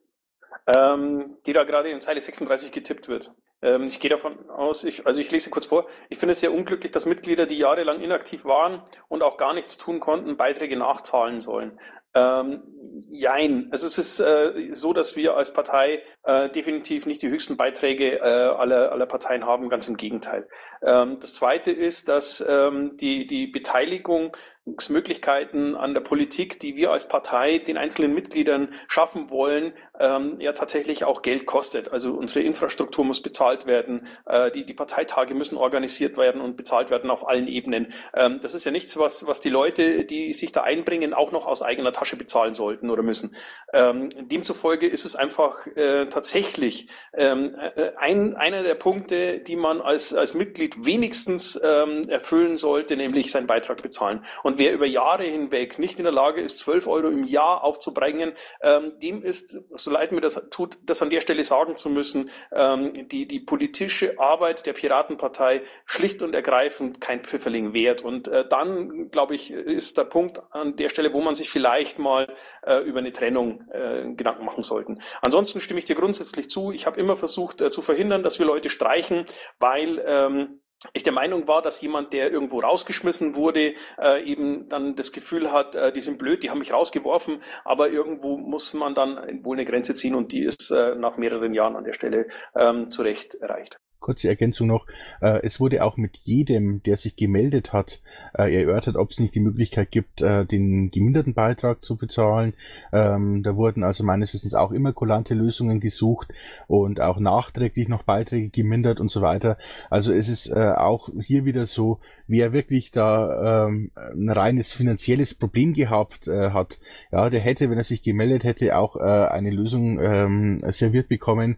ähm, 0.67 1.37
die 1.47 1.53
da 1.53 1.65
gerade 1.65 1.91
in 1.91 2.03
Zeile 2.03 2.21
36 2.21 2.73
getippt 2.73 3.09
wird. 3.09 3.33
Ähm, 3.63 3.85
ich 3.85 4.01
gehe 4.01 4.11
davon 4.11 4.49
aus, 4.51 4.85
ich, 4.85 5.07
also 5.07 5.21
ich 5.21 5.31
lese 5.31 5.51
kurz 5.51 5.67
vor. 5.67 5.87
Ich 6.09 6.19
finde 6.19 6.33
es 6.33 6.41
sehr 6.41 6.53
unglücklich, 6.53 6.93
dass 6.93 7.07
Mitglieder, 7.07 7.47
die 7.47 7.59
jahrelang 7.59 8.01
inaktiv 8.01 8.45
waren 8.45 8.83
und 9.09 9.23
auch 9.23 9.37
gar 9.37 9.55
nichts 9.55 9.79
tun 9.79 10.01
konnten, 10.01 10.37
Beiträge 10.37 10.77
nachzahlen 10.77 11.41
sollen. 11.41 11.79
Ähm, 12.15 12.63
jein. 13.09 13.69
Also 13.71 13.87
es 13.87 13.99
ist 13.99 14.21
äh, 14.21 14.71
so, 14.73 14.93
dass 14.93 15.17
wir 15.17 15.37
als 15.37 15.53
Partei 15.53 16.03
äh, 16.25 16.49
definitiv 16.49 17.07
nicht 17.07 17.23
die 17.23 17.29
höchsten 17.29 17.57
Beiträge 17.57 18.19
äh, 18.19 18.23
aller, 18.23 18.93
aller 18.93 19.07
Parteien 19.07 19.45
haben, 19.45 19.69
ganz 19.69 19.89
im 19.89 19.97
Gegenteil. 19.97 20.49
Ähm, 20.83 21.19
das 21.21 21.35
Zweite 21.35 21.71
ist, 21.71 22.09
dass 22.09 22.47
ähm, 22.49 22.97
die, 22.97 23.27
die 23.27 23.47
Beteiligung 23.47 24.37
an 24.67 25.95
der 25.95 26.01
Politik, 26.01 26.61
die 26.61 26.77
wir 26.77 26.91
als 26.93 27.09
Partei 27.09 27.59
den 27.59 27.79
einzelnen 27.79 28.15
Mitgliedern 28.15 28.75
schaffen 28.89 29.31
wollen, 29.31 29.73
ähm, 29.99 30.41
ja 30.41 30.53
tatsächlich 30.53 31.05
auch 31.05 31.23
Geld 31.23 31.47
kostet. 31.47 31.93
Also 31.93 32.13
unsere 32.13 32.41
Infrastruktur 32.41 33.05
muss 33.05 33.23
bezahlt 33.23 33.67
werden, 33.67 34.07
äh, 34.27 34.51
die, 34.51 34.65
die 34.65 34.75
Parteitage 34.75 35.35
müssen 35.35 35.57
organisiert 35.57 36.17
werden 36.17 36.41
und 36.41 36.57
bezahlt 36.57 36.91
werden 36.91 37.11
auf 37.11 37.29
allen 37.29 37.49
Ebenen. 37.49 37.93
Ähm, 38.15 38.39
das 38.41 38.55
ist 38.55 38.65
ja 38.65 38.71
nichts, 38.71 38.99
was, 38.99 39.27
was 39.27 39.41
die 39.41 39.51
Leute, 39.51 40.05
die 40.05 40.33
sich 40.33 40.53
da 40.53 40.63
einbringen, 40.63 41.15
auch 41.15 41.33
noch 41.33 41.47
aus 41.47 41.63
eigener 41.63 41.93
Tasche 41.93 42.17
bezahlen 42.17 42.55
sollten 42.55 42.91
oder 42.91 43.03
müssen. 43.03 43.35
Ähm, 43.73 44.09
demzufolge 44.29 44.87
ist 44.87 45.05
es 45.05 45.17
einfach 45.17 45.67
äh, 45.77 46.07
tatsächlich 46.07 46.89
ähm, 47.15 47.57
äh, 47.77 47.93
ein, 47.97 48.37
einer 48.37 48.63
der 48.63 48.75
Punkte, 48.75 49.41
die 49.41 49.57
man 49.57 49.81
als, 49.81 50.15
als 50.15 50.35
Mitglied 50.35 50.85
wenigstens 50.85 51.61
ähm, 51.63 52.09
erfüllen 52.09 52.57
sollte, 52.57 52.97
nämlich 52.97 53.31
seinen 53.31 53.47
Beitrag 53.47 53.83
bezahlen. 53.83 54.25
Und 54.43 54.59
wer 54.59 54.73
über 54.73 54.87
Jahre 54.87 55.25
hinweg 55.25 55.79
nicht 55.79 55.99
in 55.99 56.05
der 56.05 56.13
Lage 56.13 56.41
ist, 56.41 56.59
12 56.59 56.87
Euro 56.87 57.09
im 57.09 57.25
Jahr 57.25 57.65
aufzubringen, 57.65 58.33
ähm, 58.63 58.93
dem 59.03 59.23
ist, 59.23 59.59
so 59.75 59.88
leid 59.91 60.13
mir 60.13 60.21
das 60.21 60.49
tut, 60.51 60.79
das 60.83 61.03
an 61.03 61.11
der 61.11 61.21
Stelle 61.21 61.45
sagen 61.45 61.77
zu 61.77 61.91
müssen, 61.91 62.31
ähm, 62.53 62.93
die, 63.09 63.27
die 63.27 63.41
politische 63.41 64.19
Arbeit 64.19 64.67
der 64.67 64.73
Piratenpartei 64.73 65.63
schlicht 65.87 66.23
und 66.23 66.35
ergreifend 66.35 67.01
kein 67.01 67.23
Pfifferling 67.23 67.73
wert. 67.73 68.03
Und 68.03 68.29
äh, 68.29 68.47
dann, 68.49 69.11
glaube 69.11 69.35
ich, 69.35 69.51
ist 69.51 69.99
der 69.99 70.05
Punkt 70.05 70.41
an 70.51 70.77
der 70.77 70.89
Stelle, 70.89 71.13
wo 71.13 71.21
man 71.21 71.35
sich 71.35 71.51
vielleicht 71.51 71.99
mal 71.99 72.35
äh, 72.63 72.79
über 72.79 72.99
eine 72.99 73.13
Trennung 73.13 73.69
äh, 73.71 74.13
Gedanken 74.15 74.45
machen 74.45 74.63
sollten. 74.63 75.01
Ansonsten 75.23 75.61
stimme 75.61 75.81
ich 75.81 75.87
dir 75.87 75.97
grundsätzlich 75.97 76.51
zu. 76.51 76.73
Ich 76.73 76.87
habe 76.87 77.01
immer 77.01 77.17
versucht 77.17 77.61
äh, 77.61 77.71
zu 77.71 77.83
verhindern, 77.83 78.23
dass 78.23 78.39
wir 78.39 78.47
Leute 78.47 78.71
streichen, 78.71 79.25
weil 79.59 80.03
ähm, 80.07 80.61
ich 80.93 81.03
der 81.03 81.13
Meinung 81.13 81.49
war, 81.49 81.63
dass 81.63 81.81
jemand, 81.81 82.13
der 82.13 82.31
irgendwo 82.31 82.61
rausgeschmissen 82.61 83.35
wurde, 83.35 83.75
äh, 84.01 84.23
eben 84.25 84.69
dann 84.69 84.95
das 84.95 85.13
Gefühl 85.13 85.51
hat, 85.53 85.75
äh, 85.75 85.93
die 85.93 86.01
sind 86.01 86.19
blöd, 86.19 86.43
die 86.43 86.51
haben 86.51 86.61
mich 86.61 86.73
rausgeworfen, 86.73 87.43
aber 87.65 87.91
irgendwo 87.91 88.37
muss 88.37 88.75
man 88.75 88.95
dann 88.95 89.45
wohl 89.45 89.57
eine 89.57 89.67
Grenze 89.67 89.95
ziehen 89.95 90.15
und 90.15 90.33
die 90.33 90.45
ist 90.45 90.71
äh, 90.71 90.95
nach 90.95 91.17
mehreren 91.17 91.53
Jahren 91.53 91.77
an 91.77 91.85
der 91.85 91.95
Stelle 91.95 92.29
ähm, 92.57 92.91
zu 92.91 93.03
erreicht. 93.03 93.79
Kurze 94.01 94.29
Ergänzung 94.29 94.69
noch. 94.69 94.87
Äh, 95.21 95.41
es 95.43 95.61
wurde 95.61 95.85
auch 95.85 95.97
mit 95.97 96.17
jedem, 96.25 96.83
der 96.83 96.97
sich 96.97 97.17
gemeldet 97.17 97.73
hat, 97.73 98.01
äh, 98.37 98.55
erörtert, 98.55 98.97
ob 98.97 99.11
es 99.11 99.19
nicht 99.19 99.35
die 99.35 99.41
Möglichkeit 99.41 99.91
gibt, 99.91 100.21
äh, 100.21 100.45
den 100.47 100.91
geminderten 100.91 101.35
Beitrag 101.35 101.85
zu 101.85 101.97
bezahlen. 101.97 102.55
Ähm, 102.93 103.43
da 103.43 103.57
wurden 103.57 103.83
also 103.83 104.05
meines 104.05 104.33
Wissens 104.33 104.55
auch 104.55 104.73
immer 104.73 104.93
kulante 104.93 105.35
Lösungen 105.35 105.81
gesucht 105.81 106.29
und 106.67 107.01
auch 107.01 107.19
nachträglich 107.19 107.89
noch 107.89 108.05
Beiträge 108.05 108.49
gemindert 108.49 109.01
und 109.01 109.11
so 109.11 109.21
weiter. 109.21 109.59
Also 109.91 110.13
es 110.13 110.29
ist 110.29 110.53
auch 110.53 111.09
hier 111.21 111.45
wieder 111.45 111.67
so, 111.67 112.01
wer 112.29 112.53
wirklich 112.53 112.93
da 112.93 113.67
ähm, 113.67 113.91
ein 113.97 114.31
reines 114.31 114.73
finanzielles 114.73 115.35
Problem 115.35 115.73
gehabt 115.73 116.27
hat, 116.27 116.79
ja, 117.11 117.31
der 117.31 117.41
hätte, 117.41 117.71
wenn 117.71 117.79
er 117.79 117.85
sich 117.85 118.03
gemeldet 118.03 118.45
hätte, 118.45 118.77
auch 118.77 118.97
eine 118.97 119.51
Lösung 119.51 119.99
ähm, 120.01 120.63
serviert 120.71 121.09
bekommen, 121.09 121.57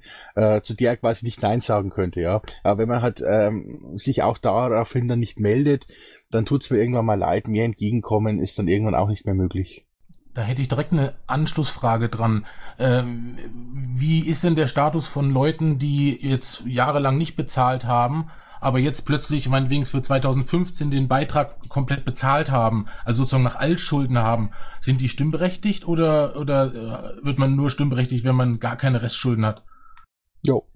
zu 0.63 0.75
der 0.75 0.91
er 0.91 0.97
quasi 0.97 1.25
nicht 1.25 1.43
Nein 1.43 1.61
sagen 1.61 1.91
könnte. 1.91 2.21
Ja. 2.21 2.43
Aber 2.63 2.79
wenn 2.79 2.89
man 2.89 3.03
halt 3.03 3.23
ähm, 3.27 3.99
sich 3.99 4.23
auch 4.23 4.39
daraufhin 4.39 5.09
dann 5.09 5.21
nicht 5.21 5.39
meldet, 5.41 5.87
dann 6.31 6.47
tut 6.47 6.63
es 6.63 6.71
mir 6.71 6.79
irgendwann 6.79 7.07
mal 7.07 7.19
leid, 7.19 7.49
mir 7.49 7.65
entgegenkommen 7.65 8.39
ist 8.39 8.59
dann 8.59 8.69
irgendwann 8.69 8.95
auch 8.95 9.09
nicht 9.09 9.27
mehr 9.27 9.35
möglich. 9.35 9.85
Da 10.33 10.43
hätte 10.43 10.63
ich 10.63 10.69
direkt 10.69 10.93
eine 10.93 11.15
Anschlussfrage 11.27 12.09
dran. 12.09 12.47
Ähm, 12.79 13.35
wie 13.97 14.21
ist 14.21 14.45
denn 14.45 14.55
der 14.55 14.69
Status 14.69 15.09
von 15.09 15.31
Leuten, 15.31 15.79
die 15.79 16.17
jetzt 16.25 16.65
jahrelang 16.67 17.19
nicht 17.19 17.35
bezahlt 17.35 17.85
haben, 17.85 18.31
aber 18.61 18.79
jetzt 18.79 19.03
plötzlich, 19.03 19.49
meinetwegen 19.49 19.87
für 19.87 20.01
2015 20.01 20.91
den 20.91 21.09
Beitrag 21.09 21.69
komplett 21.69 22.05
bezahlt 22.05 22.51
haben, 22.51 22.87
also 23.05 23.23
sozusagen 23.23 23.45
nach 23.45 23.57
Altschulden 23.57 24.19
haben, 24.19 24.51
sind 24.81 25.01
die 25.01 25.09
stimmberechtigt 25.09 25.87
oder, 25.87 26.37
oder 26.37 26.67
äh, 26.67 27.25
wird 27.25 27.39
man 27.39 27.57
nur 27.57 27.71
stimmberechtigt, 27.71 28.25
wenn 28.25 28.37
man 28.37 28.61
gar 28.61 28.77
keine 28.77 29.03
Restschulden 29.03 29.47
hat? 29.47 29.65
Jo, 30.43 30.67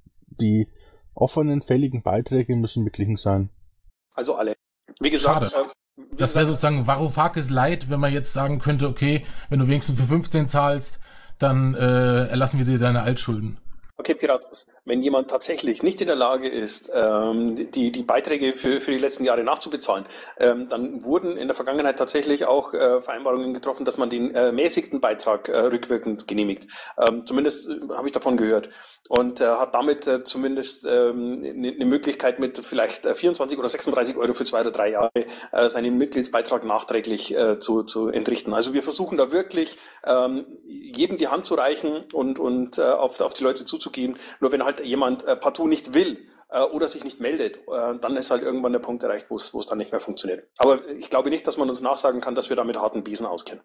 die 0.41 0.69
offenen, 1.15 1.63
fälligen 1.63 2.03
Beiträge 2.03 2.57
müssen 2.57 2.85
beglichen 2.85 3.17
sein. 3.17 3.51
Also 4.15 4.37
alle. 4.37 4.55
Wie 5.01 5.11
gesagt, 5.11 5.47
Schade. 5.47 5.69
Äh, 5.69 5.71
wie 5.97 6.17
das 6.17 6.35
wäre 6.35 6.47
sozusagen 6.47 6.87
Varoufakis 6.87 7.51
Leid, 7.51 7.89
wenn 7.89 8.01
man 8.01 8.13
jetzt 8.13 8.33
sagen 8.33 8.59
könnte, 8.59 8.89
okay, 8.89 9.25
wenn 9.49 9.61
du 9.61 9.69
wenigstens 9.69 10.01
für 10.01 10.07
15 10.07 10.47
zahlst, 10.47 11.01
dann 11.39 11.75
äh, 11.75 12.27
erlassen 12.27 12.59
wir 12.59 12.65
dir 12.65 12.79
deine 12.79 13.03
Altschulden. 13.03 13.59
Okay, 13.97 14.15
Piratus, 14.15 14.67
wenn 14.85 15.03
jemand 15.03 15.31
tatsächlich 15.31 15.83
nicht 15.83 16.01
in 16.01 16.07
der 16.07 16.17
Lage 16.17 16.49
ist, 16.49 16.91
ähm, 16.95 17.55
die, 17.73 17.91
die 17.91 18.03
Beiträge 18.03 18.55
für, 18.55 18.81
für 18.81 18.91
die 18.91 18.99
letzten 18.99 19.25
Jahre 19.25 19.43
nachzubezahlen, 19.43 20.07
ähm, 20.39 20.69
dann 20.69 21.05
wurden 21.05 21.37
in 21.37 21.49
der 21.49 21.55
Vergangenheit 21.55 21.99
tatsächlich 21.99 22.45
auch 22.45 22.75
äh, 22.75 23.01
Vereinbarungen 23.01 23.55
getroffen, 23.55 23.85
dass 23.85 23.97
man 23.97 24.11
den 24.11 24.35
äh, 24.35 24.53
mäßigten 24.53 25.01
Beitrag 25.01 25.49
äh, 25.49 25.59
rückwirkend 25.59 26.29
genehmigt. 26.29 26.69
Ähm, 26.99 27.25
zumindest 27.25 27.71
äh, 27.71 27.81
habe 27.95 28.09
ich 28.09 28.13
davon 28.13 28.37
gehört. 28.37 28.69
Und 29.09 29.41
äh, 29.41 29.45
hat 29.45 29.75
damit 29.75 30.07
äh, 30.07 30.25
zumindest 30.25 30.87
ähm, 30.87 31.43
eine 31.45 31.73
ne 31.73 31.85
Möglichkeit 31.85 32.39
mit 32.39 32.59
vielleicht 32.59 33.07
24 33.07 33.59
oder 33.59 33.69
36 33.69 34.17
Euro 34.17 34.35
für 34.35 34.45
zwei 34.45 34.63
oder 34.63 34.71
drei 34.71 34.91
Jahre 34.91 35.11
seinen 35.67 35.99
Mitgliedsbeitrag 35.99 36.65
nachträglich 36.65 37.35
zu, 37.61 37.83
zu 37.83 38.09
entrichten. 38.09 38.55
Also 38.55 38.73
wir 38.73 38.83
versuchen 38.83 39.19
da 39.19 39.31
wirklich 39.31 39.79
ähm, 40.07 40.47
jedem 40.67 41.19
die 41.19 41.29
Hand 41.29 41.45
zu 41.45 41.55
reichen 41.55 42.05
und, 42.13 42.39
und 42.39 42.81
auf, 42.81 43.21
auf 43.21 43.35
die 43.35 43.45
Leute 43.45 43.65
zuzugehen. 43.65 44.17
Nur 44.41 44.53
wenn 44.53 44.65
halt 44.65 44.74
jemand 44.81 45.25
äh, 45.25 45.37
partout 45.37 45.67
nicht 45.67 45.95
will 45.95 46.29
äh, 46.51 46.63
oder 46.63 46.89
sich 46.89 47.05
nicht 47.05 47.21
meldet, 47.21 47.59
äh, 47.69 47.99
dann 47.99 48.17
ist 48.17 48.31
halt 48.31 48.43
irgendwann 48.43 48.73
der 48.73 48.81
Punkt 48.81 49.03
erreicht, 49.03 49.31
wo 49.31 49.37
es 49.37 49.53
dann 49.67 49.79
nicht 49.79 49.93
mehr 49.93 50.01
funktioniert. 50.01 50.49
Aber 50.59 50.87
ich 50.89 51.11
glaube 51.11 51.31
nicht, 51.31 51.47
dass 51.47 51.57
man 51.57 51.69
uns 51.69 51.81
nachsagen 51.81 52.21
kann, 52.21 52.35
dass 52.35 52.49
wir 52.49 52.57
damit 52.57 52.77
harten 52.77 53.05
Biesen 53.05 53.27
auskennen. 53.27 53.65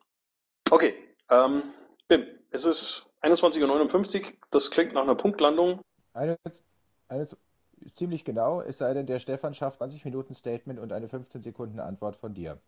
Okay, 0.71 0.93
ähm, 1.29 1.63
Bim, 2.07 2.25
es 2.51 2.65
ist 2.65 3.05
21.59 3.21 4.21
Uhr, 4.21 4.27
das 4.51 4.71
klingt 4.71 4.93
nach 4.93 5.03
einer 5.03 5.15
Punktlandung. 5.15 5.81
Eine, 6.13 6.37
eine, 7.07 7.27
ziemlich 7.95 8.25
genau, 8.25 8.61
es 8.61 8.77
sei 8.77 8.93
denn, 8.93 9.05
der 9.05 9.19
Stefan 9.19 9.53
schafft 9.53 9.77
20 9.77 10.05
Minuten 10.05 10.35
Statement 10.35 10.79
und 10.79 10.91
eine 10.91 11.09
15 11.09 11.41
Sekunden 11.41 11.79
Antwort 11.79 12.15
von 12.15 12.33
dir. 12.33 12.59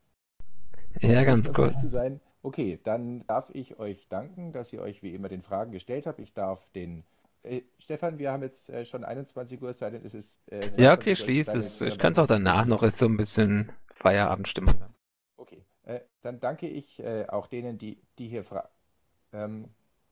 Ja, 1.00 1.24
ganz 1.24 1.54
gut. 1.54 1.78
Zu 1.80 1.88
sein. 1.88 2.20
Okay, 2.44 2.80
dann 2.84 3.26
darf 3.28 3.50
ich 3.54 3.80
euch 3.80 4.08
danken, 4.10 4.52
dass 4.52 4.74
ihr 4.74 4.82
euch 4.82 5.04
wie 5.04 5.14
immer 5.14 5.30
den 5.30 5.42
Fragen 5.42 5.72
gestellt 5.72 6.06
habt. 6.06 6.20
Ich 6.20 6.34
darf 6.34 6.60
den 6.74 7.04
äh, 7.44 7.62
Stefan, 7.80 8.20
wir 8.20 8.32
haben 8.32 8.44
jetzt 8.44 8.70
äh, 8.70 8.86
schon 8.86 9.04
21 9.04 9.62
Uhr, 9.62 9.70
es 9.70 9.80
sei 9.80 9.90
denn, 9.90 10.06
es 10.06 10.14
ist. 10.14 10.42
Äh, 10.52 10.70
ja, 10.78 10.94
okay, 10.94 11.16
schließ 11.16 11.54
es. 11.56 11.82
Ich 11.82 11.98
kann 11.98 12.12
es 12.12 12.20
auch 12.20 12.28
danach 12.28 12.66
noch, 12.66 12.84
ist 12.84 12.98
so 12.98 13.06
ein 13.06 13.18
bisschen 13.18 13.72
Feierabendstimmung. 13.94 14.76
Okay, 15.38 15.66
äh, 15.84 16.02
dann 16.22 16.40
danke 16.40 16.68
ich 16.68 17.00
äh, 17.00 17.26
auch 17.28 17.48
denen, 17.48 17.78
die, 17.78 18.02
die 18.18 18.28
hier 18.28 18.44
fragen. 18.44 18.70
Ähm, 19.34 19.66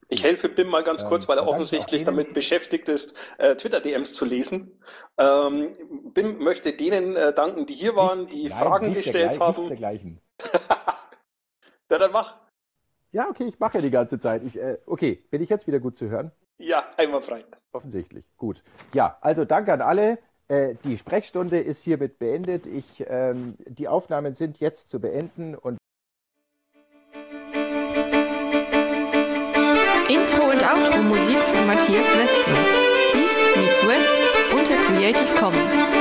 ich 0.08 0.24
helfe 0.24 0.48
Bim 0.48 0.68
mal 0.68 0.82
ganz 0.82 1.04
kurz, 1.06 1.24
ähm, 1.24 1.28
weil 1.28 1.38
er 1.38 1.46
offensichtlich 1.46 2.02
damit 2.02 2.34
beschäftigt 2.34 2.88
ist, 2.88 3.14
äh, 3.38 3.54
Twitter-DMs 3.54 4.12
zu 4.12 4.24
lesen. 4.24 4.82
Ähm, 5.16 5.76
Bim 6.12 6.38
möchte 6.38 6.72
denen 6.72 7.14
äh, 7.14 7.32
danken, 7.32 7.66
die 7.66 7.74
hier 7.74 7.94
waren, 7.94 8.26
die 8.26 8.48
Nein, 8.48 8.58
Fragen 8.58 8.92
gestellt 8.92 9.38
haben. 9.38 9.68
Dergleichen. 9.68 10.20
ja, 11.90 11.98
dann 11.98 12.10
mach. 12.10 12.36
Ja, 13.12 13.28
okay, 13.28 13.44
ich 13.44 13.60
mache 13.60 13.78
ja 13.78 13.82
die 13.82 13.90
ganze 13.90 14.18
Zeit. 14.18 14.42
Ich, 14.44 14.58
äh, 14.58 14.78
okay, 14.86 15.24
bin 15.30 15.42
ich 15.42 15.48
jetzt 15.48 15.68
wieder 15.68 15.78
gut 15.78 15.96
zu 15.96 16.08
hören? 16.08 16.32
Ja, 16.60 16.84
einmal 16.98 17.22
frei. 17.22 17.44
Offensichtlich. 17.72 18.24
Gut. 18.36 18.62
Ja, 18.92 19.16
also 19.22 19.44
danke 19.44 19.72
an 19.72 19.80
alle. 19.80 20.18
Äh, 20.48 20.74
die 20.84 20.98
Sprechstunde 20.98 21.58
ist 21.58 21.82
hiermit 21.82 22.18
beendet. 22.18 22.66
Ich, 22.66 23.04
ähm, 23.08 23.54
die 23.66 23.88
Aufnahmen 23.88 24.34
sind 24.34 24.60
jetzt 24.60 24.90
zu 24.90 25.00
beenden 25.00 25.54
und 25.54 25.78
Intro 30.08 30.50
und 30.50 30.62
Outro 30.62 31.02
Musik 31.02 31.38
von 31.38 31.66
Matthias 31.66 32.14
Westner. 32.18 32.58
East 33.14 33.56
meets 33.56 33.86
West 33.88 34.16
unter 34.52 34.74
Creative 34.74 35.34
Commons. 35.36 35.99